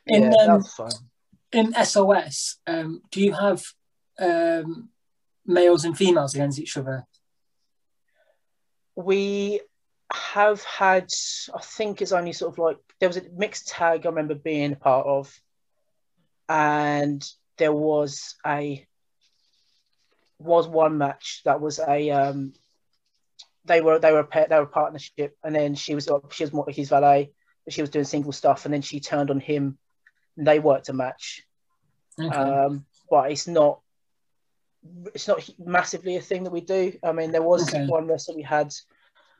In, 0.08 0.31
yeah, 0.31 0.45
um, 0.49 0.63
in 1.51 1.73
SOS, 1.73 2.58
um, 2.67 3.01
do 3.10 3.21
you 3.21 3.31
have 3.31 3.63
um, 4.19 4.89
males 5.45 5.86
and 5.86 5.97
females 5.97 6.36
against 6.36 6.60
each 6.60 6.77
other? 6.77 7.05
We 8.95 9.62
have 10.12 10.63
had, 10.63 11.10
I 11.53 11.62
think 11.62 12.01
it's 12.01 12.12
only 12.12 12.34
sort 12.34 12.53
of 12.53 12.60
like 12.60 12.77
there 12.99 13.10
was 13.10 13.17
a 13.17 13.23
mixed 13.36 13.67
tag 13.67 14.05
I 14.05 14.10
remember 14.10 14.36
being 14.36 14.73
a 14.73 14.77
part 14.77 15.08
of, 15.08 15.34
and 16.49 17.23
there 17.58 17.73
was 17.73 18.36
a 18.45 18.86
was 20.39 20.67
one 20.67 20.97
match 20.97 21.41
that 21.45 21.62
was 21.62 21.79
a 21.79 22.12
um, 22.12 22.53
they 23.65 23.81
were 23.81 23.99
they 23.99 24.12
were 24.12 24.19
a 24.19 24.25
pair, 24.25 24.47
they 24.49 24.55
were 24.58 24.63
a 24.63 24.67
partnership, 24.67 25.38
and 25.43 25.55
then 25.55 25.75
she 25.75 25.95
was 25.95 26.10
she 26.31 26.43
was 26.43 26.53
more 26.53 26.65
his 26.67 26.89
valet, 26.89 27.31
but 27.63 27.73
she 27.73 27.81
was 27.81 27.89
doing 27.89 28.05
single 28.05 28.31
stuff, 28.31 28.65
and 28.65 28.73
then 28.73 28.81
she 28.81 28.99
turned 28.99 29.31
on 29.31 29.39
him, 29.39 29.77
and 30.38 30.45
they 30.45 30.60
worked 30.60 30.89
a 30.89 30.93
match. 30.93 31.43
Okay. 32.19 32.36
Um, 32.36 32.86
but 33.10 33.31
it's 33.31 33.47
not 33.47 33.81
it's 35.13 35.27
not 35.27 35.47
massively 35.58 36.15
a 36.15 36.21
thing 36.21 36.43
that 36.43 36.51
we 36.51 36.62
do. 36.62 36.93
I 37.03 37.12
mean, 37.12 37.31
there 37.31 37.41
was 37.41 37.73
Okay. 37.73 37.88
one 37.88 38.08
wrestler 38.08 38.36
we 38.36 38.43
had, 38.43 38.71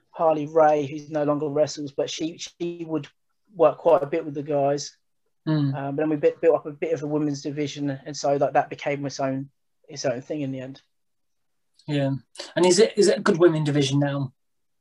Harley 0.10 0.48
Ray, 0.48 0.86
who's 0.86 1.10
no 1.10 1.24
longer 1.24 1.48
wrestles, 1.48 1.92
but 1.92 2.10
she 2.10 2.38
she 2.38 2.86
would 2.88 3.08
work 3.54 3.78
quite 3.78 4.02
a 4.02 4.08
bit 4.08 4.26
with 4.26 4.34
the 4.34 4.44
guys. 4.44 4.98
Mm. 5.48 5.76
Um, 5.76 5.96
but 5.96 6.02
then 6.02 6.10
we 6.10 6.16
bit, 6.16 6.42
built 6.42 6.56
up 6.56 6.66
a 6.66 6.72
bit 6.72 6.94
of 6.94 7.04
a 7.04 7.08
women's 7.08 7.42
division, 7.42 7.90
and 8.06 8.18
so 8.18 8.38
that 8.38 8.54
that 8.54 8.70
became 8.70 9.06
its 9.06 9.20
own 9.20 9.50
its 9.88 10.06
own 10.06 10.22
thing 10.22 10.42
in 10.42 10.52
the 10.52 10.60
end. 10.62 10.82
Yeah. 11.88 12.12
And 12.56 12.66
is 12.66 12.80
it 12.80 12.94
is 12.98 13.08
it 13.08 13.20
a 13.20 13.22
good 13.22 13.38
women 13.38 13.64
division 13.64 14.00
now 14.00 14.34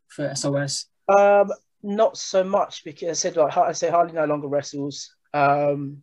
for 0.09 0.35
SOS? 0.35 0.87
Um, 1.09 1.53
not 1.83 2.17
so 2.17 2.43
much 2.43 2.83
because 2.85 3.11
I 3.11 3.13
said 3.13 3.37
like 3.37 3.57
I 3.57 3.73
say 3.73 3.91
Harley 3.91 4.13
no 4.13 4.25
longer 4.25 4.49
wrestles. 4.49 5.15
Um, 5.35 6.03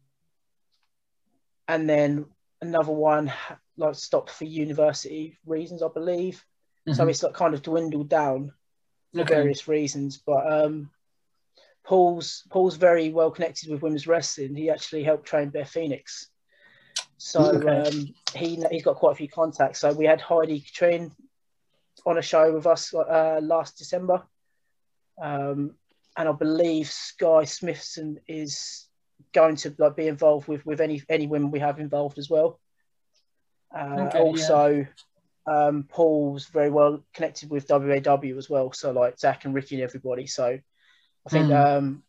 and 1.67 1.89
then 1.89 2.26
another 2.62 2.91
one 2.91 3.32
like 3.78 3.95
stopped 3.95 4.30
for 4.30 4.45
university 4.45 5.39
reasons, 5.45 5.82
I 5.82 5.88
believe. 5.88 6.45
So 6.93 7.06
Mhm. 7.06 7.10
it's 7.10 7.24
like 7.24 7.34
kind 7.34 7.54
of 7.54 7.62
dwindled 7.63 8.10
down 8.10 8.54
for 9.13 9.21
Okay. 9.21 9.36
various 9.36 9.67
reasons. 9.67 10.17
But 10.17 10.52
um, 10.52 10.91
Paul's 11.84 12.44
Paul's 12.50 12.76
very 12.78 13.10
well 13.10 13.32
connected 13.32 13.70
with 13.70 13.82
women's 13.82 14.08
wrestling. 14.08 14.56
He 14.56 14.70
actually 14.70 15.04
helped 15.04 15.26
train 15.26 15.50
Beth 15.50 15.70
Phoenix. 15.70 16.30
So 17.17 17.41
Okay. 17.41 17.89
um, 17.89 18.13
he 18.34 18.63
he's 18.72 18.84
got 18.84 18.96
quite 18.98 19.13
a 19.13 19.15
few 19.15 19.30
contacts. 19.30 19.80
So 19.80 19.91
we 19.94 20.06
had 20.06 20.22
Heidi 20.22 20.62
Katrina 20.62 21.10
on 22.06 22.17
a 22.17 22.22
show 22.22 22.54
with 22.54 22.65
us 22.65 22.94
uh, 22.94 23.39
last 23.44 23.78
December, 23.78 24.24
um, 25.22 25.76
and 26.17 26.30
I 26.30 26.32
believe 26.32 26.88
Skye 26.88 27.46
Smitson 27.46 28.17
is 28.28 28.88
going 29.34 29.56
to 29.58 29.74
like 29.78 29.96
be 29.96 30.08
involved 30.08 30.48
with 30.48 30.65
with 30.65 30.82
any 30.82 31.02
any 31.10 31.28
women 31.28 31.52
we 31.52 31.60
have 31.60 31.80
involved 31.80 32.17
as 32.17 32.30
well. 32.30 32.60
Uh, 33.76 34.08
Okay, 34.08 34.17
yeah. 34.17 34.22
also, 34.24 34.86
um, 35.46 35.84
Paul's 35.84 36.46
very 36.48 36.70
well 36.70 37.04
connected 37.13 37.50
with 37.50 37.70
WAW 37.70 38.38
as 38.38 38.50
well. 38.50 38.72
So 38.74 38.91
like 38.91 39.20
Zach 39.20 39.46
and 39.46 39.54
Ricky 39.54 39.76
and 39.76 39.84
everybody. 39.84 40.28
So 40.28 40.60
I 41.26 41.30
think 41.30 41.48
Mm. 41.48 41.78
um, 41.78 42.04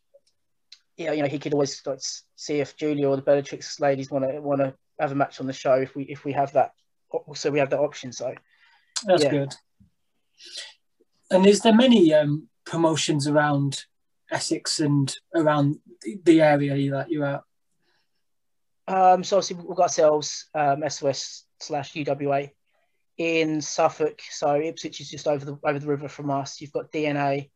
yeah, 0.96 1.12
you 1.12 1.22
know, 1.22 1.28
he 1.28 1.38
could 1.38 1.52
always 1.54 1.84
like 1.86 1.98
see 2.36 2.60
if 2.60 2.76
Julia 2.76 3.08
or 3.08 3.16
the 3.16 3.22
Bellatrix 3.22 3.80
ladies 3.80 4.10
want 4.10 4.24
to 4.28 4.40
want 4.40 4.60
to 4.60 4.74
have 5.00 5.12
a 5.12 5.14
match 5.14 5.40
on 5.40 5.46
the 5.46 5.52
show 5.52 5.74
if 5.74 5.94
we 5.94 6.04
if 6.04 6.24
we 6.24 6.32
have 6.32 6.52
that. 6.52 6.72
So 7.34 7.50
we 7.50 7.58
have 7.58 7.70
that 7.70 7.80
option. 7.80 8.12
So 8.12 8.34
That's 9.04 9.24
Yeah. 9.24 9.30
good. 9.30 9.54
And 11.30 11.46
is 11.46 11.60
there 11.60 11.74
many 11.74 12.12
um, 12.14 12.48
promotions 12.64 13.26
around 13.26 13.84
Essex 14.30 14.80
and 14.80 15.14
around 15.34 15.80
the- 16.02 16.20
the 16.24 16.40
area 16.40 16.90
that 16.92 17.10
you're 17.10 17.24
at? 17.24 17.42
Um, 18.86 19.24
so 19.24 19.36
obviously 19.38 19.56
we've 19.56 19.76
got 19.76 19.84
ourselves 19.84 20.48
um, 20.54 20.82
SOS 20.88 21.44
slash 21.60 21.94
UWA 21.94 22.50
in 23.18 23.60
Suffolk. 23.60 24.20
So 24.30 24.54
Ipswich 24.60 25.00
is 25.00 25.10
just 25.10 25.26
over 25.26 25.44
the 25.44 25.58
over 25.64 25.78
the 25.78 25.86
river 25.86 26.08
from 26.08 26.30
us. 26.30 26.60
You've 26.60 26.72
got 26.72 26.92
DNA 26.92 27.50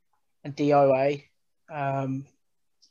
and 0.44 0.54
DOA. 0.56 1.24
Um, 1.70 2.26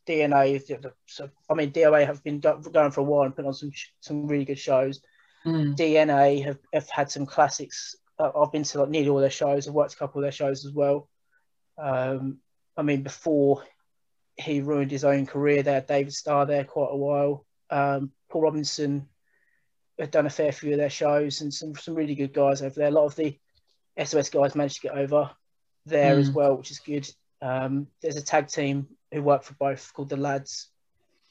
DNA, 0.07 0.55
is 0.55 0.67
the- 0.67 0.75
the- 0.77 0.93
so 1.07 1.29
I 1.49 1.53
mean 1.55 1.71
DOA 1.71 2.05
have 2.05 2.23
been 2.23 2.39
go- 2.39 2.59
going 2.59 2.91
for 2.91 3.01
a 3.01 3.03
while 3.03 3.23
and 3.23 3.35
putting 3.35 3.47
on 3.47 3.53
some 3.53 3.71
sh- 3.71 3.89
some 4.01 4.27
really 4.27 4.45
good 4.45 4.59
shows. 4.59 5.01
Mm. 5.45 5.75
DNA 5.75 6.43
have, 6.43 6.59
have 6.73 6.89
had 6.89 7.09
some 7.11 7.25
classics. 7.25 7.95
Uh, 8.19 8.31
I've 8.35 8.51
been 8.51 8.63
to 8.63 8.79
like 8.81 8.89
nearly 8.89 9.09
all 9.09 9.19
their 9.19 9.29
shows. 9.29 9.67
I've 9.67 9.73
worked 9.73 9.93
a 9.93 9.97
couple 9.97 10.19
of 10.19 10.23
their 10.23 10.31
shows 10.31 10.65
as 10.65 10.71
well. 10.73 11.09
Um, 11.77 12.39
I 12.77 12.81
mean, 12.83 13.03
before 13.03 13.63
he 14.37 14.61
ruined 14.61 14.91
his 14.91 15.03
own 15.05 15.25
career, 15.25 15.63
there 15.63 15.81
David 15.81 16.13
Starr 16.13 16.45
there 16.45 16.63
quite 16.65 16.89
a 16.91 16.97
while. 16.97 17.45
Um, 17.69 18.11
Paul 18.29 18.41
Robinson 18.43 19.07
had 19.97 20.11
done 20.11 20.25
a 20.25 20.29
fair 20.29 20.51
few 20.51 20.71
of 20.73 20.77
their 20.77 20.89
shows, 20.89 21.41
and 21.41 21.53
some 21.53 21.73
some 21.75 21.95
really 21.95 22.15
good 22.15 22.33
guys 22.33 22.61
over 22.61 22.75
there. 22.75 22.89
A 22.89 22.91
lot 22.91 23.05
of 23.05 23.15
the 23.15 23.39
SOS 23.97 24.29
guys 24.29 24.55
managed 24.55 24.75
to 24.81 24.87
get 24.87 24.97
over 24.97 25.31
there 25.85 26.17
as 26.17 26.29
Mm. 26.29 26.33
well, 26.33 26.55
which 26.57 26.71
is 26.71 26.79
good. 26.79 27.09
Um, 27.45 27.87
there's 28.01 28.15
a 28.15 28.23
tag 28.23 28.47
team 28.47 28.87
who 29.11 29.21
work 29.21 29.43
for 29.43 29.53
both 29.53 29.93
called 29.93 30.09
the 30.09 30.17
Lads, 30.17 30.69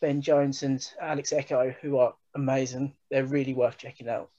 Ben 0.00 0.20
Jones 0.20 0.62
and 0.62 0.86
Alex 1.00 1.32
Echo, 1.32 1.74
who 1.82 1.98
are 1.98 2.14
amazing. 2.36 2.94
They're 3.10 3.24
really 3.24 3.52
worth 3.52 3.78
checking 3.78 4.08
out. 4.08 4.30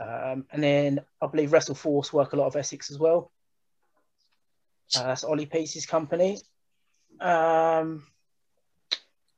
Um, 0.00 0.44
and 0.50 0.62
then 0.62 1.00
I 1.22 1.28
believe 1.28 1.52
Wrestle 1.52 1.76
Force 1.76 2.12
work 2.12 2.32
a 2.32 2.36
lot 2.36 2.48
of 2.48 2.56
Essex 2.56 2.90
as 2.90 2.98
well. 2.98 3.30
Uh, 4.96 5.04
that's 5.04 5.22
Ollie 5.22 5.46
Pieces 5.46 5.86
company. 5.86 6.38
Um, 7.20 8.02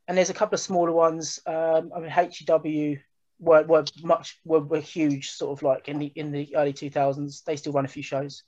and 0.06 0.16
there's 0.16 0.30
a 0.30 0.34
couple 0.34 0.54
of 0.54 0.60
smaller 0.60 0.92
ones. 0.92 1.40
Um, 1.46 1.92
I 1.94 2.00
mean, 2.00 2.10
HEW 2.10 2.98
were, 3.38 3.64
were 3.64 3.84
much 4.02 4.38
were, 4.46 4.60
were 4.60 4.80
huge, 4.80 5.30
sort 5.32 5.58
of 5.58 5.62
like 5.62 5.88
in 5.88 5.98
the 5.98 6.06
in 6.06 6.32
the 6.32 6.56
early 6.56 6.72
2000s. 6.72 7.44
They 7.44 7.56
still 7.56 7.74
run 7.74 7.84
a 7.84 7.88
few 7.88 8.02
shows. 8.02 8.44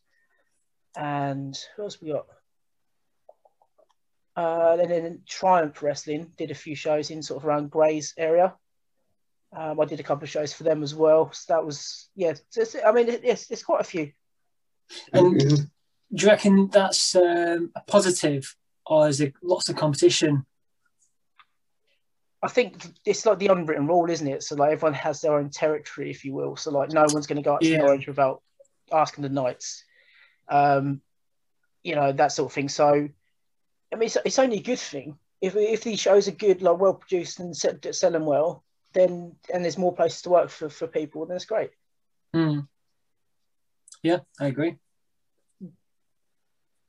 And 0.97 1.59
who 1.77 1.83
else 1.83 2.01
we 2.01 2.13
got? 2.13 2.27
Uh, 4.41 4.79
and 4.81 4.91
then 4.91 5.21
Triumph 5.27 5.83
Wrestling 5.83 6.33
did 6.39 6.51
a 6.51 6.55
few 6.55 6.75
shows 6.75 7.11
in 7.11 7.23
sort 7.23 7.43
of 7.43 7.47
around 7.47 7.71
Grays 7.71 8.15
area. 8.17 8.55
Um, 9.53 9.79
I 9.79 9.85
did 9.85 10.01
a 10.01 10.03
couple 10.03 10.25
of 10.25 10.31
shows 10.31 10.55
for 10.55 10.63
them 10.65 10.83
as 10.83 10.95
well. 10.95 11.31
So 11.33 11.53
that 11.53 11.67
was 11.67 12.09
yeah. 12.15 12.33
so 12.49 12.63
it's- 12.63 12.83
I 12.87 12.91
mean, 12.93 13.09
it- 13.09 13.25
it's 13.25 13.51
it's 13.51 13.63
quite 13.63 13.83
a 13.83 13.85
few. 13.85 14.13
And 15.13 15.41
Yeah. 15.43 15.57
do 16.15 16.25
you 16.25 16.29
reckon 16.29 16.69
that's 16.69 17.15
um, 17.15 17.71
a 17.77 17.81
positive, 17.87 18.57
or 18.87 19.09
is 19.09 19.21
it 19.21 19.35
lots 19.43 19.69
of 19.69 19.77
competition? 19.77 20.47
I 22.43 22.49
think 22.49 22.87
it's 23.05 23.27
like 23.27 23.39
the 23.41 23.49
unwritten 23.49 23.87
rule, 23.89 24.09
isn't 24.09 24.27
it? 24.27 24.43
So 24.43 24.57
like 24.57 24.73
everyone 24.73 24.95
has 24.95 25.21
their 25.21 25.35
own 25.35 25.51
territory, 25.51 26.11
if 26.11 26.25
you 26.25 26.33
will. 26.33 26.57
So 26.57 26.71
like 26.71 26.91
no 26.93 27.05
one's 27.13 27.27
going 27.27 27.37
to 27.37 27.43
go 27.43 27.57
up 27.57 27.61
to 27.61 27.69
Yeah. 27.69 27.79
the 27.79 27.85
Orange 27.89 28.07
without 28.07 28.41
asking 28.91 29.23
the 29.23 29.29
Knights, 29.29 29.85
um, 30.49 31.03
you 31.83 31.95
know 31.95 32.11
that 32.13 32.33
sort 32.33 32.51
of 32.51 32.55
thing. 32.55 32.71
So 32.71 33.11
I 33.93 33.97
mean, 33.97 34.07
it's, 34.07 34.17
it's 34.25 34.39
only 34.39 34.59
a 34.59 34.63
good 34.63 34.79
thing 34.79 35.19
if 35.41 35.57
if 35.57 35.83
these 35.83 36.01
shows 36.01 36.29
are 36.29 36.33
good, 36.33 36.63
like 36.63 36.79
well 36.79 36.95
produced 36.95 37.41
and 37.41 37.57
se- 37.57 37.93
selling 37.93 38.27
well, 38.27 38.63
then 38.93 39.37
and 39.53 39.65
there's 39.65 39.79
more 39.79 39.95
places 39.95 40.23
to 40.23 40.31
work 40.31 40.51
for 40.51 40.69
for 40.69 40.87
people, 40.87 41.27
then 41.27 41.37
it's 41.37 41.47
great. 41.47 41.71
Mm. 42.35 42.67
Yeah, 44.03 44.19
I 44.39 44.47
agree. 44.47 44.77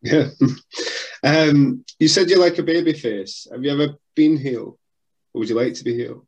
Yeah. 0.01 0.29
um, 1.23 1.85
you 1.99 2.07
said 2.07 2.29
you 2.29 2.39
like 2.39 2.57
a 2.57 2.63
baby 2.63 2.93
face. 2.93 3.47
Have 3.51 3.63
you 3.63 3.71
ever 3.71 3.95
been 4.15 4.37
heel? 4.37 4.77
Or 5.33 5.39
would 5.39 5.49
you 5.49 5.55
like 5.55 5.75
to 5.75 5.83
be 5.83 5.93
heel? 5.93 6.25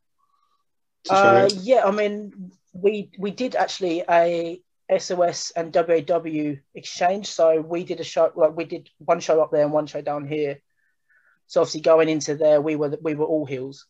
To 1.05 1.13
Uh, 1.13 1.49
yeah, 1.61 1.83
I 1.85 1.91
mean, 1.91 2.51
we 2.73 3.09
we 3.17 3.31
did 3.31 3.55
actually 3.55 4.03
a 4.09 4.61
SOS 4.97 5.51
and 5.55 5.73
WAW 5.75 6.55
exchange. 6.75 7.27
So 7.27 7.61
we 7.61 7.83
did 7.83 7.99
a 7.99 8.03
show, 8.03 8.31
like 8.35 8.55
we 8.55 8.65
did 8.65 8.89
one 8.99 9.19
show 9.19 9.41
up 9.41 9.51
there 9.51 9.63
and 9.63 9.73
one 9.73 9.87
show 9.87 10.01
down 10.01 10.25
here. 10.27 10.61
So 11.53 11.61
obviously 11.61 11.81
going 11.81 12.09
into 12.09 12.33
there, 12.33 12.59
we 12.59 12.75
were 12.75 12.97
we 13.03 13.13
were 13.13 13.27
all 13.27 13.45
heels. 13.45 13.85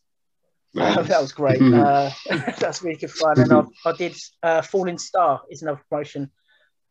Um, 0.78 1.06
that 1.08 1.22
was 1.22 1.32
great. 1.32 1.62
uh, 1.74 2.10
that's 2.60 2.84
really 2.84 2.98
good 2.98 3.10
fun. 3.10 3.40
And 3.40 3.54
I, 3.54 3.64
I 3.86 3.94
did 3.94 4.18
uh, 4.44 4.62
Falling 4.62 4.98
Star 4.98 5.44
is 5.50 5.62
another 5.62 5.82
promotion 5.90 6.30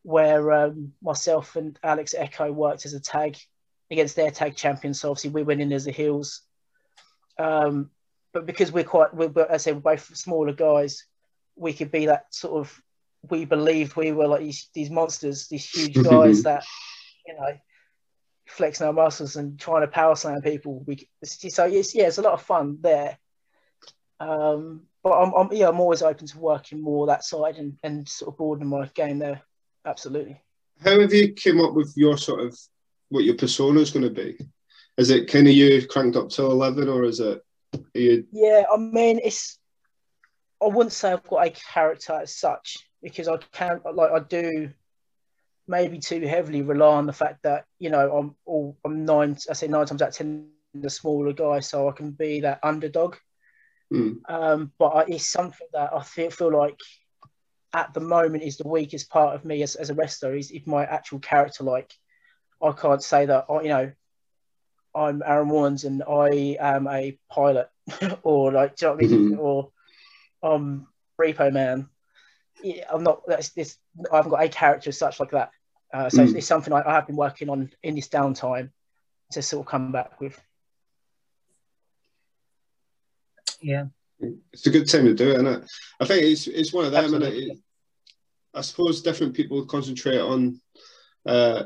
where 0.03 0.51
um, 0.51 0.95
myself 1.03 1.57
and 1.57 1.79
Alex 1.83 2.15
Echo 2.17 2.51
worked 2.51 2.87
as 2.87 2.95
a 2.95 3.01
tag 3.01 3.37
against 3.91 4.17
their 4.17 4.31
tag 4.31 4.57
champions. 4.57 4.99
So 4.99 5.11
obviously 5.11 5.29
we 5.29 5.43
went 5.43 5.61
in 5.61 5.75
as 5.75 5.85
the 5.85 5.93
heels. 5.93 6.41
Um, 7.39 7.91
but 8.33 8.47
because 8.47 8.73
we're 8.73 8.83
quite, 8.83 9.13
we're, 9.13 9.29
as 9.51 9.51
I 9.51 9.57
say, 9.59 9.73
we're 9.73 9.81
both 9.81 10.17
smaller 10.17 10.55
guys, 10.55 11.05
we 11.55 11.75
could 11.75 11.91
be 11.93 12.07
that 12.07 12.35
sort 12.35 12.59
of. 12.59 12.83
We 13.29 13.45
believed 13.45 13.95
we 13.95 14.13
were 14.13 14.27
like 14.27 14.41
these, 14.41 14.71
these 14.73 14.91
monsters, 14.91 15.49
these 15.49 15.69
huge 15.69 16.03
guys 16.03 16.45
that, 16.45 16.65
you 17.27 17.35
know, 17.35 17.59
flexing 18.53 18.87
our 18.87 18.93
muscles 18.93 19.37
and 19.37 19.59
trying 19.59 19.83
to 19.83 19.89
power 19.89 20.15
slam 20.15 20.43
people. 20.43 20.85
We 20.87 21.09
so 21.25 21.65
it's 21.65 21.95
yeah, 21.95 22.07
it's 22.07 22.19
a 22.19 22.23
lot 22.23 22.35
of 22.35 22.43
fun 22.43 22.79
there. 22.81 23.19
Um, 24.21 24.83
but 25.03 25.13
I'm, 25.13 25.33
I'm 25.35 25.53
yeah, 25.53 25.69
I'm 25.69 25.81
always 25.81 26.03
open 26.03 26.27
to 26.27 26.39
working 26.39 26.81
more 26.81 27.07
that 27.07 27.25
side 27.25 27.57
and, 27.57 27.77
and 27.83 28.09
sort 28.09 28.33
of 28.33 28.39
broadening 28.39 28.69
my 28.69 28.89
game 28.95 29.19
there. 29.19 29.43
Absolutely. 29.85 30.41
How 30.81 31.01
have 31.01 31.13
you 31.13 31.33
came 31.33 31.61
up 31.61 31.75
with 31.75 31.93
your 31.97 32.17
sort 32.17 32.41
of 32.41 32.59
what 33.09 33.25
your 33.25 33.37
persona 33.37 33.81
is 33.81 33.91
going 33.91 34.05
to 34.05 34.11
be? 34.11 34.39
Is 34.97 35.11
it 35.11 35.31
kind 35.31 35.49
of 35.49 35.55
you 35.55 35.87
cranked 35.87 36.17
up 36.17 36.29
to 36.31 36.45
eleven, 36.45 36.89
or 36.89 37.05
is 37.05 37.21
it 37.21 37.43
are 37.75 38.01
you? 38.01 38.27
Yeah, 38.33 38.65
I 38.73 38.77
mean, 38.77 39.21
it's. 39.25 39.59
I 40.63 40.67
wouldn't 40.67 40.93
say 40.93 41.13
I've 41.13 41.25
got 41.25 41.47
a 41.47 41.51
character 41.51 42.13
as 42.13 42.37
such 42.37 42.79
because 43.03 43.27
I 43.27 43.39
can't 43.53 43.83
like 43.97 44.13
I 44.13 44.21
do 44.21 44.71
maybe 45.67 45.99
too 45.99 46.21
heavily 46.27 46.63
rely 46.63 46.95
on 46.97 47.07
the 47.07 47.13
fact 47.13 47.43
that 47.45 47.65
you 47.79 47.91
know 47.91 48.17
I'm 48.17 48.35
all 48.47 48.77
I'm 48.85 49.05
nine 49.05 49.37
I 49.51 49.55
say 49.55 49.69
nine 49.69 49.87
times 49.87 50.03
out 50.03 50.09
of 50.09 50.15
ten 50.15 50.29
the 50.35 50.43
smaller 50.43 50.87
guy, 50.87 51.11
so 51.13 51.45
I 51.45 51.47
can 51.47 51.67
be 51.67 51.95
that 51.95 52.11
underdog. 52.15 53.17
Hmm. 53.91 54.13
Um, 54.29 54.73
but 54.79 54.89
I, 54.89 55.05
it's 55.09 55.31
something 55.31 55.67
that 55.73 55.91
I 55.95 56.03
feel 56.03 56.31
feel 56.31 56.57
like 56.57 56.79
at 57.75 57.93
the 57.95 58.01
moment 58.01 58.43
is 58.43 58.57
the 58.57 58.69
weakest 58.69 59.11
part 59.11 59.35
of 59.35 59.45
me 59.45 59.63
as, 59.63 59.75
as 59.77 59.91
a 59.91 59.95
wrestler 59.95 60.35
is 60.35 60.51
if 60.51 60.67
my 60.67 60.85
actual 60.85 61.19
character 61.21 61.65
like 61.65 61.93
I 62.63 62.73
can't 62.73 63.03
say 63.03 63.27
that 63.27 63.47
I 63.51 63.63
you 63.63 63.69
know 63.69 63.93
I'm 64.95 65.23
Aaron 65.27 65.49
Warnes 65.49 65.85
and 65.85 66.03
I 66.03 66.57
am 66.61 66.87
a 66.89 67.19
pilot 67.31 67.69
or 68.23 68.53
like 68.53 68.77
do 68.77 68.87
you 68.87 68.89
know 68.89 68.95
what 68.97 69.05
I 69.05 69.09
mean 69.09 69.35
Mhm. 69.35 69.39
or 69.39 69.71
um 70.43 70.87
Repo 71.21 71.53
Man 71.53 71.89
yeah, 72.63 72.85
I'm 72.93 73.03
not 73.03 73.23
that's 73.27 73.51
this 73.51 73.79
I 74.13 74.17
haven't 74.17 74.31
got 74.31 74.45
a 74.45 74.49
character 74.49 74.91
as 74.91 74.99
such 74.99 75.21
like 75.21 75.31
that 75.33 75.51
uh, 75.93 76.09
so 76.09 76.23
Mm. 76.25 76.37
it's 76.37 76.47
something 76.47 76.73
I, 76.73 76.83
I 76.87 76.95
have 76.95 77.07
been 77.07 77.17
working 77.17 77.49
on 77.51 77.71
in 77.83 77.95
this 77.95 78.09
downtime 78.09 78.71
to 79.33 79.43
sort 79.43 79.67
of 79.67 79.71
come 79.71 79.93
back 79.93 80.21
with 80.21 80.41
Yeah. 83.61 83.87
It's 84.53 84.67
a 84.67 84.71
good 84.71 84.89
time 84.89 85.05
to 85.05 85.15
do 85.15 85.31
it, 85.31 85.35
isn't 85.35 85.47
it? 85.47 85.71
I 86.01 86.05
think 86.05 86.23
it's 86.25 86.47
it's 86.47 86.73
one 86.73 86.85
of 86.85 86.93
them, 86.93 87.15
and 87.15 87.25
it, 87.25 87.59
I 88.55 88.61
suppose 88.61 89.03
different 89.03 89.35
people 89.35 89.65
concentrate 89.67 90.21
on 90.21 90.61
uh, 91.27 91.65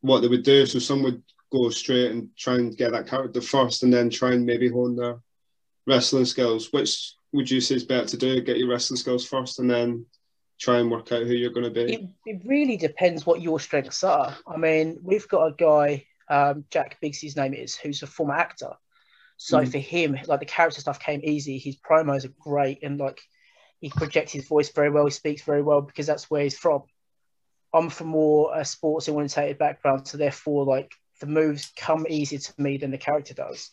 what 0.00 0.20
they 0.20 0.28
would 0.28 0.42
do. 0.42 0.66
So 0.66 0.78
some 0.78 1.02
would 1.02 1.22
go 1.50 1.70
straight 1.70 2.10
and 2.10 2.28
try 2.36 2.56
and 2.56 2.76
get 2.76 2.92
that 2.92 3.06
character 3.06 3.40
first, 3.40 3.82
and 3.82 3.92
then 3.92 4.10
try 4.10 4.32
and 4.32 4.44
maybe 4.44 4.68
hone 4.68 4.96
their 4.96 5.18
wrestling 5.86 6.26
skills. 6.26 6.72
Which 6.72 7.14
would 7.32 7.50
you 7.50 7.60
say 7.60 7.76
is 7.76 7.84
better 7.84 8.06
to 8.06 8.16
do? 8.16 8.42
Get 8.42 8.58
your 8.58 8.68
wrestling 8.68 8.98
skills 8.98 9.26
first, 9.26 9.58
and 9.58 9.70
then 9.70 10.04
try 10.58 10.78
and 10.78 10.90
work 10.90 11.12
out 11.12 11.22
who 11.22 11.34
you're 11.34 11.50
going 11.52 11.64
to 11.64 11.70
be. 11.70 11.94
it, 11.94 12.08
it 12.26 12.42
really 12.44 12.76
depends 12.76 13.24
what 13.24 13.40
your 13.40 13.60
strengths 13.60 14.02
are. 14.04 14.36
I 14.46 14.56
mean, 14.56 14.98
we've 15.02 15.28
got 15.28 15.46
a 15.46 15.54
guy, 15.56 16.04
um, 16.28 16.64
Jack 16.70 16.98
Biggs, 17.00 17.20
his 17.20 17.36
name 17.36 17.54
is, 17.54 17.76
who's 17.76 18.02
a 18.02 18.06
former 18.06 18.34
actor. 18.34 18.72
So 19.36 19.60
Mm. 19.60 19.70
for 19.70 19.78
him, 19.78 20.18
like 20.26 20.40
the 20.40 20.46
character 20.46 20.80
stuff 20.80 20.98
came 20.98 21.20
easy. 21.22 21.58
His 21.58 21.76
promos 21.76 22.24
are 22.24 22.34
great, 22.40 22.82
and 22.82 22.98
like 22.98 23.20
he 23.80 23.88
projects 23.90 24.32
his 24.32 24.48
voice 24.48 24.70
very 24.70 24.90
well. 24.90 25.04
He 25.04 25.12
speaks 25.12 25.42
very 25.42 25.62
well 25.62 25.80
because 25.80 26.06
that's 26.06 26.28
where 26.28 26.42
he's 26.42 26.58
from. 26.58 26.82
I'm 27.72 27.88
from 27.88 28.08
more 28.08 28.52
a 28.58 28.64
sports 28.64 29.08
orientated 29.08 29.58
background, 29.58 30.08
so 30.08 30.18
therefore, 30.18 30.64
like 30.64 30.90
the 31.20 31.26
moves 31.26 31.70
come 31.76 32.06
easier 32.08 32.40
to 32.40 32.52
me 32.58 32.78
than 32.78 32.90
the 32.90 32.98
character 32.98 33.34
does. 33.34 33.70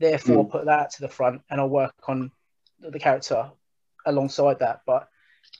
Therefore, 0.00 0.38
I'll 0.38 0.44
put 0.44 0.64
that 0.66 0.90
to 0.92 1.02
the 1.02 1.08
front, 1.08 1.42
and 1.50 1.60
I'll 1.60 1.68
work 1.68 1.92
on 2.08 2.30
the 2.80 2.98
character 2.98 3.50
alongside 4.06 4.60
that. 4.60 4.80
But 4.86 5.08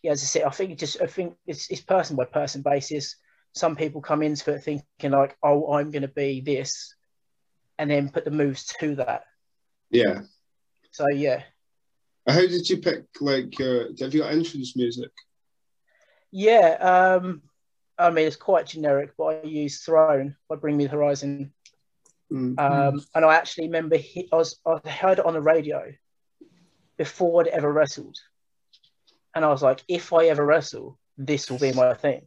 yeah, 0.03 0.12
as 0.12 0.22
I 0.22 0.26
said, 0.26 0.42
I 0.45 0.51
think 0.51 0.72
it 0.72 0.78
just 0.78 1.01
I 1.01 1.07
think 1.07 1.36
it's 1.47 1.70
it's 1.70 1.80
person 1.80 2.16
by 2.16 2.24
person 2.24 2.62
basis. 2.62 3.16
Some 3.53 3.76
people 3.76 4.01
come 4.01 4.22
into 4.22 4.53
it 4.53 4.62
thinking 4.64 5.11
like, 5.11 5.36
oh, 5.42 5.74
I'm 5.74 5.90
going 5.90 6.03
to 6.03 6.09
be 6.09 6.40
this, 6.40 6.95
and 7.78 7.90
then 7.90 8.11
put 8.11 8.24
the 8.24 8.30
moves 8.30 8.66
to 8.80 8.97
that. 8.97 9.24
Yeah. 9.90 10.22
So 10.90 11.09
yeah, 11.09 11.42
How 12.26 12.40
did 12.40 12.68
you 12.68 12.78
pick 12.78 13.05
like 13.20 13.59
your? 13.59 13.88
Have 14.01 14.14
you 14.14 14.20
got 14.22 14.32
entrance 14.32 14.76
music? 14.76 15.11
yeah. 16.30 17.18
Um, 17.20 17.42
I 17.99 18.11
mean, 18.11 18.26
it's 18.26 18.36
quite 18.36 18.66
generic, 18.66 19.12
but 19.16 19.24
I 19.24 19.47
use 19.47 19.82
Throne 19.82 20.36
by 20.49 20.57
Bring 20.57 20.76
Me 20.76 20.84
the 20.84 20.90
Horizon. 20.90 21.53
Mm. 22.32 22.59
Um, 22.59 23.05
and 23.14 23.24
I 23.24 23.36
actually 23.36 23.66
remember 23.68 23.97
he, 23.97 24.28
I 24.32 24.36
was 24.36 24.59
I 24.66 24.88
heard 24.88 25.20
it 25.20 25.26
on 25.26 25.34
the 25.34 25.40
radio 25.40 25.92
before 26.97 27.40
I'd 27.42 27.49
ever 27.49 27.72
wrestled, 27.72 28.16
and 29.35 29.45
I 29.45 29.49
was 29.49 29.62
like, 29.62 29.82
if 29.89 30.12
I 30.12 30.26
ever 30.26 30.45
wrestle, 30.45 30.99
this 31.18 31.51
will 31.51 31.59
be 31.59 31.72
my 31.72 31.95
thing. 31.95 32.22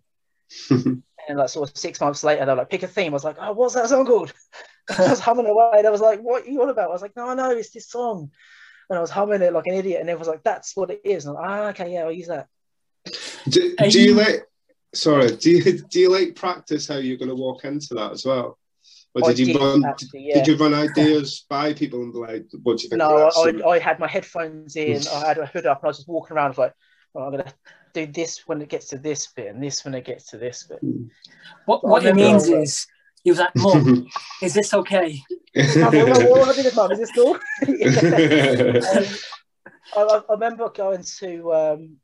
And 1.30 1.38
like 1.38 1.49
sort 1.49 1.70
of 1.70 1.78
six 1.78 1.99
months 1.99 2.24
later, 2.24 2.45
they're 2.45 2.55
like, 2.55 2.70
pick 2.70 2.84
a 2.84 2.88
theme. 2.88 3.12
I 3.12 3.16
was 3.16 3.26
like, 3.26 3.36
oh, 3.38 3.51
what's 3.51 3.74
that 3.74 3.89
song 3.89 4.05
called? 4.05 4.32
I 4.97 5.10
was 5.10 5.20
humming 5.20 5.45
away, 5.45 5.72
and 5.74 5.86
I 5.86 5.89
was 5.89 5.99
like, 5.99 6.22
what 6.22 6.43
are 6.43 6.49
you 6.49 6.62
on 6.62 6.70
about? 6.70 6.89
I 6.89 6.93
was 6.93 7.01
like, 7.01 7.18
no, 7.18 7.34
no, 7.34 7.51
it's 7.51 7.72
this 7.72 7.89
song. 7.89 8.32
And 8.89 8.97
I 8.97 9.01
was 9.01 9.10
humming 9.10 9.41
it 9.41 9.51
like 9.51 9.68
an 9.68 9.74
idiot, 9.74 9.99
and 9.99 10.10
everyone 10.10 10.20
was 10.20 10.28
like, 10.30 10.43
that's 10.43 10.74
what 10.78 10.89
it 10.89 11.01
is. 11.03 11.26
And 11.26 11.36
I'm 11.38 11.43
like, 11.43 11.51
ah, 11.51 11.68
okay, 11.84 11.93
yeah, 11.93 12.03
I'll 12.03 12.14
use 12.14 12.28
that. 12.28 12.47
do, 13.49 13.76
do 13.76 14.01
you 14.01 14.12
you- 14.12 14.14
like? 14.14 14.45
Sorry, 14.95 15.36
do 15.36 15.51
you 15.51 15.80
do 15.80 15.99
you 15.99 16.10
like 16.10 16.34
practice 16.36 16.88
how 16.88 16.95
you're 16.95 17.18
going 17.18 17.28
to 17.28 17.36
walk 17.36 17.66
into 17.66 17.93
that 17.95 18.14
as 18.14 18.26
well? 18.26 18.58
Or 19.14 19.30
I 19.30 19.34
did 19.34 19.39
you 19.39 19.53
did, 19.53 19.62
run? 19.62 19.84
actually, 19.84 20.28
yeah. 20.28 20.36
Did 20.36 20.47
you 20.47 20.55
run 20.55 20.74
ideas 20.89 21.45
by 21.49 21.74
people 21.74 22.01
and 22.01 22.14
be 22.14 22.20
like, 22.20 22.45
what 22.64 22.78
do 22.78 22.84
you 22.84 22.89
think? 22.89 22.99
No. 22.99 23.30
I, 23.36 23.49
I, 23.66 23.70
I 23.72 23.80
had 23.80 23.99
my 23.99 24.08
headphones 24.08 24.78
in, 24.78 25.01
I 25.14 25.28
had 25.28 25.38
a 25.39 25.45
hood 25.45 25.66
up, 25.66 25.80
and 25.80 25.88
I 25.88 25.89
was 25.89 25.97
just 25.97 26.08
walking 26.08 26.38
around. 26.38 26.45
I 26.45 26.49
was 26.49 26.58
like, 26.58 26.74
well, 27.14 27.26
I'm 27.26 27.32
gonna 27.32 27.53
do 27.93 28.05
this 28.08 28.47
when 28.47 28.62
it 28.62 28.70
gets 28.70 28.89
to 28.89 28.97
this 28.97 29.28
bit, 29.28 29.47
and 29.47 29.64
this 29.64 29.84
when 29.86 29.93
it 29.95 30.05
gets 30.05 30.28
to 30.32 30.38
this 30.38 30.64
bit. 30.64 30.80
What 31.66 31.84
what 31.84 32.01
I 32.01 32.05
he 32.05 32.10
remember- 32.12 32.32
means 32.32 32.47
is 32.49 32.88
he 33.24 33.32
was 33.32 33.39
like, 33.39 33.55
Mum, 33.55 34.08
is 34.41 34.53
this 34.53 34.74
okay? 34.74 35.22
What, 35.53 35.93
what, 35.93 36.30
what 36.30 36.47
have 36.47 36.60
I 36.60 36.62
did, 36.62 36.76
Mum? 36.76 36.91
Is 36.91 36.99
this 36.99 37.12
cool? 37.12 37.38
Um, 39.95 40.10
I, 40.10 40.16
I 40.18 40.18
I 40.30 40.34
remember 40.34 40.70
going 40.70 41.03
to. 41.20 41.53
Um, 41.53 41.97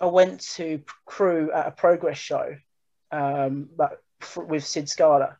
I 0.00 0.06
went 0.06 0.40
to 0.56 0.80
crew 1.06 1.52
at 1.52 1.66
a 1.68 1.70
progress 1.70 2.18
show, 2.18 2.56
um, 3.12 3.68
but 3.76 4.02
f- 4.20 4.38
with 4.38 4.64
Sid 4.64 4.88
Scala, 4.88 5.36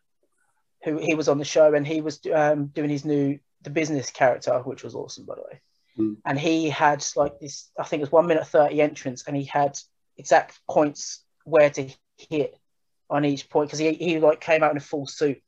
who 0.84 0.98
he 0.98 1.14
was 1.14 1.28
on 1.28 1.38
the 1.38 1.44
show, 1.44 1.74
and 1.74 1.84
he 1.86 2.00
was 2.00 2.20
um, 2.32 2.66
doing 2.66 2.90
his 2.90 3.04
new 3.04 3.38
the 3.62 3.70
business 3.70 4.10
character, 4.10 4.58
which 4.60 4.84
was 4.84 4.94
awesome, 4.94 5.24
by 5.24 5.34
the 5.34 5.42
way. 5.42 5.60
Hmm. 5.96 6.14
And 6.24 6.38
he 6.38 6.70
had 6.70 7.04
like 7.16 7.38
this, 7.38 7.70
I 7.78 7.84
think 7.84 8.00
it 8.00 8.04
was 8.04 8.12
one 8.12 8.26
minute 8.26 8.46
thirty 8.46 8.80
entrance, 8.80 9.24
and 9.26 9.36
he 9.36 9.44
had 9.44 9.78
exact 10.16 10.60
points 10.68 11.24
where 11.44 11.70
to 11.70 11.88
hit 12.16 12.58
on 13.10 13.24
each 13.24 13.50
point 13.50 13.68
because 13.68 13.78
he 13.78 13.92
he 13.94 14.18
like 14.18 14.40
came 14.40 14.62
out 14.62 14.70
in 14.70 14.76
a 14.76 14.80
full 14.80 15.06
suit, 15.06 15.42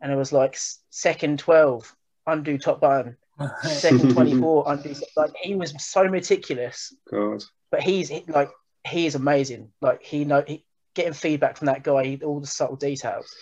and 0.00 0.12
it 0.12 0.16
was 0.16 0.32
like 0.32 0.56
second 0.90 1.38
twelve 1.38 1.94
undo 2.26 2.58
top 2.58 2.80
button, 2.80 3.16
second 3.62 4.12
24 4.12 4.64
undo 4.72 4.94
like 5.16 5.32
he 5.40 5.54
was 5.54 5.74
so 5.82 6.08
meticulous. 6.08 6.94
God. 7.10 7.42
but 7.70 7.82
he's 7.82 8.12
like 8.28 8.50
he 8.86 9.06
is 9.06 9.14
amazing. 9.14 9.72
Like 9.80 10.02
he 10.02 10.24
know 10.24 10.44
he, 10.46 10.64
getting 10.94 11.12
feedback 11.12 11.56
from 11.56 11.66
that 11.66 11.82
guy 11.82 12.18
all 12.24 12.40
the 12.40 12.46
subtle 12.46 12.76
details. 12.76 13.34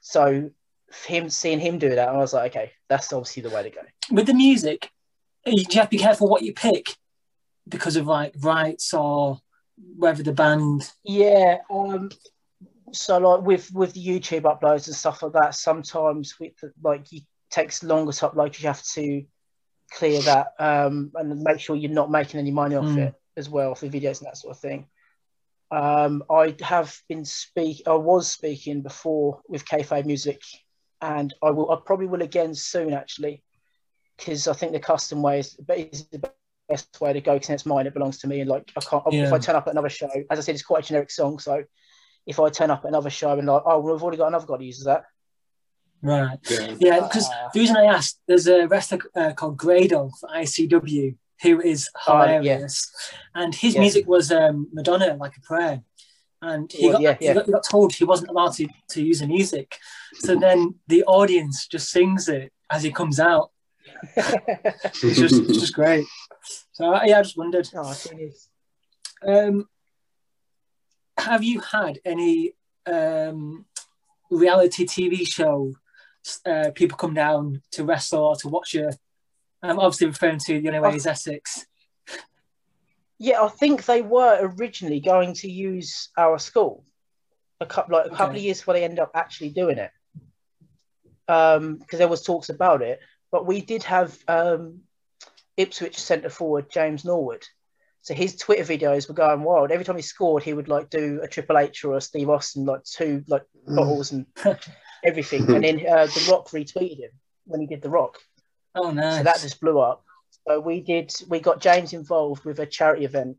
So 0.00 0.50
him 1.06 1.28
seeing 1.28 1.58
him 1.58 1.78
do 1.78 1.88
that 1.88 2.08
i 2.08 2.16
was 2.16 2.32
like 2.32 2.52
okay 2.54 2.70
that's 2.88 3.12
obviously 3.12 3.42
the 3.42 3.50
way 3.50 3.62
to 3.64 3.70
go. 3.70 3.80
With 4.10 4.26
the 4.26 4.34
music, 4.34 4.88
you 5.46 5.64
have 5.74 5.84
to 5.90 5.96
be 5.96 5.98
careful 5.98 6.28
what 6.28 6.42
you 6.42 6.52
pick 6.52 6.94
because 7.68 7.96
of 7.96 8.06
like 8.06 8.34
rights 8.40 8.92
or 8.94 9.38
whether 9.96 10.22
the 10.22 10.32
band. 10.32 10.90
yeah 11.04 11.58
um 11.70 12.10
so 12.92 13.18
like 13.18 13.42
with 13.44 13.72
with 13.72 13.94
youtube 13.94 14.42
uploads 14.42 14.86
and 14.86 14.96
stuff 14.96 15.22
like 15.22 15.32
that 15.32 15.54
sometimes 15.54 16.34
with 16.38 16.52
the, 16.60 16.72
like 16.82 17.10
you 17.10 17.20
takes 17.50 17.82
longer 17.82 18.12
to 18.12 18.28
upload 18.28 18.58
you 18.60 18.66
have 18.68 18.82
to 18.82 19.24
clear 19.92 20.20
that 20.22 20.48
um 20.58 21.10
and 21.14 21.40
make 21.42 21.60
sure 21.60 21.76
you're 21.76 21.90
not 21.90 22.10
making 22.10 22.40
any 22.40 22.50
money 22.50 22.74
off 22.76 22.84
Mm. 22.84 23.08
it 23.08 23.14
as 23.36 23.48
well 23.48 23.74
for 23.74 23.86
videos 23.86 24.18
and 24.20 24.26
that 24.26 24.36
sort 24.36 24.54
of 24.56 24.60
thing 24.60 24.86
um 25.70 26.22
i 26.30 26.54
have 26.62 26.96
been 27.08 27.24
speak 27.24 27.82
i 27.86 27.94
was 27.94 28.30
speaking 28.30 28.82
before 28.82 29.40
with 29.48 29.64
kayfabe 29.64 30.06
music 30.06 30.40
and 31.00 31.32
i 31.42 31.50
will 31.50 31.70
i 31.70 31.76
probably 31.84 32.06
will 32.06 32.22
again 32.22 32.54
soon 32.54 32.92
actually 32.92 33.42
because 34.16 34.48
i 34.48 34.52
think 34.52 34.72
the 34.72 34.80
custom 34.80 35.22
way 35.22 35.38
is, 35.40 35.56
is 35.76 36.06
the 36.06 36.30
best 36.68 37.00
way 37.00 37.12
to 37.12 37.20
go 37.20 37.34
because 37.34 37.50
it's 37.50 37.66
mine 37.66 37.86
it 37.86 37.94
belongs 37.94 38.18
to 38.18 38.26
me 38.26 38.40
and 38.40 38.48
like 38.50 38.70
i 38.76 38.80
can't 38.80 39.02
if 39.26 39.32
i 39.32 39.38
turn 39.38 39.56
up 39.56 39.66
at 39.66 39.72
another 39.72 39.88
show 39.88 40.08
as 40.30 40.38
i 40.38 40.42
said 40.42 40.54
it's 40.54 40.64
quite 40.64 40.84
a 40.84 40.86
generic 40.86 41.10
song 41.10 41.38
so 41.38 41.62
if 42.26 42.40
i 42.40 42.48
turn 42.48 42.70
up 42.70 42.84
at 42.84 42.88
another 42.88 43.10
show 43.10 43.38
and 43.38 43.46
like 43.46 43.62
oh 43.66 43.80
well, 43.80 43.94
we've 43.94 44.02
already 44.02 44.16
got 44.18 44.28
another 44.28 44.46
guy 44.46 44.56
that 44.56 44.64
uses 44.64 44.84
that 44.84 45.04
Right. 46.02 46.38
Yeah. 46.50 46.74
Yeah, 46.78 47.00
because 47.00 47.26
Ah. 47.32 47.48
the 47.54 47.60
reason 47.60 47.78
I 47.78 47.84
asked, 47.84 48.20
there's 48.28 48.46
a 48.46 48.66
wrestler 48.68 48.98
uh, 49.16 49.32
called 49.32 49.56
Grado 49.56 50.10
for 50.20 50.28
ICW 50.28 51.16
who 51.42 51.62
is 51.62 51.88
Oh, 52.06 52.12
yeah. 52.22 52.36
hilarious, 52.36 52.92
and 53.34 53.54
his 53.54 53.74
Yeah. 53.74 53.80
music 53.80 54.06
was 54.06 54.30
um, 54.30 54.68
Madonna, 54.74 55.16
like 55.18 55.34
a 55.38 55.40
prayer, 55.40 55.82
and 56.42 56.70
he, 56.70 56.84
Well, 56.84 56.92
got, 56.92 57.02
yeah, 57.02 57.16
he 57.18 57.32
got 57.32 57.46
he 57.46 57.52
got 57.52 57.64
told 57.64 57.94
he 57.94 58.04
wasn't 58.04 58.28
allowed 58.28 58.52
to, 58.56 58.68
to 58.90 59.02
use 59.02 59.20
the 59.20 59.26
music, 59.26 59.78
so 60.18 60.36
then 60.36 60.74
the 60.88 61.04
audience 61.04 61.66
just 61.66 61.88
sings 61.90 62.28
it 62.28 62.52
as 62.70 62.82
he 62.82 62.90
comes 62.92 63.18
out. 63.18 63.50
It's 64.16 65.00
just 65.18 65.34
it's 65.42 65.60
just 65.60 65.74
great. 65.74 66.04
So 66.72 66.94
uh, 66.94 67.02
yeah, 67.04 67.18
I 67.18 67.22
just 67.22 67.36
wondered, 67.36 67.68
oh, 67.74 67.88
I 67.88 67.94
think 67.94 68.20
it's- 68.20 68.48
um, 69.26 69.66
have 71.16 71.42
you 71.42 71.60
had 71.60 71.98
any 72.04 72.54
um, 72.86 73.64
reality 74.30 74.84
TV 74.84 75.26
show 75.26 75.72
uh, 76.44 76.70
people 76.74 76.98
come 76.98 77.14
down 77.14 77.62
to 77.72 77.84
wrestle 77.84 78.24
or 78.24 78.36
to 78.36 78.48
watch 78.48 78.74
you? 78.74 78.90
I'm 79.62 79.78
obviously 79.78 80.08
referring 80.08 80.40
to 80.40 80.60
the 80.60 80.68
only 80.68 80.80
way 80.80 80.96
is 80.96 81.06
Essex. 81.06 81.64
Yeah, 83.18 83.42
I 83.42 83.48
think 83.48 83.86
they 83.86 84.02
were 84.02 84.38
originally 84.58 85.00
going 85.00 85.32
to 85.34 85.50
use 85.50 86.10
our 86.18 86.38
school 86.38 86.84
a 87.60 87.66
couple 87.66 87.96
like 87.96 88.06
a 88.06 88.10
couple 88.10 88.26
Okay. 88.26 88.38
of 88.38 88.42
years 88.44 88.58
before 88.58 88.74
they 88.74 88.84
ended 88.84 88.98
up 88.98 89.12
actually 89.14 89.50
doing 89.50 89.78
it. 89.78 89.90
Um, 91.28 91.76
because 91.76 91.98
there 92.00 92.08
was 92.08 92.22
talks 92.22 92.50
about 92.50 92.82
it, 92.82 93.00
but 93.34 93.46
we 93.46 93.60
did 93.60 93.82
have 93.82 94.16
um 94.28 94.82
Ipswich 95.56 95.98
centre 95.98 96.30
forward 96.30 96.70
James 96.70 97.04
Norwood. 97.04 97.44
So 98.02 98.14
his 98.14 98.36
Twitter 98.36 98.62
videos 98.62 99.08
were 99.08 99.14
going 99.14 99.42
wild. 99.42 99.72
Every 99.72 99.84
time 99.84 99.96
he 99.96 100.02
scored, 100.02 100.44
he 100.44 100.52
would 100.52 100.68
like 100.68 100.88
do 100.88 101.20
a 101.20 101.26
Triple 101.26 101.58
H 101.58 101.84
or 101.84 101.96
a 101.96 102.00
Steve 102.00 102.30
Austin, 102.30 102.64
like 102.64 102.84
two 102.84 103.24
like 103.26 103.42
bottles 103.66 104.12
and 104.12 104.26
everything. 105.04 105.52
and 105.52 105.64
then 105.64 105.84
uh, 105.84 106.06
The 106.06 106.28
Rock 106.30 106.50
retweeted 106.50 107.00
him 107.00 107.10
when 107.46 107.60
he 107.60 107.66
did 107.66 107.82
The 107.82 107.90
Rock. 107.90 108.18
Oh, 108.76 108.92
nice. 108.92 109.16
So 109.16 109.24
that 109.24 109.40
just 109.40 109.60
blew 109.60 109.80
up. 109.80 110.04
So 110.46 110.60
we 110.60 110.80
did. 110.80 111.12
We 111.28 111.40
got 111.40 111.60
James 111.60 111.92
involved 111.92 112.44
with 112.44 112.60
a 112.60 112.66
charity 112.66 113.04
event 113.04 113.38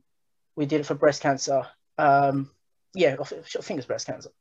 we 0.57 0.65
did 0.65 0.81
it 0.81 0.85
for 0.85 0.95
breast 0.95 1.21
cancer. 1.21 1.67
Um, 1.97 2.49
yeah, 2.93 3.15
I 3.19 3.23
think 3.23 3.45
it 3.45 3.75
was 3.75 3.85
breast 3.85 4.07
cancer. 4.07 4.31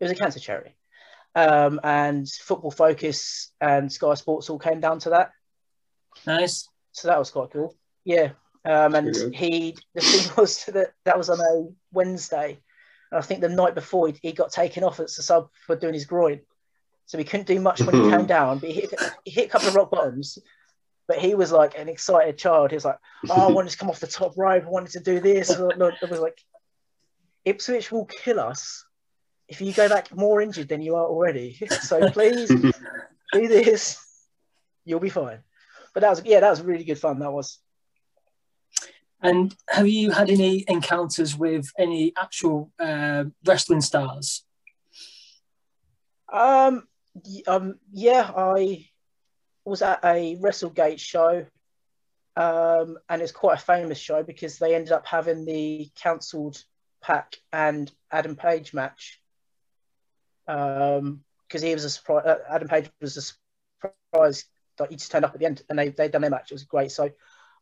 It 0.00 0.04
was 0.04 0.12
a 0.12 0.16
cancer 0.16 0.40
charity. 0.40 0.74
Um, 1.34 1.80
and 1.82 2.28
Football 2.28 2.70
Focus 2.70 3.50
and 3.60 3.90
Sky 3.90 4.14
Sports 4.14 4.50
all 4.50 4.58
came 4.58 4.80
down 4.80 4.98
to 5.00 5.10
that. 5.10 5.30
Nice. 6.26 6.68
So 6.92 7.08
that 7.08 7.18
was 7.18 7.30
quite 7.30 7.50
cool. 7.50 7.74
Yeah. 8.04 8.32
Um, 8.64 8.94
and 8.94 9.06
Pretty 9.06 9.20
good. 9.20 9.34
he, 9.34 9.76
the 9.94 10.00
thing 10.02 10.32
was 10.38 10.64
that 10.66 10.92
that 11.04 11.18
was 11.18 11.30
on 11.30 11.40
a 11.40 11.68
Wednesday. 11.92 12.58
And 13.10 13.18
I 13.18 13.22
think 13.22 13.40
the 13.40 13.48
night 13.48 13.74
before 13.74 14.08
he, 14.08 14.18
he 14.22 14.32
got 14.32 14.52
taken 14.52 14.84
off 14.84 15.00
as 15.00 15.18
a 15.18 15.22
sub 15.22 15.48
for 15.66 15.74
doing 15.76 15.94
his 15.94 16.04
groin. 16.04 16.40
So 17.06 17.18
he 17.18 17.24
couldn't 17.24 17.46
do 17.46 17.60
much 17.60 17.80
when 17.80 17.94
he 17.94 18.10
came 18.10 18.26
down, 18.38 18.58
but 18.58 18.70
he 18.70 18.80
hit, 18.82 18.94
he 19.24 19.30
hit 19.30 19.46
a 19.46 19.50
couple 19.50 19.68
of 19.68 19.74
rock 19.74 19.90
bottoms. 19.90 20.38
But 21.08 21.18
he 21.18 21.34
was 21.34 21.50
like 21.50 21.76
an 21.76 21.88
excited 21.88 22.38
child. 22.38 22.70
He 22.70 22.76
was 22.76 22.84
like, 22.84 22.98
Oh, 23.28 23.48
I 23.48 23.52
wanted 23.52 23.70
to 23.70 23.78
come 23.78 23.90
off 23.90 24.00
the 24.00 24.06
top 24.06 24.34
rope. 24.36 24.64
I 24.64 24.70
wanted 24.70 24.92
to 24.92 25.00
do 25.00 25.18
this. 25.18 25.50
It 25.58 26.10
was 26.10 26.20
like, 26.20 26.38
Ipswich 27.44 27.90
will 27.90 28.04
kill 28.04 28.38
us 28.38 28.84
if 29.48 29.60
you 29.60 29.72
go 29.72 29.88
back 29.88 30.14
more 30.14 30.40
injured 30.40 30.68
than 30.68 30.82
you 30.82 30.94
are 30.96 31.06
already. 31.06 31.58
So 31.82 32.10
please 32.10 32.48
do 33.32 33.48
this. 33.48 33.98
You'll 34.84 35.00
be 35.00 35.10
fine. 35.10 35.40
But 35.94 36.00
that 36.00 36.10
was, 36.10 36.22
yeah, 36.24 36.40
that 36.40 36.50
was 36.50 36.62
really 36.62 36.84
good 36.84 36.98
fun. 36.98 37.18
That 37.18 37.32
was. 37.32 37.58
And 39.20 39.54
have 39.68 39.86
you 39.86 40.10
had 40.10 40.30
any 40.30 40.64
encounters 40.66 41.36
with 41.36 41.70
any 41.78 42.12
actual 42.16 42.72
uh, 42.80 43.24
wrestling 43.44 43.80
stars? 43.80 44.44
Um, 46.32 46.88
um, 47.46 47.78
yeah, 47.92 48.30
I 48.34 48.88
was 49.64 49.82
at 49.82 50.00
a 50.04 50.36
WrestleGate 50.36 50.98
show, 50.98 51.46
um, 52.36 52.98
and 53.08 53.22
it's 53.22 53.32
quite 53.32 53.58
a 53.58 53.62
famous 53.62 53.98
show 53.98 54.22
because 54.22 54.58
they 54.58 54.74
ended 54.74 54.92
up 54.92 55.06
having 55.06 55.44
the 55.44 55.90
cancelled 55.94 56.64
Pac 57.02 57.36
and 57.52 57.92
Adam 58.10 58.34
Page 58.34 58.72
match. 58.72 59.21
Um, 60.46 61.24
because 61.46 61.62
he 61.62 61.74
was 61.74 61.84
a 61.84 61.90
surprise. 61.90 62.24
Uh, 62.26 62.38
Adam 62.50 62.68
Page 62.68 62.90
was 63.00 63.16
a 63.16 63.22
surprise. 63.82 64.44
Like 64.78 64.90
he 64.90 64.96
just 64.96 65.12
turned 65.12 65.24
up 65.24 65.34
at 65.34 65.40
the 65.40 65.46
end, 65.46 65.62
and 65.68 65.78
they 65.78 65.90
they 65.90 66.08
done 66.08 66.22
their 66.22 66.30
match. 66.30 66.50
It 66.50 66.54
was 66.54 66.64
great. 66.64 66.90
So 66.90 67.10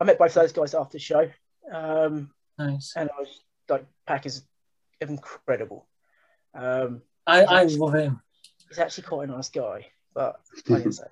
I 0.00 0.04
met 0.04 0.18
both 0.18 0.32
those 0.34 0.52
guys 0.52 0.74
after 0.74 0.92
the 0.92 1.00
show, 1.00 1.28
um, 1.72 2.30
Nice. 2.58 2.92
and 2.96 3.10
I 3.10 3.20
was 3.20 3.40
like, 3.68 3.84
Pac 4.06 4.26
is 4.26 4.42
incredible. 5.00 5.86
Um, 6.54 7.02
I, 7.26 7.44
I 7.44 7.62
love 7.64 7.94
him. 7.94 8.20
he's 8.68 8.78
actually 8.78 9.04
quite 9.04 9.28
a 9.28 9.32
nice 9.32 9.50
guy, 9.50 9.86
but 10.14 10.40
I 10.68 10.78
didn't 10.78 10.92
say 10.92 11.04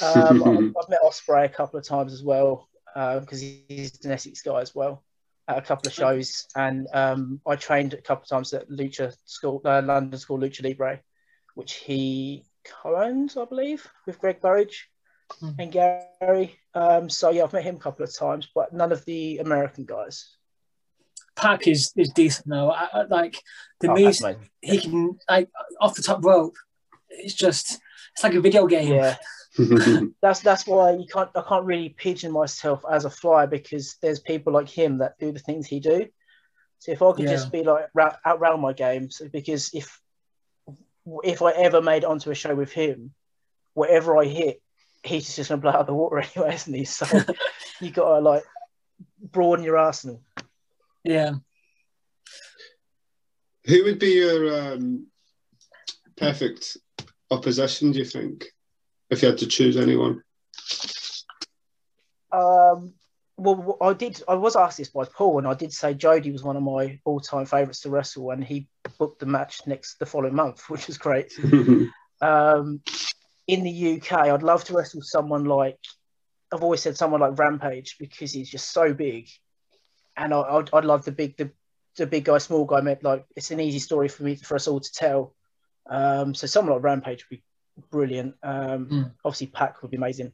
that. 0.00 0.16
Um, 0.16 0.42
I've, 0.46 0.74
I've 0.82 0.88
met 0.88 1.00
Ospreay 1.04 1.44
a 1.44 1.48
couple 1.48 1.78
of 1.78 1.86
times 1.86 2.12
as 2.12 2.22
well 2.22 2.68
because 2.94 3.40
he's 3.40 4.04
an 4.04 4.12
Essex 4.12 4.42
guy 4.42 4.60
as 4.60 4.74
well 4.74 4.92
at 4.92 5.07
a 5.48 5.62
couple 5.62 5.88
of 5.88 5.94
shows, 5.94 6.46
and 6.54 6.86
um, 6.92 7.40
I 7.46 7.56
trained 7.56 7.94
a 7.94 8.00
couple 8.02 8.22
of 8.24 8.28
times 8.28 8.52
at 8.52 8.68
Lucha 8.68 9.14
School, 9.24 9.60
uh, 9.64 9.82
London 9.82 10.18
School 10.18 10.38
Lucha 10.38 10.62
Libre, 10.62 11.00
which 11.54 11.74
he 11.74 12.44
co-owns, 12.64 13.36
I 13.36 13.44
believe, 13.46 13.86
with 14.06 14.18
Greg 14.18 14.40
Burridge 14.40 14.88
Mhm. 15.42 15.54
and 15.58 15.72
Gary. 15.72 16.58
Um, 16.74 17.10
so 17.10 17.30
yeah, 17.30 17.44
I've 17.44 17.52
met 17.52 17.64
him 17.64 17.76
a 17.76 17.80
couple 17.80 18.04
of 18.04 18.14
times, 18.14 18.48
but 18.54 18.72
none 18.72 18.92
of 18.92 19.04
the 19.04 19.38
American 19.38 19.84
guys. 19.84 20.36
Pac 21.36 21.66
is, 21.66 21.92
is 21.96 22.10
decent 22.10 22.48
though. 22.48 22.70
I, 22.70 22.88
I, 22.92 23.02
like 23.02 23.40
the 23.80 23.90
Oh, 23.90 23.94
moves 23.94 24.22
he 24.60 24.78
can 24.78 25.18
like 25.28 25.48
off 25.80 25.94
the 25.94 26.02
top 26.02 26.24
rope. 26.24 26.56
It's 27.10 27.34
just 27.34 27.78
it's 28.12 28.22
like 28.24 28.34
a 28.34 28.40
video 28.40 28.66
game. 28.66 28.94
Yeah. 28.94 29.16
that's 30.22 30.40
that's 30.40 30.66
why 30.66 30.92
you 30.92 31.06
can't 31.06 31.30
I 31.34 31.42
can't 31.48 31.64
really 31.64 31.88
pigeon 31.88 32.32
myself 32.32 32.84
as 32.90 33.04
a 33.04 33.10
flyer 33.10 33.46
because 33.46 33.96
there's 34.00 34.20
people 34.20 34.52
like 34.52 34.68
him 34.68 34.98
that 34.98 35.18
do 35.18 35.32
the 35.32 35.38
things 35.40 35.66
he 35.66 35.80
do. 35.80 36.06
So 36.78 36.92
if 36.92 37.02
I 37.02 37.12
could 37.12 37.24
Yeah. 37.24 37.30
just 37.30 37.50
be 37.50 37.64
like 37.64 37.88
ra- 37.92 38.16
outround 38.24 38.60
my 38.60 38.72
games 38.72 39.20
because 39.32 39.70
if 39.74 40.00
if 41.24 41.42
I 41.42 41.52
ever 41.52 41.80
made 41.82 42.04
it 42.04 42.08
onto 42.08 42.30
a 42.30 42.34
show 42.34 42.54
with 42.54 42.70
him, 42.70 43.12
whatever 43.74 44.16
I 44.16 44.26
hit, 44.26 44.62
he's 45.02 45.34
just 45.34 45.48
gonna 45.48 45.60
blow 45.60 45.72
out 45.72 45.86
the 45.86 45.94
water 45.94 46.18
anyway, 46.36 46.54
isn't 46.54 46.74
he? 46.74 46.84
So 46.84 47.06
you 47.80 47.90
gotta 47.90 48.20
like 48.20 48.44
broaden 49.20 49.64
your 49.64 49.78
arsenal. 49.78 50.22
Yeah. 51.02 51.32
Who 53.66 53.84
would 53.84 53.98
be 53.98 54.14
your 54.14 54.72
um, 54.72 55.06
perfect 56.16 56.76
opposition, 57.30 57.92
do 57.92 57.98
you 57.98 58.04
think, 58.04 58.46
if 59.10 59.22
you 59.22 59.28
had 59.28 59.38
to 59.38 59.46
choose 59.46 59.76
anyone? 59.76 60.22
Um, 62.32 62.94
well, 63.36 63.76
I 63.80 63.92
did. 63.92 64.22
I 64.28 64.34
was 64.34 64.56
asked 64.56 64.78
this 64.78 64.90
by 64.90 65.04
Paul, 65.04 65.38
and 65.38 65.46
I 65.46 65.54
did 65.54 65.72
say 65.72 65.94
Jody 65.94 66.30
was 66.30 66.42
one 66.42 66.56
of 66.56 66.62
my 66.62 66.98
all-time 67.04 67.46
favourites 67.46 67.80
to 67.80 67.90
wrestle, 67.90 68.30
and 68.30 68.42
he 68.42 68.68
booked 68.98 69.20
the 69.20 69.26
match 69.26 69.60
next 69.66 69.98
the 69.98 70.06
following 70.06 70.34
month, 70.34 70.62
which 70.68 70.86
was 70.86 70.98
great. 70.98 71.32
Um, 72.20 72.80
in 73.46 73.62
the 73.62 73.96
UK, 73.96 74.12
I'd 74.12 74.42
love 74.42 74.64
to 74.64 74.72
wrestle 74.72 75.02
someone 75.02 75.44
like 75.44 75.78
I've 76.52 76.62
always 76.62 76.82
said 76.82 76.96
someone 76.96 77.20
like 77.20 77.38
Rampage 77.38 77.96
because 77.98 78.32
he's 78.32 78.50
just 78.50 78.72
so 78.72 78.92
big, 78.92 79.28
and 80.16 80.32
I, 80.34 80.40
I'd, 80.40 80.70
I'd 80.72 80.84
love 80.84 81.04
the 81.04 81.12
big 81.12 81.36
the, 81.36 81.50
the 81.96 82.06
big 82.06 82.24
guy, 82.24 82.38
small 82.38 82.64
guy. 82.64 82.80
Like 83.02 83.24
it's 83.36 83.50
an 83.50 83.60
easy 83.60 83.78
story 83.78 84.08
for 84.08 84.24
me 84.24 84.34
for 84.34 84.56
us 84.56 84.66
all 84.66 84.80
to 84.80 84.92
tell. 84.92 85.34
Um, 85.88 86.34
so 86.34 86.46
someone 86.46 86.74
like 86.74 86.82
Rampage 86.82 87.24
would 87.30 87.38
be 87.38 87.42
brilliant. 87.90 88.34
Um, 88.42 88.86
Mm. 88.86 89.12
Obviously, 89.24 89.46
Pac 89.48 89.82
would 89.82 89.90
be 89.90 89.96
amazing. 89.96 90.32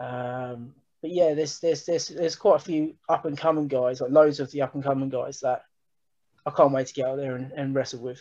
Um, 0.00 0.74
but 1.02 1.10
yeah, 1.12 1.34
there's 1.34 1.58
there's 1.60 1.84
there's 1.86 2.08
there's 2.08 2.36
quite 2.36 2.56
a 2.56 2.64
few 2.64 2.94
up 3.08 3.24
and 3.24 3.36
coming 3.38 3.68
guys, 3.68 4.00
like 4.00 4.10
loads 4.10 4.40
of 4.40 4.50
the 4.50 4.62
up 4.62 4.74
and 4.74 4.82
coming 4.84 5.08
guys 5.08 5.40
that 5.40 5.62
I 6.46 6.50
can't 6.50 6.72
wait 6.72 6.86
to 6.88 6.94
get 6.94 7.06
out 7.06 7.16
there 7.16 7.36
and, 7.36 7.52
and 7.52 7.74
wrestle 7.74 8.00
with. 8.00 8.20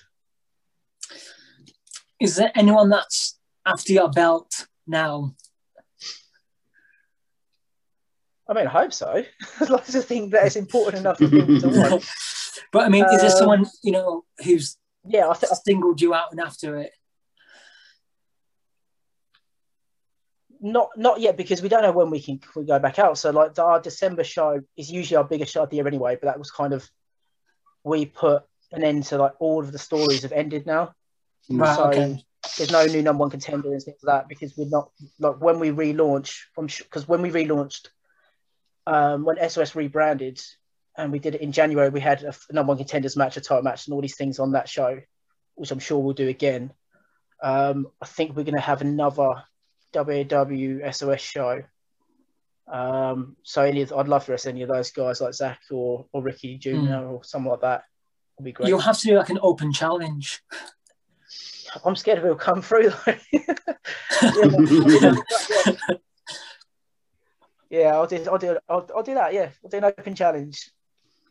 Is 2.19 2.35
there 2.35 2.51
anyone 2.55 2.89
that's 2.89 3.39
after 3.65 3.93
your 3.93 4.09
belt 4.09 4.67
now? 4.87 5.33
I 8.49 8.53
mean, 8.53 8.67
I 8.67 8.69
hope 8.69 8.93
so. 8.93 9.23
I'd 9.59 9.69
like 9.69 9.85
to 9.87 10.01
think 10.01 10.31
that 10.31 10.45
it's 10.45 10.55
important 10.55 11.01
enough 11.01 11.17
for 11.17 11.27
people 11.27 11.59
to 11.59 11.67
want. 11.79 12.05
But 12.71 12.85
I 12.85 12.89
mean, 12.89 13.05
is 13.05 13.21
there 13.21 13.31
Um, 13.31 13.37
someone 13.37 13.65
you 13.83 13.91
know 13.91 14.23
who's 14.43 14.77
Yeah, 15.05 15.27
I 15.29 15.33
think 15.33 15.51
singled 15.65 16.01
you 16.01 16.13
out 16.13 16.31
and 16.31 16.39
after 16.39 16.77
it? 16.77 16.91
Not 20.71 20.89
not 20.97 21.19
yet 21.19 21.37
because 21.37 21.61
we 21.61 21.69
don't 21.69 21.83
know 21.83 21.91
when 21.91 22.09
we 22.09 22.21
can 22.21 22.39
we 22.55 22.65
go 22.65 22.79
back 22.79 22.99
out. 22.99 23.17
So 23.17 23.31
like 23.31 23.57
our 23.59 23.81
December 23.81 24.23
show 24.23 24.61
is 24.75 24.91
usually 24.91 25.17
our 25.17 25.23
biggest 25.23 25.53
show 25.53 25.63
of 25.63 25.69
the 25.69 25.77
year 25.77 25.87
anyway, 25.87 26.17
but 26.19 26.27
that 26.27 26.39
was 26.39 26.51
kind 26.51 26.73
of 26.73 26.87
we 27.83 28.05
put 28.05 28.43
an 28.71 28.83
end 28.83 29.03
to 29.05 29.17
like 29.17 29.33
all 29.39 29.61
of 29.61 29.71
the 29.71 29.79
stories 29.79 30.23
have 30.23 30.31
ended 30.31 30.65
now. 30.65 30.93
Right. 31.49 31.75
so 31.75 31.85
okay. 31.85 32.23
there's 32.57 32.71
no 32.71 32.85
new 32.85 33.01
number 33.01 33.21
one 33.21 33.29
contender 33.29 33.71
and 33.71 33.81
things 33.81 33.97
like 34.03 34.21
that 34.21 34.27
because 34.27 34.53
we're 34.57 34.67
not 34.69 34.91
like 35.19 35.39
when 35.39 35.59
we 35.59 35.71
relaunch 35.71 36.39
from 36.53 36.67
because 36.67 37.07
when 37.07 37.21
we 37.21 37.31
relaunched 37.31 37.87
um 38.85 39.23
when 39.23 39.49
SOS 39.49 39.75
rebranded 39.75 40.41
and 40.97 41.11
we 41.11 41.19
did 41.19 41.35
it 41.35 41.41
in 41.41 41.53
January 41.53 41.89
we 41.89 42.01
had 42.01 42.23
a 42.23 42.33
number 42.51 42.71
one 42.71 42.77
contenders 42.77 43.15
match 43.15 43.37
a 43.37 43.41
title 43.41 43.63
match 43.63 43.87
and 43.87 43.93
all 43.93 44.01
these 44.01 44.17
things 44.17 44.39
on 44.39 44.51
that 44.51 44.67
show 44.67 44.99
which 45.55 45.71
I'm 45.71 45.79
sure 45.79 45.99
we'll 45.99 46.13
do 46.13 46.27
again 46.27 46.73
um 47.41 47.87
I 48.01 48.05
think 48.05 48.35
we're 48.35 48.43
going 48.43 48.55
to 48.55 48.61
have 48.61 48.81
another 48.81 49.43
WW 50.05 50.93
SOS 50.93 51.21
show 51.21 51.63
um 52.67 53.37
so 53.43 53.61
any 53.63 53.81
of, 53.81 53.93
I'd 53.93 54.09
love 54.09 54.25
to 54.25 54.31
wrestle 54.31 54.49
any 54.49 54.61
of 54.61 54.67
those 54.67 54.91
guys 54.91 55.21
like 55.21 55.33
Zach 55.33 55.61
or 55.71 56.05
or 56.11 56.21
Ricky 56.21 56.57
Jr. 56.57 56.95
or 56.95 57.23
someone 57.23 57.51
like 57.53 57.61
that 57.61 57.83
would 58.37 58.43
be 58.43 58.51
great 58.51 58.67
You'll 58.67 58.79
have 58.79 58.97
to 58.99 59.07
do 59.07 59.17
like 59.17 59.29
an 59.29 59.39
open 59.41 59.71
challenge. 59.71 60.41
I'm 61.83 61.95
scared 61.95 62.19
if 62.19 62.23
it'll 62.23 62.35
come 62.35 62.61
through 62.61 62.89
though. 62.89 63.15
yeah, 64.89 65.15
yeah, 67.69 67.95
I'll 67.95 68.07
do. 68.07 68.25
I'll 68.29 68.37
do. 68.37 68.57
I'll, 68.69 68.89
I'll 68.95 69.03
do 69.03 69.13
that. 69.15 69.33
Yeah, 69.33 69.49
I'll 69.63 69.69
do 69.69 69.77
an 69.77 69.83
open 69.83 70.15
challenge. 70.15 70.71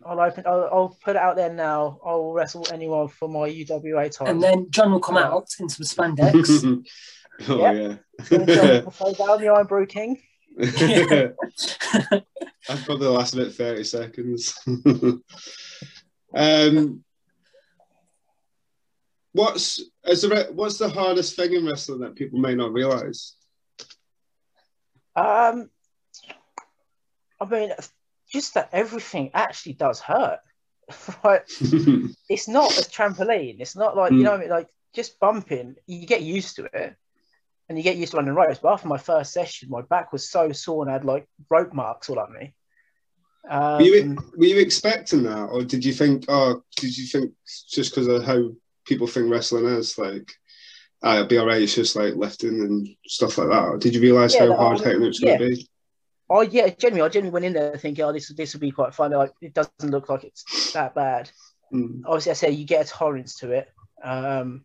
I'll 0.04 0.20
open. 0.20 0.44
I'll, 0.46 0.68
I'll 0.70 0.98
put 1.02 1.16
it 1.16 1.22
out 1.22 1.36
there 1.36 1.52
now. 1.52 1.98
I'll 2.04 2.32
wrestle 2.32 2.66
anyone 2.70 3.08
for 3.08 3.28
my 3.28 3.48
UWA 3.48 4.10
title. 4.10 4.26
And 4.26 4.42
then 4.42 4.70
John 4.70 4.92
will 4.92 5.00
come 5.00 5.16
out 5.16 5.48
in 5.58 5.68
some 5.68 5.86
spandex. 5.86 6.84
oh 7.48 7.58
Yeah. 7.60 7.72
yeah. 7.72 7.96
Then 8.30 8.46
John 8.46 8.84
will 8.84 8.90
throw 8.90 9.12
down 9.12 9.40
the 9.40 9.48
Iron 9.48 9.86
King. 9.86 10.22
I'd 12.68 12.84
probably 12.84 13.06
the 13.06 13.10
last 13.10 13.34
bit 13.36 13.52
30 13.52 13.84
seconds. 13.84 14.54
um, 16.34 17.04
what's 19.32 19.82
is 20.06 20.22
there, 20.22 20.50
what's 20.52 20.78
the 20.78 20.88
hardest 20.88 21.36
thing 21.36 21.52
in 21.52 21.66
wrestling 21.66 22.00
that 22.00 22.14
people 22.14 22.38
may 22.38 22.54
not 22.54 22.72
realize? 22.72 23.34
Um, 25.14 25.70
I 27.40 27.44
mean, 27.48 27.72
just 28.32 28.54
that 28.54 28.70
everything 28.72 29.30
actually 29.34 29.74
does 29.74 30.00
hurt. 30.00 30.40
right? 31.24 31.42
It's 32.28 32.48
not 32.48 32.70
a 32.78 32.82
trampoline. 32.82 33.60
It's 33.60 33.76
not 33.76 33.96
like 33.96 34.12
you 34.12 34.18
Mm. 34.18 34.22
know, 34.22 34.32
I 34.34 34.38
mean? 34.38 34.48
like 34.50 34.68
just 34.94 35.18
bumping. 35.20 35.76
You 35.86 36.06
get 36.06 36.22
used 36.22 36.56
to 36.56 36.64
it, 36.72 36.96
and 37.68 37.76
you 37.76 37.84
get 37.84 37.96
used 37.96 38.12
to 38.12 38.18
running 38.18 38.34
ropes. 38.34 38.58
But 38.62 38.72
after 38.72 38.88
my 38.88 38.98
first 38.98 39.32
session, 39.32 39.68
my 39.70 39.82
back 39.82 40.12
was 40.12 40.28
so 40.30 40.52
sore 40.52 40.82
and 40.82 40.90
I 40.90 40.94
had 40.94 41.04
like 41.04 41.26
rope 41.50 41.72
marks 41.72 42.08
all 42.08 42.18
up 42.18 42.30
me. 42.30 42.54
Um, 43.48 43.78
Were 43.78 43.82
you 43.82 44.16
were 44.36 44.46
you 44.46 44.58
expecting 44.58 45.22
that, 45.24 45.44
or 45.44 45.62
did 45.62 45.84
you 45.84 45.92
think? 45.92 46.24
Oh, 46.28 46.62
did 46.76 46.96
you 46.98 47.06
think 47.06 47.32
just 47.70 47.92
because 47.92 48.08
of 48.08 48.24
how 48.24 48.50
people 48.84 49.06
think 49.06 49.30
wrestling 49.30 49.66
is, 49.66 49.96
like, 49.98 50.32
ah, 51.02 51.14
it'll 51.14 51.26
be 51.28 51.38
alright. 51.38 51.62
It's 51.62 51.74
just 51.74 51.94
like 51.94 52.14
lifting 52.16 52.60
and 52.60 52.88
stuff 53.06 53.38
like 53.38 53.48
that. 53.48 53.64
Or 53.64 53.78
did 53.78 53.94
you 53.94 54.00
realize 54.00 54.34
Yeah, 54.34 54.40
how 54.40 54.46
no, 54.46 54.56
hard 54.56 54.80
I- 54.80 54.84
hitting 54.84 55.02
it's 55.04 55.20
yeah. 55.22 55.38
going 55.38 55.50
to 55.50 55.56
be? 55.56 55.68
I 56.28 56.42
yeah, 56.42 56.68
genuinely, 56.70 57.02
I 57.06 57.08
genuinely 57.08 57.30
went 57.34 57.44
in 57.44 57.52
there 57.52 57.78
thinking, 57.78 58.04
oh, 58.04 58.12
this 58.12 58.28
this 58.34 58.52
will 58.52 58.60
be 58.60 58.72
quite 58.72 58.92
fun. 58.92 59.12
Like, 59.12 59.32
it 59.40 59.54
doesn't 59.54 59.90
look 59.92 60.08
like 60.08 60.24
it's 60.24 60.72
that 60.72 60.96
bad. 60.96 61.30
Mm. 61.72 62.02
Obviously, 62.04 62.32
I 62.32 62.34
say 62.34 62.50
you 62.50 62.64
get 62.64 62.84
a 62.84 62.88
tolerance 62.88 63.36
to 63.36 63.52
it, 63.52 63.68
um, 64.02 64.64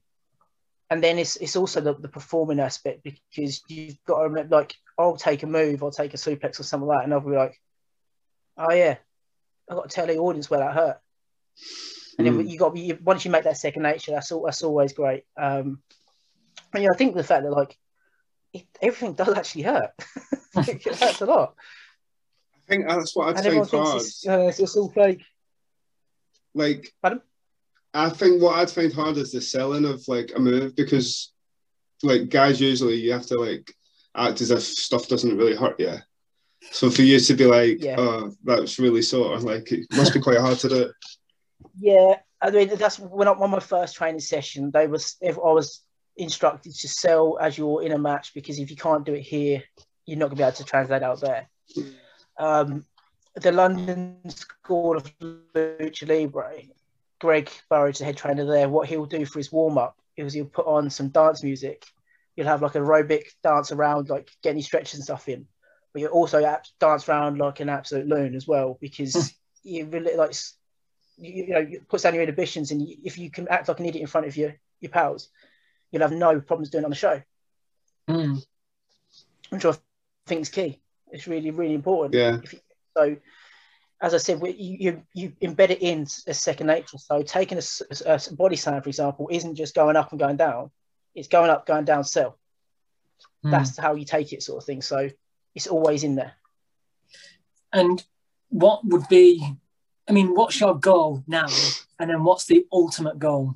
and 0.92 1.02
then 1.02 1.18
it's 1.18 1.38
it's 1.38 1.56
also 1.56 1.80
the, 1.80 1.96
the 1.96 2.10
performing 2.10 2.60
aspect 2.60 3.02
because 3.02 3.64
you've 3.70 3.96
got 4.06 4.18
to 4.18 4.24
remember, 4.26 4.58
like, 4.58 4.76
I'll 5.00 5.16
take 5.16 5.42
a 5.42 5.48
move, 5.48 5.82
I'll 5.82 5.90
take 5.90 6.14
a 6.14 6.18
suplex 6.18 6.60
or 6.60 6.64
something 6.64 6.86
like 6.86 7.00
that, 7.00 7.04
and 7.06 7.14
I'll 7.14 7.22
be 7.22 7.36
like, 7.36 7.60
oh 8.58 8.74
yeah, 8.74 8.98
I've 9.70 9.78
got 9.78 9.90
to 9.90 9.96
tell 9.96 10.06
the 10.06 10.18
audience 10.18 10.50
where 10.50 10.60
that 10.60 10.74
hurt. 10.74 11.00
And 12.18 12.28
then 12.28 12.40
Mm. 12.40 12.50
you 12.50 12.60
got 12.60 12.76
you, 12.76 13.00
once 13.02 13.24
you 13.24 13.32
make 13.32 13.46
that 13.46 13.56
second 13.56 13.84
nature, 13.84 14.12
that's 14.12 14.34
all, 14.34 14.44
that's 14.44 14.64
always 14.64 14.92
great. 14.92 15.24
Um, 15.38 15.82
and 16.74 16.84
you 16.84 16.90
know, 16.90 16.94
I 16.94 16.98
think 16.98 17.16
the 17.16 17.24
fact 17.24 17.44
that 17.44 17.52
like 17.52 17.78
it, 18.52 18.66
everything 18.82 19.14
does 19.14 19.34
actually 19.34 19.64
hurt. 19.64 19.92
it 20.58 20.84
hurts 20.84 21.22
a 21.22 21.26
lot. 21.26 21.56
I 22.54 22.70
think 22.70 22.88
that's 22.88 23.16
what 23.16 23.30
I'd 23.30 23.38
and 23.38 23.46
everyone 23.46 23.68
thinks 23.68 23.96
it's, 23.96 24.28
uh, 24.28 24.52
it's 24.58 24.76
all 24.76 24.90
fake. 24.90 25.24
Like, 26.54 26.94
Pardon? 27.02 27.22
I 27.94 28.10
think 28.10 28.42
what 28.42 28.58
I'd 28.58 28.72
find 28.72 28.94
hard 28.94 29.18
is 29.18 29.32
the 29.32 29.42
selling 29.42 29.86
of 29.86 30.08
like 30.08 30.32
a 30.36 30.40
move 30.40 30.76
because, 30.76 31.34
like, 32.04 32.30
guys 32.30 32.62
usually 32.62 32.96
you 32.96 33.12
have 33.12 33.26
to 33.28 33.40
like 33.40 33.74
act 34.16 34.42
as 34.42 34.52
if 34.52 34.62
stuff 34.64 35.08
doesn't 35.08 35.38
really 35.38 35.56
hurt 35.56 35.80
you. 35.80 35.96
So 36.72 36.90
for 36.90 37.02
you 37.02 37.20
to 37.20 37.34
be 37.34 37.46
like, 37.46 37.84
Yeah. 37.84 37.96
oh, 37.98 38.32
that's 38.44 38.80
really 38.80 39.02
sort 39.02 39.36
of 39.36 39.44
like 39.44 39.72
it 39.72 39.88
must 39.96 40.14
be 40.14 40.22
quite 40.22 40.40
hard 40.40 40.60
to 40.60 40.70
do. 40.70 40.92
Yeah, 41.80 42.16
I 42.42 42.52
mean 42.52 42.70
that's 42.76 43.00
when 43.00 43.28
I 43.28 43.32
on 43.32 43.50
my 43.50 43.60
first 43.60 43.96
training 43.96 44.22
session. 44.22 44.72
They 44.72 44.88
was 44.88 45.18
if 45.22 45.38
I 45.38 45.52
was 45.52 45.82
instructed 46.18 46.74
to 46.74 46.88
sell 46.88 47.38
as 47.40 47.58
you're 47.58 47.84
in 47.84 47.94
a 47.94 47.98
match 47.98 48.34
because 48.34 48.60
if 48.60 48.70
you 48.70 48.76
can't 48.76 49.06
do 49.06 49.14
it 49.14 49.22
here, 49.22 49.64
you're 50.06 50.18
not 50.18 50.28
gonna 50.28 50.38
be 50.38 50.44
able 50.44 50.54
to 50.54 50.64
translate 50.64 51.04
out 51.04 51.22
there. 51.22 51.50
Um, 52.38 52.86
the 53.36 53.52
London 53.52 54.18
School 54.30 54.98
of 54.98 55.12
Lucha 55.20 56.08
Libre, 56.08 56.54
Greg 57.22 57.52
Burridge, 57.70 58.00
the 58.00 58.06
head 58.06 58.18
trainer 58.18 58.46
there, 58.46 58.68
what 58.68 58.90
he'll 58.90 59.06
do 59.06 59.26
for 59.26 59.38
his 59.38 59.52
warm 59.52 59.78
up 59.78 59.96
is 60.18 60.34
he'll 60.34 60.46
put 60.46 60.66
on 60.66 60.90
some 60.90 61.10
dance 61.10 61.44
music. 61.44 61.86
You'll 62.36 62.48
have 62.48 62.64
like 62.64 62.74
aerobic 62.74 63.26
dance 63.44 63.72
around, 63.72 64.10
like 64.10 64.32
getting 64.42 64.58
your 64.58 64.66
stretches 64.66 64.96
and 64.96 65.04
stuff 65.04 65.30
in, 65.30 65.46
but 65.94 66.02
you 66.02 66.08
also 66.08 66.42
dance 66.80 67.08
around 67.08 67.38
like 67.38 67.60
an 67.60 67.70
absolute 67.70 68.08
loon 68.08 68.34
as 68.34 68.48
well 68.48 68.80
because 68.82 69.36
you 69.64 69.86
really 69.86 70.16
like 70.16 70.34
you, 71.18 71.44
you 71.44 71.54
know 71.54 71.60
it 71.60 71.88
puts 71.88 72.02
down 72.02 72.16
your 72.16 72.24
inhibitions 72.24 72.72
and 72.72 72.82
you, 72.82 72.98
if 73.04 73.20
you 73.20 73.30
can 73.30 73.48
act 73.50 73.68
like 73.68 73.80
an 73.80 73.86
idiot 73.86 74.02
in 74.02 74.08
front 74.08 74.26
of 74.26 74.36
your 74.36 74.56
your 74.80 74.90
pals, 74.90 75.30
you'll 75.92 76.02
have 76.02 76.12
no 76.12 76.42
problems 76.42 76.72
doing 76.72 76.84
it 76.84 76.86
on 76.86 76.92
the 76.92 76.96
show. 76.96 77.22
Mm. 78.10 78.44
Which 79.50 79.66
I 79.66 79.74
think 80.26 80.42
is 80.42 80.50
key. 80.50 80.80
It's 81.12 81.28
really 81.28 81.52
really 81.52 81.76
important. 81.76 82.16
Yeah. 82.16 82.40
You, 82.52 82.60
so, 82.98 83.16
as 84.02 84.16
I 84.16 84.18
said, 84.18 84.42
we, 84.42 84.52
you, 84.52 85.04
you 85.14 85.34
embed 85.44 85.70
it 85.70 85.82
in 85.82 86.02
as 86.02 86.40
second 86.40 86.68
nature. 86.68 86.98
So 86.98 87.22
taking 87.22 87.60
a 87.60 88.20
body 88.32 88.56
slam, 88.56 88.82
for 88.82 88.90
example, 88.90 89.30
isn't 89.32 89.56
just 89.56 89.76
going 89.76 89.96
up 89.96 90.12
and 90.12 90.20
going 90.20 90.38
down. 90.38 90.72
It's 91.14 91.28
going 91.28 91.52
up, 91.52 91.68
going 91.68 91.86
down, 91.86 92.04
cell. 92.04 92.38
Mm. 93.46 93.52
That's 93.52 93.78
how 93.78 93.94
you 93.94 94.06
take 94.06 94.34
it, 94.34 94.42
sort 94.42 94.58
of 94.58 94.66
thing. 94.66 94.82
So 94.82 95.10
it's 95.54 95.68
always 95.68 96.04
in 96.04 96.16
there. 96.16 96.34
And 97.72 98.04
what 98.50 98.84
would 98.86 99.08
be, 99.08 99.48
I 100.10 100.14
mean, 100.14 100.34
what's 100.34 100.60
your 100.60 100.78
goal 100.78 101.24
now? 101.28 101.48
And 102.00 102.10
then 102.10 102.24
what's 102.24 102.46
the 102.46 102.66
ultimate 102.72 103.20
goal? 103.20 103.54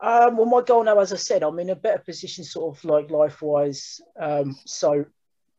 Um, 0.00 0.36
well, 0.36 0.46
my 0.46 0.62
goal 0.62 0.84
now, 0.84 0.98
as 1.00 1.12
I 1.12 1.16
said, 1.16 1.42
I'm 1.42 1.58
in 1.58 1.70
a 1.70 1.74
better 1.74 1.98
position, 1.98 2.44
sort 2.44 2.76
of 2.76 2.84
like 2.84 3.10
life 3.10 3.40
wise. 3.42 4.00
Um, 4.20 4.56
so, 4.64 5.06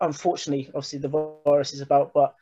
unfortunately, 0.02 0.68
obviously, 0.68 1.00
the 1.00 1.40
virus 1.46 1.74
is 1.74 1.82
about, 1.82 2.14
but 2.14 2.36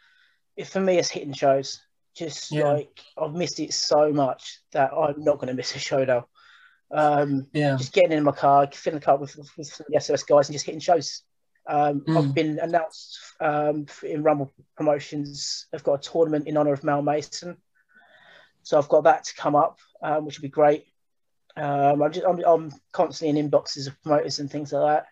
for 0.66 0.80
me, 0.80 0.98
it's 0.98 1.10
hitting 1.10 1.34
shows. 1.34 1.82
Just 2.16 2.52
Yeah. 2.52 2.72
like 2.72 3.00
I've 3.18 3.34
missed 3.34 3.60
it 3.60 3.74
so 3.74 4.12
much 4.12 4.60
that 4.72 4.92
I'm 4.92 5.24
not 5.24 5.36
going 5.36 5.50
to 5.50 5.54
miss 5.54 5.76
a 5.76 5.80
show 5.80 6.04
now. 6.04 6.28
Um, 6.90 7.48
Yeah. 7.54 7.76
just 7.78 7.94
getting 7.94 8.12
in 8.18 8.24
my 8.24 8.32
car, 8.32 8.68
filling 8.72 9.00
the 9.00 9.06
car 9.06 9.18
with, 9.18 9.36
with 9.58 9.82
the 9.90 10.00
SOS 10.00 10.24
guys, 10.24 10.48
and 10.50 10.54
just 10.54 10.66
hitting 10.66 10.80
shows. 10.80 11.24
Um, 11.68 12.02
Mm. 12.02 12.18
I've 12.18 12.34
been 12.34 12.60
announced 12.60 13.20
um, 13.42 13.86
in 14.02 14.24
Rumble 14.24 14.52
Promotions. 14.78 15.68
I've 15.74 15.84
got 15.84 16.06
a 16.06 16.10
tournament 16.10 16.48
in 16.48 16.58
honor 16.58 16.74
of 16.74 16.84
Mal 16.84 17.02
Mason, 17.02 17.58
so 18.64 18.78
I've 18.78 18.90
got 18.90 19.04
that 19.04 19.26
to 19.26 19.36
come 19.36 19.56
up, 19.56 19.80
um, 20.02 20.26
which 20.26 20.40
will 20.40 20.44
be 20.44 20.50
great. 20.50 20.86
Um, 21.58 22.02
I'm 22.02 22.12
just 22.12 22.26
I'm, 22.26 22.40
I'm 22.46 22.72
constantly 22.94 23.38
in 23.38 23.50
inboxes 23.50 23.88
of 23.88 24.02
promoters 24.02 24.40
and 24.40 24.50
things 24.50 24.72
like 24.72 25.04
that. 25.04 25.08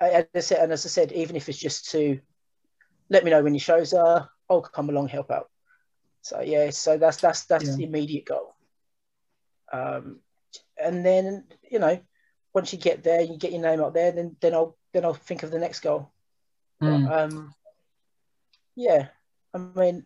I- 0.00 0.10
As 0.10 0.26
I 0.34 0.40
said, 0.40 0.58
and 0.62 0.72
as 0.72 0.86
I 0.86 0.88
said, 0.88 1.12
even 1.12 1.36
if 1.36 1.48
it's 1.48 1.58
just 1.58 1.90
to 1.92 2.20
let 3.08 3.24
me 3.24 3.30
know 3.30 3.42
when 3.42 3.54
your 3.54 3.60
shows 3.60 3.92
are, 3.94 4.30
I'll 4.50 4.60
come 4.62 4.90
along 4.90 5.08
help 5.08 5.30
out. 5.30 5.50
So 6.22 6.40
yeah, 6.40 6.70
so 6.70 6.98
that's 6.98 7.18
that's 7.18 7.44
that's 7.44 7.68
Yeah. 7.68 7.76
the 7.76 7.84
immediate 7.84 8.24
goal. 8.26 8.54
Um, 9.72 10.20
and 10.76 11.04
then 11.04 11.44
you 11.70 11.78
know, 11.78 11.98
once 12.52 12.72
you 12.72 12.78
get 12.78 13.02
there, 13.02 13.20
you 13.22 13.36
get 13.38 13.52
your 13.52 13.62
name 13.62 13.80
up 13.80 13.94
there, 13.94 14.12
then 14.12 14.36
then 14.40 14.54
I'll 14.54 14.76
then 14.92 15.04
I'll 15.04 15.14
think 15.14 15.42
of 15.42 15.50
the 15.50 15.58
next 15.58 15.80
goal. 15.80 16.10
Mm. 16.82 17.10
Um, 17.10 17.54
yeah, 18.74 19.08
I 19.54 19.58
mean, 19.58 20.04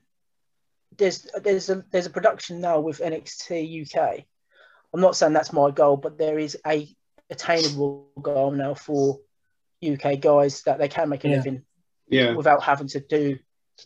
there's 0.97 1.26
there's 1.43 1.70
a 1.70 1.84
there's 1.91 2.07
a 2.07 2.11
production 2.11 2.61
now 2.61 2.80
with 2.80 3.01
NXT 3.01 3.82
UK. 3.86 4.24
I'm 4.93 5.01
not 5.01 5.16
saying 5.16 5.32
that's 5.32 5.53
my 5.53 5.70
goal, 5.70 5.97
but 5.97 6.18
there 6.18 6.38
is 6.38 6.57
a 6.66 6.86
attainable 7.30 8.09
goal 8.20 8.51
now 8.51 8.74
for 8.74 9.20
UK 9.82 10.20
guys 10.20 10.62
that 10.62 10.78
they 10.78 10.88
can 10.88 11.08
make 11.08 11.24
a 11.24 11.28
Yeah. 11.28 11.36
living 11.36 11.64
Yeah. 12.08 12.34
without 12.34 12.62
having 12.62 12.88
to 12.88 13.00
do 13.00 13.38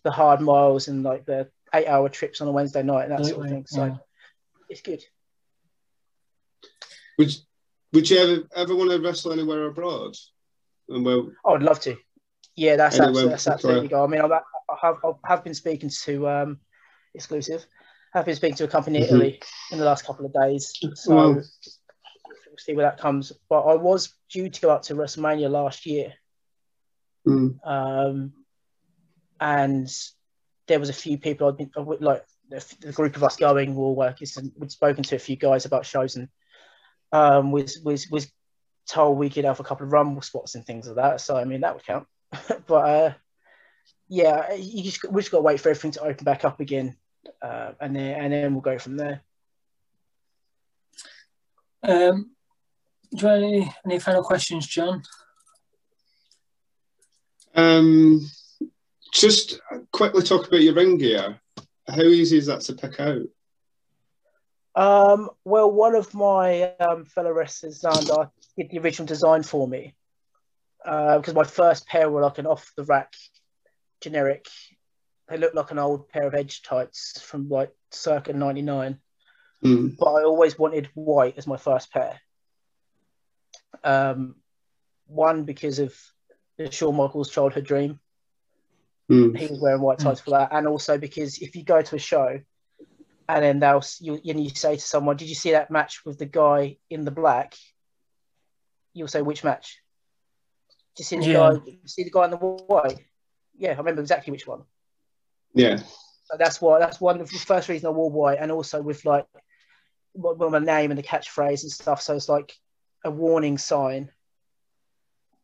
the 0.02 0.10
hard 0.10 0.40
miles 0.40 0.88
and 0.88 1.02
like 1.02 1.24
the 1.24 1.50
eight 1.72 1.86
hour 1.86 2.08
trips 2.08 2.40
on 2.40 2.48
a 2.48 2.52
Wednesday 2.52 2.82
night 2.82 3.04
and 3.04 3.12
that 3.12 3.26
sort 3.26 3.44
of 3.44 3.50
thing. 3.50 3.66
So 3.66 3.84
Yeah. 3.86 3.96
it's 4.68 4.80
good. 4.82 5.04
Would 7.18 7.32
Would 7.92 8.10
you 8.10 8.18
ever 8.18 8.42
ever 8.56 8.74
want 8.74 8.90
to 8.90 8.98
wrestle 9.00 9.32
anywhere 9.32 9.66
abroad? 9.66 10.16
And 10.88 11.04
well, 11.04 11.30
I 11.46 11.52
would 11.52 11.62
love 11.62 11.80
to. 11.80 11.96
Yeah, 12.56 12.76
that's 12.76 12.96
Anyway, 12.96 13.08
absolutely, 13.08 13.30
that's 13.30 13.42
sorry. 13.44 13.54
absolutely 13.54 13.88
go. 13.88 14.04
I 14.04 14.06
mean, 14.08 14.20
I've, 14.20 14.32
I 14.32 14.40
have 14.82 14.96
I 15.04 15.12
have 15.28 15.44
been 15.44 15.54
speaking 15.54 15.90
to 15.90 16.28
um, 16.28 16.60
exclusive. 17.14 17.64
I've 18.14 18.24
been 18.26 18.36
speaking 18.36 18.56
to 18.56 18.64
a 18.64 18.68
company 18.68 18.98
in 18.98 19.04
Mhm. 19.04 19.06
Italy 19.08 19.40
in 19.72 19.78
the 19.78 19.84
last 19.84 20.04
couple 20.04 20.26
of 20.26 20.32
days, 20.32 20.72
so 20.94 21.14
Wow. 21.14 21.40
We'll 22.54 22.64
see 22.64 22.74
where 22.74 22.86
that 22.86 23.00
comes. 23.00 23.32
But 23.48 23.62
I 23.62 23.74
was 23.74 24.14
due 24.30 24.48
to 24.48 24.60
go 24.60 24.70
up 24.70 24.82
to 24.82 24.94
WrestleMania 24.94 25.50
last 25.50 25.86
year, 25.86 26.14
mm, 27.26 27.58
um, 27.66 28.32
and 29.40 29.92
there 30.66 30.80
was 30.80 30.88
a 30.88 30.94
few 30.94 31.18
people 31.18 31.48
I'd 31.48 31.56
been 31.56 31.70
like 32.00 32.24
the, 32.48 32.74
the 32.80 32.92
group 32.92 33.16
of 33.16 33.24
us 33.24 33.36
going 33.36 33.74
were 33.74 33.92
workers 33.92 34.36
and 34.36 34.52
we'd 34.56 34.70
spoken 34.70 35.02
to 35.04 35.16
a 35.16 35.18
few 35.18 35.36
guys 35.36 35.64
about 35.64 35.86
shows 35.86 36.16
and 36.16 36.28
um, 37.12 37.50
was 37.52 37.80
was 37.84 38.08
was 38.10 38.30
told 38.86 39.18
we 39.18 39.30
could 39.30 39.44
have 39.44 39.60
a 39.60 39.64
couple 39.64 39.86
of 39.86 39.92
rumble 39.92 40.22
spots 40.22 40.54
and 40.54 40.64
things 40.64 40.86
like 40.86 40.96
that. 40.96 41.20
So 41.20 41.36
I 41.36 41.44
mean 41.44 41.62
that 41.62 41.74
would 41.74 41.84
count. 41.84 42.06
but 42.66 42.74
uh, 42.74 43.12
yeah, 44.08 44.54
you 44.54 44.82
just 44.82 45.04
we 45.10 45.22
just 45.22 45.30
got 45.30 45.38
to 45.38 45.42
wait 45.42 45.60
for 45.60 45.70
everything 45.70 45.92
to 45.92 46.02
open 46.02 46.24
back 46.24 46.44
up 46.44 46.60
again, 46.60 46.96
uh, 47.42 47.72
and 47.80 47.96
then 47.96 48.20
and 48.20 48.32
then 48.32 48.54
we'll 48.54 48.60
go 48.60 48.78
from 48.78 48.96
there. 48.96 49.22
Um, 51.82 52.30
do 53.14 53.26
you 53.26 53.28
have 53.28 53.42
any, 53.42 53.72
any 53.84 53.98
final 53.98 54.22
questions, 54.22 54.66
John? 54.66 55.02
um, 57.54 58.28
just 59.12 59.60
quickly 59.92 60.22
talk 60.22 60.48
about 60.48 60.62
your 60.62 60.74
ring 60.74 60.98
gear. 60.98 61.40
How 61.86 62.02
easy 62.02 62.38
is 62.38 62.46
that 62.46 62.62
to 62.62 62.74
pick 62.74 62.98
out? 62.98 63.22
Um, 64.74 65.30
well, 65.44 65.70
one 65.70 65.94
of 65.94 66.12
my 66.14 66.72
um, 66.80 67.04
fellow 67.04 67.30
wrestlers, 67.30 67.80
Xander, 67.80 68.30
did 68.56 68.70
the 68.70 68.80
original 68.80 69.06
design 69.06 69.44
for 69.44 69.68
me 69.68 69.94
because 70.84 71.34
my 71.34 71.44
first 71.44 71.86
pair 71.86 72.10
were 72.10 72.22
like 72.22 72.38
an 72.38 72.46
off 72.46 72.72
the 72.76 72.84
rack 72.84 73.14
generic. 74.00 74.46
They 75.28 75.38
looked 75.38 75.54
like 75.54 75.70
an 75.70 75.78
old 75.78 76.08
pair 76.08 76.26
of 76.26 76.34
edge 76.34 76.62
tights 76.62 77.20
from 77.20 77.48
like 77.48 77.70
circa 77.92 78.32
'99, 78.32 78.98
Mm, 79.64 79.96
but 79.96 80.06
I 80.06 80.24
always 80.24 80.58
wanted 80.58 80.90
white 80.92 81.38
as 81.38 81.46
my 81.46 81.56
first 81.56 81.90
pair. 81.90 82.20
Um, 83.84 84.36
one 85.06 85.44
because 85.44 85.78
of 85.78 85.94
Shawn 86.70 86.96
Michaels 86.96 87.30
childhood 87.30 87.64
dream. 87.64 88.00
mm, 89.10 89.36
He 89.36 89.46
was 89.46 89.60
wearing 89.60 89.82
white 89.82 89.98
tights 89.98 90.20
for 90.20 90.30
that, 90.30 90.48
and 90.52 90.66
also 90.66 90.98
because 90.98 91.38
if 91.38 91.54
you 91.54 91.64
go 91.64 91.82
to 91.82 91.96
a 91.96 91.98
show 91.98 92.40
and 93.28 93.44
then 93.44 93.60
they'll 93.60 93.82
you 94.00 94.20
and 94.24 94.42
you 94.42 94.50
say 94.50 94.76
to 94.76 94.82
someone, 94.82 95.16
"Did 95.16 95.28
you 95.28 95.34
see 95.34 95.52
that 95.52 95.70
match 95.70 96.04
with 96.04 96.18
the 96.18 96.26
guy 96.26 96.78
in 96.90 97.04
the 97.04 97.10
black?" 97.10 97.54
You'll 98.94 99.08
say, 99.08 99.22
"Which 99.22 99.44
match?" 99.44 99.80
Do 100.96 101.00
you 101.00 101.04
see 101.04 101.16
the 101.18 101.26
Yeah. 101.26 101.52
guy? 101.52 101.60
You 101.66 101.88
see 101.88 102.04
the 102.04 102.10
guy 102.10 102.24
in 102.24 102.30
the 102.30 102.36
white? 102.36 103.04
yeah, 103.56 103.72
I 103.72 103.76
remember 103.76 104.00
exactly 104.00 104.30
which 104.30 104.46
one. 104.46 104.62
Yeah. 105.54 105.78
So 106.24 106.36
that's 106.38 106.60
why 106.60 106.78
that's 106.78 107.00
one 107.00 107.20
of 107.20 107.30
the 107.30 107.38
first 107.38 107.68
reason 107.68 107.86
I 107.88 107.90
wore 107.90 108.10
white, 108.10 108.38
and 108.40 108.50
also 108.50 108.80
with 108.82 109.04
like 109.04 109.26
well, 110.14 110.50
my 110.50 110.58
name 110.58 110.90
and 110.90 110.98
the 110.98 111.02
catchphrase 111.02 111.62
and 111.62 111.72
stuff. 111.72 112.00
So 112.02 112.14
it's 112.14 112.28
like 112.28 112.54
a 113.04 113.10
warning 113.10 113.58
sign 113.58 114.10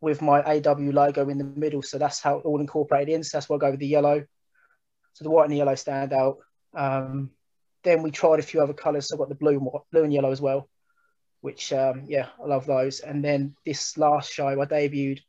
with 0.01 0.23
my 0.23 0.43
AW 0.43 0.91
logo 0.93 1.29
in 1.29 1.39
the 1.39 1.45
middle. 1.45 1.83
So 1.83 1.99
that's 1.99 2.21
how 2.21 2.39
it 2.39 2.45
all 2.45 2.61
incorporated 2.61 3.15
in. 3.15 3.23
So 3.23 3.37
that's 3.37 3.49
why 3.49 3.57
I 3.57 3.59
go 3.59 3.71
with 3.71 3.81
the 3.81 3.87
yellow. 3.87 4.25
So 5.13 5.25
the 5.25 5.31
white 5.31 5.45
and 5.45 5.53
the 5.53 5.59
yellow 5.59 5.75
stand 5.75 6.13
out. 6.13 6.39
Um, 6.75 7.31
then 7.83 8.03
we 8.03 8.11
tried 8.11 8.39
a 8.39 8.43
few 8.43 8.63
other 8.63 8.73
colours. 8.73 9.09
So 9.09 9.17
I 9.17 9.19
got 9.19 9.29
the 9.29 9.35
blue, 9.35 9.61
blue 9.93 10.05
and 10.05 10.13
yellow 10.13 10.31
as 10.31 10.41
well, 10.41 10.69
which 11.41 11.73
um, 11.73 12.05
yeah, 12.07 12.29
I 12.43 12.47
love 12.47 12.67
those. 12.67 13.01
And 13.01 13.23
then 13.25 13.55
this 13.67 13.99
last 13.99 14.33
show, 14.33 14.49
I 14.49 14.55
debuted 14.67 15.21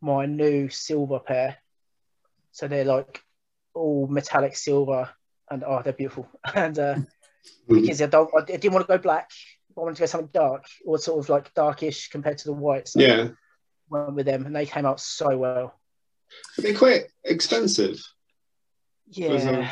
my 0.00 0.26
new 0.26 0.68
silver 0.68 1.18
pair. 1.18 1.56
So 2.52 2.68
they're 2.68 2.84
like 2.84 3.22
all 3.74 4.06
metallic 4.06 4.56
silver, 4.56 5.10
and 5.50 5.64
oh, 5.64 5.82
they're 5.82 5.92
beautiful. 5.92 6.28
And 6.54 6.78
uh, 6.78 6.96
because 7.68 8.02
I 8.02 8.06
don't, 8.06 8.30
I 8.36 8.44
didn't 8.44 8.72
want 8.72 8.86
to 8.86 8.92
go 8.96 8.98
black. 8.98 9.30
I 9.78 9.82
wanted 9.82 9.96
to 9.96 10.02
go 10.02 10.06
something 10.06 10.30
dark 10.32 10.64
or 10.84 10.98
sort 10.98 11.24
of 11.24 11.28
like 11.28 11.54
darkish 11.54 12.08
compared 12.10 12.38
to 12.38 12.44
the 12.46 12.52
whites. 12.52 12.92
So 12.92 13.00
Yeah. 13.00 13.28
went 13.88 14.14
with 14.14 14.26
them, 14.26 14.44
and 14.46 14.54
they 14.54 14.66
came 14.66 14.86
out 14.86 15.00
so 15.00 15.36
well. 15.38 15.74
They're 16.56 16.72
they 16.72 16.78
quite 16.78 17.06
expensive? 17.24 17.98
Yeah, 19.06 19.70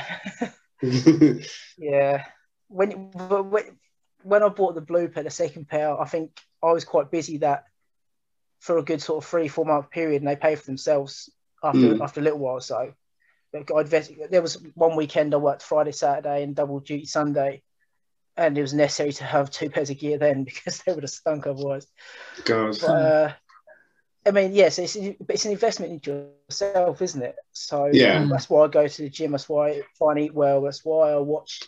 yeah. 1.79 2.25
When 2.69 2.91
when 3.13 3.79
when 4.23 4.43
I 4.43 4.49
bought 4.49 4.75
the 4.75 4.81
blue 4.81 5.09
pair, 5.09 5.23
the 5.23 5.31
second 5.31 5.69
pair, 5.69 6.01
I 6.01 6.07
think 6.07 6.39
I 6.63 6.73
was 6.73 6.85
quite 6.85 7.11
busy 7.11 7.39
that 7.39 7.65
for 8.61 8.79
a 8.79 8.83
good 8.83 9.03
sort 9.03 9.23
of 9.23 9.29
three 9.29 9.49
four 9.49 9.65
month 9.65 9.91
period, 9.91 10.23
and 10.23 10.29
they 10.29 10.37
pay 10.37 10.55
for 10.57 10.65
themselves 10.67 11.31
after 11.63 11.95
Mm. 11.95 12.01
after 12.01 12.21
a 12.21 12.23
little 12.23 12.39
while. 12.39 12.61
So 12.61 12.95
like, 13.53 13.71
I'd 13.75 13.89
there 14.31 14.43
was 14.43 14.63
one 14.75 14.97
weekend 14.97 15.35
I 15.35 15.39
worked 15.39 15.63
Friday, 15.63 15.93
Saturday, 15.93 16.43
and 16.43 16.55
double 16.55 16.81
duty 16.81 17.07
Sunday. 17.07 17.63
And 18.37 18.57
it 18.57 18.61
was 18.63 18.75
necessary 18.75 19.13
to 19.15 19.25
have 19.25 19.51
two 19.51 19.71
pairs 19.71 19.91
of 19.91 19.99
gear 19.99 20.19
then 20.19 20.45
because 20.45 20.79
they 20.79 20.93
would 20.93 21.05
have 21.05 21.11
stunk 21.11 21.47
otherwise. 21.47 21.87
God. 22.45 22.77
But, 22.81 22.87
uh, 22.87 23.33
I 24.27 24.31
mean, 24.33 24.53
yes, 24.55 24.79
it's, 24.79 24.97
it's 24.97 25.45
an 25.45 25.53
investment 25.53 25.93
into 25.93 26.31
yourself, 26.49 27.01
isn't 27.01 27.23
it? 27.23 27.37
So 27.53 27.87
Yeah. 27.87 28.27
that's 28.31 28.51
why 28.51 28.65
I 28.65 28.69
go 28.69 28.89
to 28.89 29.03
the 29.03 29.09
gym. 29.09 29.31
That's 29.33 29.49
why 29.49 29.69
I 29.69 29.83
try 29.97 30.13
and 30.13 30.21
eat 30.21 30.35
well. 30.35 30.63
That's 30.63 30.85
why 30.85 31.13
I 31.13 31.17
watch 31.19 31.63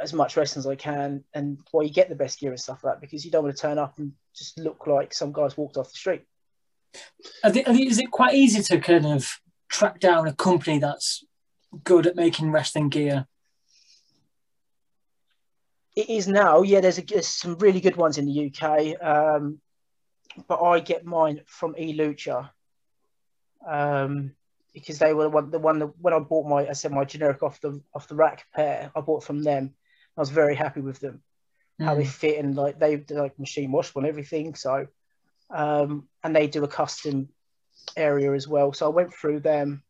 as 0.00 0.12
much 0.12 0.36
wrestling 0.36 0.60
as 0.60 0.66
I 0.66 0.76
can, 0.76 1.24
and 1.34 1.58
why 1.72 1.82
you 1.82 1.90
get 1.92 2.08
the 2.08 2.14
best 2.14 2.40
gear 2.40 2.50
and 2.50 2.60
stuff 2.60 2.82
like 2.82 2.94
that 2.94 3.00
because 3.02 3.24
you 3.24 3.30
don't 3.30 3.44
want 3.44 3.54
to 3.54 3.60
turn 3.60 3.78
up 3.78 3.98
and 3.98 4.12
just 4.34 4.58
look 4.58 4.86
like 4.86 5.12
some 5.12 5.32
guys 5.32 5.56
walked 5.56 5.76
off 5.76 5.92
the 5.92 5.98
street. 5.98 6.22
I 7.44 7.50
think, 7.50 7.68
is 7.68 7.98
it 7.98 8.10
quite 8.10 8.34
easy 8.34 8.62
to 8.62 8.80
kind 8.80 9.04
of 9.04 9.28
track 9.68 10.00
down 10.00 10.26
a 10.26 10.32
company 10.32 10.78
that's 10.78 11.24
good 11.84 12.06
at 12.06 12.16
making 12.16 12.50
wrestling 12.50 12.88
gear? 12.88 13.26
It 15.96 16.08
is 16.08 16.28
now, 16.28 16.62
yeah. 16.62 16.80
There's, 16.80 16.98
a, 16.98 17.02
there's 17.02 17.26
some 17.26 17.56
really 17.58 17.80
good 17.80 17.96
ones 17.96 18.18
in 18.18 18.26
the 18.26 18.46
UK, 18.52 19.02
um, 19.02 19.60
but 20.46 20.62
I 20.62 20.80
get 20.80 21.04
mine 21.04 21.40
from 21.46 21.74
eLucha 21.74 22.50
um, 23.66 24.32
because 24.72 24.98
they 24.98 25.12
were 25.12 25.24
the 25.24 25.30
one, 25.30 25.50
the 25.50 25.58
one 25.58 25.78
that 25.80 25.98
when 26.00 26.14
I 26.14 26.20
bought 26.20 26.46
my, 26.46 26.68
I 26.68 26.72
said 26.72 26.92
my 26.92 27.04
generic 27.04 27.42
off 27.42 27.60
the 27.60 27.80
off 27.94 28.08
the 28.08 28.14
rack 28.14 28.46
pair, 28.54 28.90
I 28.94 29.00
bought 29.00 29.24
from 29.24 29.42
them. 29.42 29.74
I 30.16 30.20
was 30.20 30.30
very 30.30 30.54
happy 30.54 30.80
with 30.80 31.00
them, 31.00 31.22
how 31.80 31.94
they 31.94 32.04
Mm. 32.04 32.08
fit 32.08 32.38
and 32.38 32.54
like 32.56 32.78
they 32.78 33.04
like 33.10 33.38
machine 33.38 33.72
wash 33.72 33.94
on 33.96 34.06
everything. 34.06 34.54
So, 34.54 34.86
um, 35.50 36.08
and 36.22 36.34
they 36.34 36.46
do 36.46 36.64
a 36.64 36.68
custom 36.68 37.28
area 37.96 38.32
as 38.32 38.46
well. 38.46 38.72
So 38.72 38.86
I 38.86 38.90
went 38.90 39.12
through 39.12 39.40
them, 39.40 39.82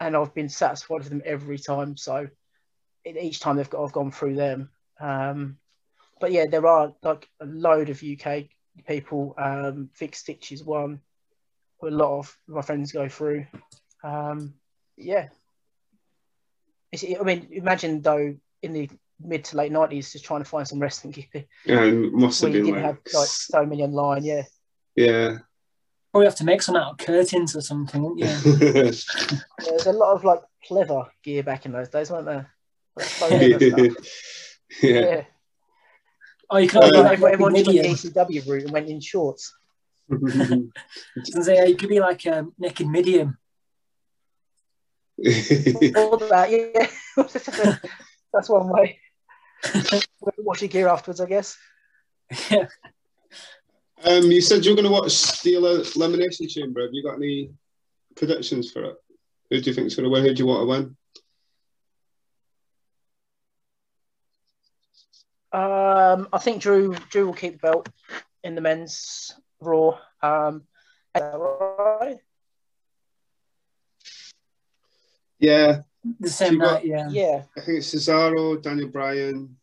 and 0.00 0.16
I've 0.16 0.34
been 0.34 0.48
satisfied 0.48 0.98
with 0.98 1.08
them 1.08 1.22
every 1.24 1.58
time. 1.58 1.96
So, 1.96 2.28
each 3.06 3.40
time 3.40 3.56
they've 3.56 3.70
got, 3.70 3.84
I've 3.84 3.92
gone 3.92 4.10
through 4.10 4.36
them. 4.36 4.70
Um, 5.00 5.58
but 6.20 6.32
yeah, 6.32 6.46
there 6.46 6.66
are 6.66 6.94
like 7.02 7.28
a 7.40 7.46
load 7.46 7.90
of 7.90 8.02
UK 8.02 8.44
people. 8.86 9.34
Um, 9.38 9.90
Vic 9.98 10.16
Stitch 10.16 10.52
is 10.52 10.64
one. 10.64 11.00
who 11.80 11.88
A 11.88 11.90
lot 11.90 12.18
of 12.18 12.36
my 12.46 12.62
friends 12.62 12.92
go 12.92 13.08
through. 13.08 13.46
Um, 14.02 14.54
yeah, 14.96 15.28
it's, 16.92 17.04
I 17.04 17.22
mean, 17.22 17.48
imagine 17.52 18.00
though 18.00 18.36
in 18.62 18.72
the 18.72 18.90
mid 19.20 19.44
to 19.44 19.56
late 19.56 19.72
nineties, 19.72 20.12
just 20.12 20.24
trying 20.24 20.42
to 20.42 20.48
find 20.48 20.66
some 20.66 20.80
wrestling 20.80 21.12
gear 21.12 21.44
Yeah, 21.64 21.84
it 21.84 22.12
must 22.12 22.42
where 22.42 22.50
have 22.50 22.56
you 22.56 22.64
been 22.64 22.74
didn't 22.74 22.86
like, 22.86 22.96
have 22.96 23.14
like 23.14 23.28
so 23.28 23.66
many 23.66 23.82
online. 23.82 24.24
Yeah, 24.24 24.42
yeah. 24.96 25.38
Probably 26.12 26.26
have 26.26 26.36
to 26.36 26.44
make 26.44 26.62
some 26.62 26.76
out 26.76 26.92
of 26.92 27.06
curtains 27.06 27.54
or 27.54 27.60
something, 27.60 28.02
wouldn't 28.02 28.20
you? 28.20 28.26
Yeah, 29.60 29.70
there's 29.70 29.86
a 29.86 29.92
lot 29.92 30.14
of 30.14 30.24
like 30.24 30.40
clever 30.66 31.06
gear 31.22 31.42
back 31.42 31.66
in 31.66 31.72
those 31.72 31.90
days, 31.90 32.10
weren't 32.10 32.26
there? 32.26 32.50
Like, 34.70 34.80
so 34.80 34.80
clever 34.80 34.80
stuff. 34.80 34.82
yeah. 34.82 35.16
Yeah, 35.16 35.24
Oh, 36.50 36.56
you 36.58 36.68
can 36.68 36.78
Uh, 36.82 36.86
also 36.86 37.02
everyone, 37.02 37.20
like 37.22 37.32
everyone 37.34 37.52
naked 37.52 37.66
took 37.66 37.74
the 37.74 37.82
medium. 37.82 38.40
ECW 38.42 38.48
route 38.48 38.62
and 38.64 38.72
went 38.72 38.88
in 38.88 39.00
shorts. 39.00 39.54
I 40.10 41.40
say, 41.42 41.68
you 41.68 41.76
could 41.76 41.90
be 41.90 42.00
like 42.00 42.24
a 42.26 42.46
naked 42.58 42.86
medium. 42.88 43.36
All 45.96 46.16
that, 46.16 46.48
yeah. 46.50 46.86
That's 48.32 48.48
one 48.48 48.68
way. 48.68 48.98
Wash 50.38 50.62
your 50.62 50.68
gear 50.68 50.88
afterwards, 50.88 51.20
I 51.20 51.26
guess. 51.26 51.56
Yeah. 52.50 52.68
Um, 54.04 54.30
you 54.30 54.40
said 54.40 54.64
you 54.64 54.70
were 54.72 54.76
going 54.80 54.86
to 54.86 54.92
watch 54.92 55.42
the 55.42 55.56
Ele- 55.56 55.82
Elimination 55.96 56.48
Chamber. 56.48 56.82
Have 56.82 56.90
you 56.92 57.02
got 57.02 57.16
any 57.16 57.50
predictions 58.16 58.70
for 58.70 58.84
it? 58.84 58.96
Who 59.50 59.60
do 59.60 59.70
you 59.70 59.74
think 59.74 59.88
is 59.88 59.96
going 59.96 60.04
to 60.04 60.10
win? 60.10 60.22
Who 60.24 60.32
do 60.34 60.38
you 60.42 60.46
want 60.46 60.62
to 60.62 60.66
win? 60.66 60.96
Um, 65.58 66.28
I 66.32 66.38
think 66.38 66.62
Drew 66.62 66.94
Drew 67.10 67.26
will 67.26 67.34
keep 67.34 67.54
the 67.54 67.58
belt 67.58 67.88
in 68.44 68.54
the 68.54 68.60
men's 68.60 69.32
Raw. 69.60 69.98
Um, 70.22 70.62
right? 71.14 72.18
Yeah, 75.40 75.82
The 76.20 76.30
same 76.30 76.54
You 76.54 76.58
got- 76.60 76.72
night, 76.74 76.84
yeah. 76.84 77.08
Yeah, 77.10 77.42
I 77.56 77.60
think 77.60 77.78
it's 77.78 77.94
Cesaro, 77.94 78.60
Daniel 78.62 78.88
Bryan, 78.88 79.56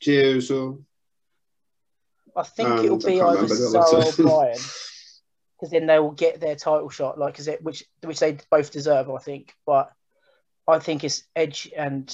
Jey 0.00 0.30
Uso. 0.34 0.84
I 2.34 2.42
think 2.44 2.68
Um, 2.68 2.84
it'll 2.84 2.96
be 2.96 3.18
can't 3.18 3.38
either 3.38 3.46
Cesaro 3.54 4.18
or 4.18 4.22
Bryan, 4.22 4.58
because 5.54 5.70
then 5.70 5.86
they 5.86 5.98
will 5.98 6.12
get 6.12 6.40
their 6.40 6.56
title 6.56 6.88
shot, 6.90 7.18
like 7.18 7.38
is 7.38 7.46
it 7.48 7.62
which 7.62 7.84
which 8.02 8.18
they 8.20 8.38
both 8.50 8.70
deserve, 8.72 9.10
I 9.10 9.18
think. 9.18 9.54
But 9.66 9.92
I 10.66 10.78
think 10.78 11.04
it's 11.04 11.24
Edge 11.36 11.70
and 11.76 12.12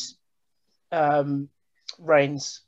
um, 0.92 1.48
Reigns 1.98 2.62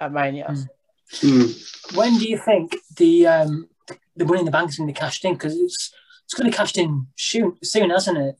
at 0.00 0.12
Mania. 0.12 0.48
Mm. 0.48 0.68
Hmm. 1.12 1.96
When 1.98 2.18
do 2.18 2.24
you 2.24 2.38
think 2.38 2.76
the 2.96 3.26
um, 3.26 3.68
the 4.16 4.24
money 4.24 4.40
in 4.40 4.44
the 4.44 4.50
bank 4.50 4.70
is 4.70 4.76
going 4.76 4.88
to 4.88 4.94
be 4.94 4.98
cashed 4.98 5.24
in? 5.24 5.34
Because 5.34 5.56
it's 5.56 5.92
it's 6.24 6.34
going 6.34 6.50
to 6.50 6.52
be 6.52 6.56
cashed 6.56 6.78
in 6.78 7.08
soon, 7.16 7.56
soon, 7.62 7.90
hasn't 7.90 8.18
it? 8.18 8.38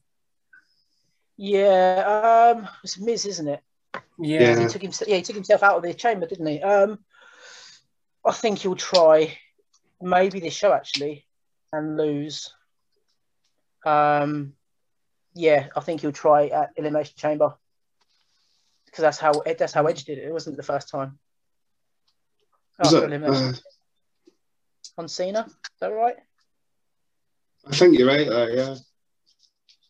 Yeah, 1.36 2.54
um, 2.54 2.68
it's 2.84 2.98
Miz, 2.98 3.26
isn't 3.26 3.48
it? 3.48 3.62
Yeah. 4.18 4.40
Yeah. 4.40 4.60
He 4.60 4.66
took 4.66 4.82
himself. 4.82 5.08
Yeah, 5.08 5.16
he 5.16 5.22
took 5.22 5.34
himself 5.34 5.62
out 5.62 5.76
of 5.76 5.82
the 5.82 5.94
chamber, 5.94 6.26
didn't 6.26 6.46
he? 6.46 6.62
Um, 6.62 6.98
I 8.24 8.32
think 8.32 8.58
he'll 8.58 8.76
try 8.76 9.36
maybe 10.00 10.40
this 10.40 10.54
show 10.54 10.72
actually 10.72 11.26
and 11.72 11.96
lose. 11.96 12.52
Um, 13.84 14.52
yeah, 15.34 15.68
I 15.74 15.80
think 15.80 16.02
he'll 16.02 16.12
try 16.12 16.48
at 16.48 16.70
Elimination 16.76 17.14
Chamber 17.16 17.54
because 18.90 19.02
that's 19.02 19.18
how 19.18 19.32
that's 19.58 19.72
how 19.72 19.86
Edge 19.86 20.04
did 20.04 20.18
it. 20.18 20.24
It 20.24 20.32
wasn't 20.32 20.56
the 20.56 20.62
first 20.62 20.88
time. 20.88 21.18
It, 22.82 22.92
Elimination 22.92 23.48
uh, 23.48 23.52
on 24.98 25.08
Cena, 25.08 25.44
is 25.46 25.54
that 25.80 25.88
right? 25.88 26.16
I 27.66 27.76
think 27.76 27.98
you're 27.98 28.08
right 28.08 28.26
there, 28.26 28.50
yeah. 28.56 28.70
I 28.70 28.76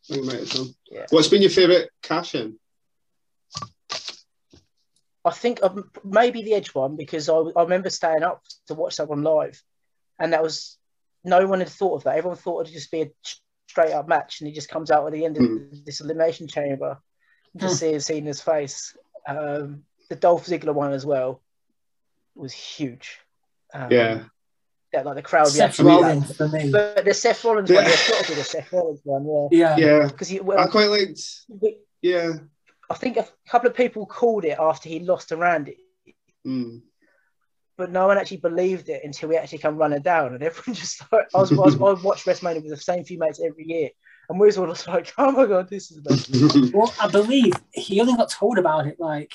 think 0.06 0.24
you 0.24 0.24
might 0.24 0.40
have 0.40 0.50
done. 0.50 0.74
Yeah. 0.90 1.06
What's 1.10 1.28
been 1.28 1.42
your 1.42 1.52
favourite 1.52 1.88
cash 2.02 2.34
in? 2.34 2.58
I 5.24 5.30
think 5.30 5.62
um, 5.62 5.90
maybe 6.02 6.42
the 6.42 6.54
Edge 6.54 6.74
one 6.74 6.96
because 6.96 7.28
I, 7.28 7.34
I 7.34 7.62
remember 7.62 7.90
staying 7.90 8.22
up 8.22 8.42
to 8.66 8.74
watch 8.74 8.96
that 8.96 9.08
one 9.08 9.22
live, 9.22 9.62
and 10.18 10.32
that 10.32 10.42
was 10.42 10.78
no 11.22 11.46
one 11.46 11.60
had 11.60 11.68
thought 11.68 11.96
of 11.96 12.04
that. 12.04 12.16
Everyone 12.16 12.38
thought 12.38 12.62
it'd 12.62 12.72
just 12.72 12.90
be 12.90 13.02
a 13.02 13.10
straight 13.68 13.92
up 13.92 14.08
match, 14.08 14.40
and 14.40 14.48
he 14.48 14.54
just 14.54 14.68
comes 14.70 14.90
out 14.90 15.06
at 15.06 15.12
the 15.12 15.24
end 15.24 15.36
of 15.36 15.42
Mm. 15.44 15.84
this 15.84 16.00
elimination 16.00 16.48
chamber 16.48 16.98
to 17.58 17.66
Hmm. 17.68 17.72
see 17.72 17.98
Cena's 18.00 18.40
face. 18.40 18.96
Um, 19.26 19.84
the 20.08 20.16
Dolph 20.16 20.46
Ziggler 20.46 20.74
one 20.74 20.92
as 20.92 21.04
well 21.06 21.42
was 22.34 22.52
huge. 22.52 23.18
Um, 23.74 23.90
Yeah. 23.90 24.24
yeah, 24.92 25.02
like 25.02 25.16
the 25.16 25.22
crowd 25.22 25.48
Seth 25.48 25.78
reaction. 25.78 25.84
to 25.84 25.90
that. 25.90 26.00
Rollins 26.00 26.36
for 26.36 26.48
me. 26.48 26.70
But 26.70 27.04
the 27.04 27.14
Seth 27.14 27.44
Rollins 27.44 27.70
one, 27.70 27.84
Yeah. 27.84 27.88
yeah, 27.88 27.94
it's 27.94 28.08
got 28.10 28.24
to 28.24 28.30
be 28.30 28.34
the 28.36 28.44
Seth 28.44 28.72
Rollins 28.72 29.00
one, 29.04 29.48
yeah. 29.52 29.76
Yeah. 29.76 29.86
Yeah. 30.00 30.06
Because 30.08 30.32
I 30.32 30.66
quite 30.68 30.86
liked, 30.90 31.20
we- 31.48 31.80
yeah. 32.02 32.32
I 32.88 32.94
think 32.94 33.16
a 33.18 33.28
couple 33.48 33.68
of 33.70 33.76
people 33.76 34.06
called 34.06 34.44
it 34.44 34.58
after 34.58 34.88
he 34.88 35.00
lost 35.00 35.28
to 35.28 35.36
Randy. 35.36 35.76
Mm. 36.46 36.82
but 37.76 37.90
no 37.90 38.06
one 38.06 38.18
actually 38.18 38.36
believed 38.38 38.90
it 38.90 39.02
until 39.04 39.28
we 39.30 39.36
actually 39.38 39.56
come 39.58 39.76
running 39.78 40.02
down, 40.02 40.34
and 40.34 40.42
everyone 40.42 40.74
just 40.78 41.00
like, 41.12 41.26
I 41.34 41.38
was, 41.38 41.50
I 41.52 41.54
was 41.56 41.74
I 41.76 42.02
watched 42.02 42.26
WrestleMania 42.26 42.62
with 42.62 42.70
the 42.70 42.76
same 42.76 43.04
few 43.04 43.18
mates 43.18 43.40
every 43.42 43.64
year, 43.66 43.88
and 44.30 44.38
we 44.38 44.46
was 44.46 44.56
all 44.56 44.68
just 44.68 44.86
like, 44.86 45.12
oh 45.18 45.32
my 45.32 45.44
god, 45.44 45.68
this 45.68 45.90
is 45.90 46.02
the 46.02 46.02
best. 46.62 46.72
Well, 46.72 46.94
I 47.00 47.08
believe 47.08 47.52
he 47.72 48.00
only 48.00 48.16
got 48.16 48.30
told 48.30 48.58
about 48.58 48.86
it 48.86 48.98
like 48.98 49.34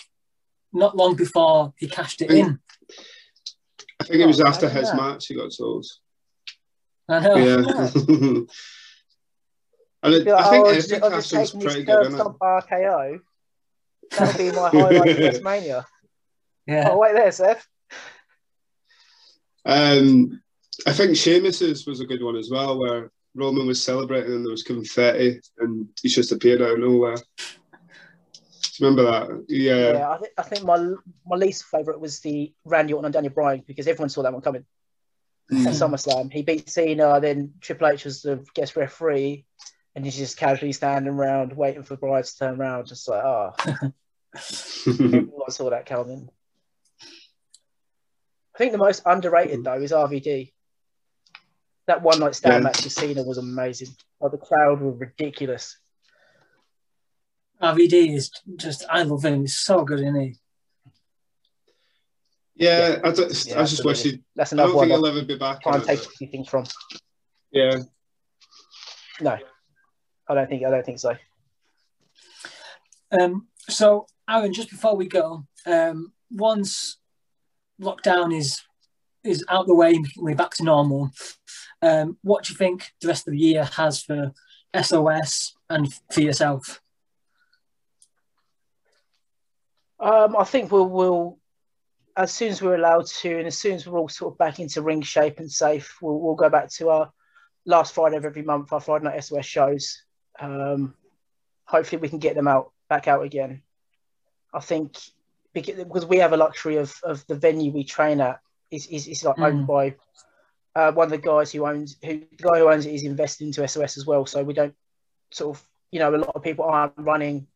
not 0.73 0.95
long 0.95 1.15
before 1.15 1.73
he 1.77 1.87
cashed 1.87 2.21
it 2.21 2.31
in. 2.31 2.59
I 3.99 4.05
think 4.05 4.21
it 4.21 4.25
was 4.25 4.41
Oh, 4.41 4.47
after 4.47 4.69
his 4.69 4.91
know. 4.93 4.95
match 4.95 5.27
he 5.27 5.35
got 5.35 5.51
told. 5.55 5.85
I 7.07 7.19
know. 7.19 7.35
Yeah. 7.35 7.55
and 10.03 10.13
it, 10.13 10.25
like, 10.25 10.45
I 10.45 10.49
think 10.49 10.65
oh, 10.65 10.69
every 10.69 10.77
I've 10.77 10.87
just, 10.87 10.93
I've 10.93 11.11
casting's 11.11 11.63
pretty 11.63 11.83
good, 11.83 12.07
isn't 12.07 12.19
it? 12.19 12.27
RKO. 12.41 13.19
That'll 14.11 14.37
be 14.37 14.51
my 14.51 14.69
highlight 14.69 15.09
of 15.09 15.17
WrestleMania. 15.17 15.85
Yeah. 16.67 16.89
Oh 16.91 16.97
wait, 16.97 17.13
there, 17.13 17.31
Seth. 17.31 17.67
Um, 19.65 20.41
I 20.87 20.93
think 20.93 21.17
Sheamus's 21.17 21.85
was 21.85 21.99
a 21.99 22.05
good 22.05 22.23
one 22.23 22.35
as 22.35 22.49
well, 22.49 22.79
where 22.79 23.11
Roman 23.35 23.67
was 23.67 23.83
celebrating 23.83 24.33
and 24.33 24.45
there 24.45 24.51
was 24.51 24.63
confetti 24.63 25.39
and 25.59 25.87
he 26.01 26.07
just 26.09 26.31
appeared 26.31 26.61
out 26.61 26.71
of 26.71 26.79
nowhere. 26.79 27.15
Do 27.17 27.23
you 28.79 28.87
remember 28.89 29.03
that? 29.11 29.45
Yeah. 29.49 29.93
Yeah, 29.93 30.09
I, 30.11 30.17
th- 30.17 30.31
I 30.37 30.41
think 30.43 30.63
my 30.63 30.77
my 31.25 31.35
least 31.35 31.65
favorite 31.65 31.99
was 31.99 32.19
the 32.21 32.53
Randy 32.63 32.93
Orton 32.93 33.05
and 33.05 33.13
Daniel 33.13 33.33
Bryan 33.33 33.63
because 33.67 33.87
everyone 33.87 34.09
saw 34.09 34.23
that 34.23 34.33
one 34.33 34.41
coming. 34.41 34.65
At 35.51 35.57
Mm. 35.57 35.67
SummerSlam, 35.67 36.33
he 36.33 36.41
beat 36.41 36.67
Cena. 36.67 37.19
Then 37.21 37.53
Triple 37.61 37.87
H 37.89 38.05
was 38.05 38.23
the 38.23 38.43
guest 38.55 38.75
referee, 38.75 39.45
and 39.93 40.03
he's 40.03 40.17
just 40.17 40.37
casually 40.37 40.71
standing 40.71 41.13
around 41.13 41.53
waiting 41.53 41.83
for 41.83 41.95
Bryan 41.97 42.23
to 42.23 42.35
turn 42.37 42.59
around, 42.59 42.87
just 42.87 43.07
like, 43.07 43.23
oh, 43.23 43.53
I 44.35 44.39
saw 45.49 45.69
that 45.69 45.85
coming. 45.85 46.27
I 48.55 48.57
think 48.57 48.71
the 48.71 48.79
most 48.79 49.03
underrated 49.05 49.63
though 49.63 49.79
is 49.81 49.91
RVD. 49.91 50.51
That 51.87 52.01
one 52.01 52.19
night 52.19 52.35
stand 52.35 52.55
Yeah. 52.55 52.59
match 52.61 52.83
with 52.83 52.93
Cena 52.93 53.23
was 53.23 53.37
amazing. 53.37 53.89
Like 54.19 54.31
the 54.31 54.37
crowd 54.37 54.81
were 54.81 54.91
ridiculous. 54.93 55.77
RVD 57.61 58.15
is 58.15 58.31
just, 58.57 58.85
I 58.89 59.03
love 59.03 59.23
him. 59.23 59.41
He's 59.41 59.57
so 59.57 59.83
good, 59.85 59.99
isn't 59.99 60.19
he? 60.19 60.35
yeah, 62.55 62.99
I, 63.03 63.11
don't- 63.11 63.45
Yeah, 63.45 63.59
I 63.59 63.63
just 63.65 63.83
wish 63.85 63.99
absolutely. 63.99 64.11
he. 64.11 64.23
That's 64.35 64.53
I 64.53 64.55
don't 64.57 64.75
one. 64.75 64.87
think 64.87 65.01
that 65.03 65.07
he'll 65.09 65.17
ever 65.17 65.25
be 65.25 65.37
back. 65.37 65.61
try 65.61 65.73
in 65.75 65.81
and 65.81 65.83
it, 65.83 65.87
take 65.87 65.99
but- 65.99 66.07
a 66.07 66.17
few 66.17 66.27
things 66.27 66.47
from. 66.49 66.65
Yeah. 67.51 67.79
No, 69.21 69.37
I 70.27 70.33
don't 70.33 70.49
think. 70.49 70.65
I 70.65 70.69
don't 70.69 70.85
think 70.85 70.99
so. 70.99 71.15
Um, 73.11 73.47
so, 73.69 74.07
Aaron, 74.29 74.53
just 74.53 74.69
before 74.69 74.95
we 74.97 75.07
go, 75.07 75.45
um, 75.65 76.11
once 76.31 76.97
lockdown 77.81 78.35
is 78.35 78.61
is 79.25 79.43
out 79.49 79.67
the 79.67 79.75
way, 79.75 79.97
we're 80.17 80.35
back 80.35 80.51
to 80.51 80.63
normal. 80.63 81.11
Um, 81.81 82.17
what 82.21 82.43
do 82.43 82.53
you 82.53 82.57
think 82.57 82.91
the 83.01 83.07
rest 83.07 83.27
of 83.27 83.33
the 83.33 83.39
year 83.39 83.63
has 83.63 84.01
for 84.01 84.31
SOS 84.79 85.55
and 85.69 85.93
for 86.11 86.21
yourself? 86.21 86.81
Um, 89.99 90.35
I 90.37 90.43
think 90.43 90.71
we'll, 90.71 90.89
we'll, 90.89 91.39
as 92.15 92.33
soon 92.33 92.49
as 92.49 92.61
we're 92.61 92.75
allowed 92.75 93.07
to, 93.07 93.37
and 93.37 93.47
as 93.47 93.57
soon 93.57 93.73
as 93.73 93.87
we're 93.87 93.99
all 93.99 94.09
sort 94.09 94.33
of 94.33 94.37
back 94.37 94.59
into 94.59 94.81
ring 94.81 95.01
shape 95.01 95.39
and 95.39 95.51
safe, 95.51 95.97
we'll, 96.01 96.19
we'll 96.19 96.35
go 96.35 96.49
back 96.49 96.69
to 96.73 96.89
our 96.89 97.11
last 97.65 97.95
Friday 97.95 98.17
of 98.17 98.25
every 98.25 98.43
month, 98.43 98.71
our 98.71 98.79
Friday 98.79 99.05
night 99.05 99.23
SOS 99.23 99.45
shows. 99.45 100.03
Um, 100.39 100.93
hopefully, 101.65 102.01
we 102.01 102.09
can 102.09 102.19
get 102.19 102.35
them 102.35 102.47
out 102.47 102.71
back 102.89 103.07
out 103.07 103.23
again. 103.23 103.61
I 104.53 104.59
think 104.59 104.97
because 105.53 106.05
we 106.05 106.17
have 106.17 106.33
a 106.33 106.37
luxury 106.37 106.75
of, 106.75 106.93
of 107.03 107.25
the 107.27 107.35
venue 107.35 107.71
we 107.71 107.83
train 107.83 108.19
at 108.19 108.39
is 108.71 108.87
is, 108.87 109.07
is 109.07 109.23
like 109.23 109.39
owned 109.39 109.67
Mm. 109.67 109.67
by 109.67 109.95
uh, 110.75 110.91
one 110.91 111.05
of 111.05 111.11
the 111.11 111.17
guys 111.17 111.51
who 111.51 111.65
owns 111.65 111.95
who 112.03 112.19
the 112.19 112.27
guy 112.37 112.59
who 112.59 112.69
owns 112.69 112.85
it 112.85 112.93
is 112.93 113.03
invested 113.03 113.45
into 113.45 113.65
SOS 113.67 113.97
as 113.97 114.05
well. 114.05 114.25
So 114.25 114.43
we 114.43 114.53
don't 114.53 114.75
sort 115.31 115.55
of 115.57 115.63
you 115.91 115.99
know 115.99 116.13
a 116.13 116.17
lot 116.17 116.35
of 116.35 116.43
people 116.43 116.65
aren't 116.65 116.93
running 116.97 117.47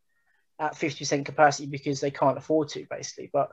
at 0.59 0.73
50% 0.75 1.25
capacity 1.25 1.67
because 1.67 2.01
they 2.01 2.11
can't 2.11 2.37
afford 2.37 2.67
to 2.69 2.85
basically 2.89 3.29
but 3.31 3.51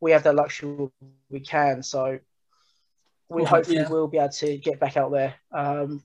we 0.00 0.12
have 0.12 0.22
that 0.22 0.34
luxury 0.36 0.88
we 1.28 1.40
can 1.40 1.82
so 1.82 2.20
we 3.28 3.42
Well, 3.42 3.46
hopefully 3.46 3.78
yeah. 3.78 3.88
will 3.88 4.06
be 4.06 4.18
able 4.18 4.28
to 4.28 4.56
get 4.58 4.78
back 4.78 4.96
out 4.96 5.10
there 5.10 5.34
um, 5.50 6.04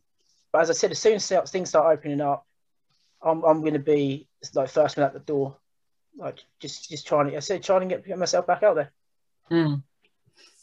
but 0.51 0.61
as 0.63 0.69
i 0.71 0.73
said 0.73 0.89
as 0.91 0.97
soon 0.99 1.13
as 1.15 1.27
things 1.51 1.69
start 1.69 1.95
opening 1.95 2.21
up 2.21 2.45
i'm, 3.21 3.43
I'm 3.43 3.61
going 3.61 3.73
to 3.73 3.79
be 3.79 4.27
like 4.55 4.69
first 4.69 4.97
one 4.97 5.05
out 5.05 5.13
the 5.13 5.19
door 5.19 5.55
like 6.17 6.43
just 6.59 6.89
just 6.89 7.05
trying 7.05 7.29
to 7.29 7.35
i 7.37 7.39
said 7.39 7.61
trying 7.61 7.87
to 7.87 7.95
get, 7.95 8.05
get 8.07 8.17
myself 8.17 8.47
back 8.47 8.63
out 8.63 8.75
there 8.75 8.91
Mm. 9.51 9.83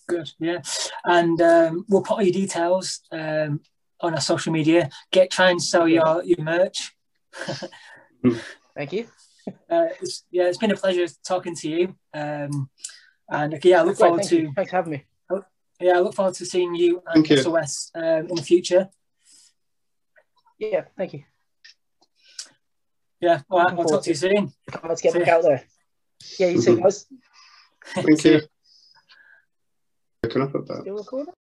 Good, 0.09 0.33
yeah. 0.39 0.63
And 1.05 1.41
um, 1.43 1.85
we'll 1.89 2.03
put 2.03 2.15
all 2.19 2.23
your 2.23 2.33
details 2.33 3.01
um, 3.13 3.61
on 4.01 4.15
our 4.15 4.21
social 4.21 4.53
media. 4.53 4.91
Get 5.13 5.31
try 5.31 5.51
and 5.51 5.63
sell 5.63 5.87
your, 5.87 6.23
your 6.25 6.41
merch. 6.41 6.95
thank 8.77 8.93
you 8.93 9.07
Uh, 9.71 9.87
it's, 10.03 10.25
yeah, 10.31 10.45
it's 10.45 10.59
been 10.59 10.71
a 10.73 10.77
pleasure 10.77 11.07
talking 11.27 11.55
to 11.57 11.71
you. 11.71 11.95
Um, 12.13 12.69
and 13.31 13.55
okay, 13.55 13.71
yeah, 13.71 13.81
I 13.81 13.83
look 13.85 13.97
Great, 13.97 14.09
forward 14.09 14.19
thank 14.19 14.29
to 14.31 14.41
you. 14.43 14.53
thanks 14.55 14.71
for 14.71 14.77
having 14.77 14.93
me 14.93 15.05
yeah, 15.81 15.93
I 15.93 16.01
look 16.01 16.15
forward 16.15 16.35
to 16.35 16.45
seeing 16.45 16.75
you 16.75 17.03
and 17.07 17.25
Thank 17.27 17.31
you. 17.31 17.37
SOS 17.43 17.91
um, 17.95 18.27
in 18.29 18.35
the 18.35 18.43
future. 18.43 18.89
yeah 20.59 20.83
thank 20.99 21.15
you 21.15 21.23
Yeah, 23.21 23.41
all 23.49 23.61
right, 23.61 23.73
I'll 23.79 23.85
talk 23.85 24.03
to 24.03 24.11
you 24.11 24.17
soon. 24.17 24.53
can't 24.71 24.85
wait 24.89 24.97
to 24.99 25.03
get 25.03 25.13
See 25.13 25.19
back 25.21 25.29
ya. 25.29 25.37
out 25.37 25.43
there 25.45 25.65
yeah 26.39 26.49
you 26.49 26.61
too 26.63 26.81
guys 26.81 27.07
Thank 27.95 28.25
you. 28.25 28.41
Picking 30.29 30.43
up 30.43 30.55
a 30.55 30.59
bit. 30.59 30.77
still 30.83 30.97
recording 30.97 31.33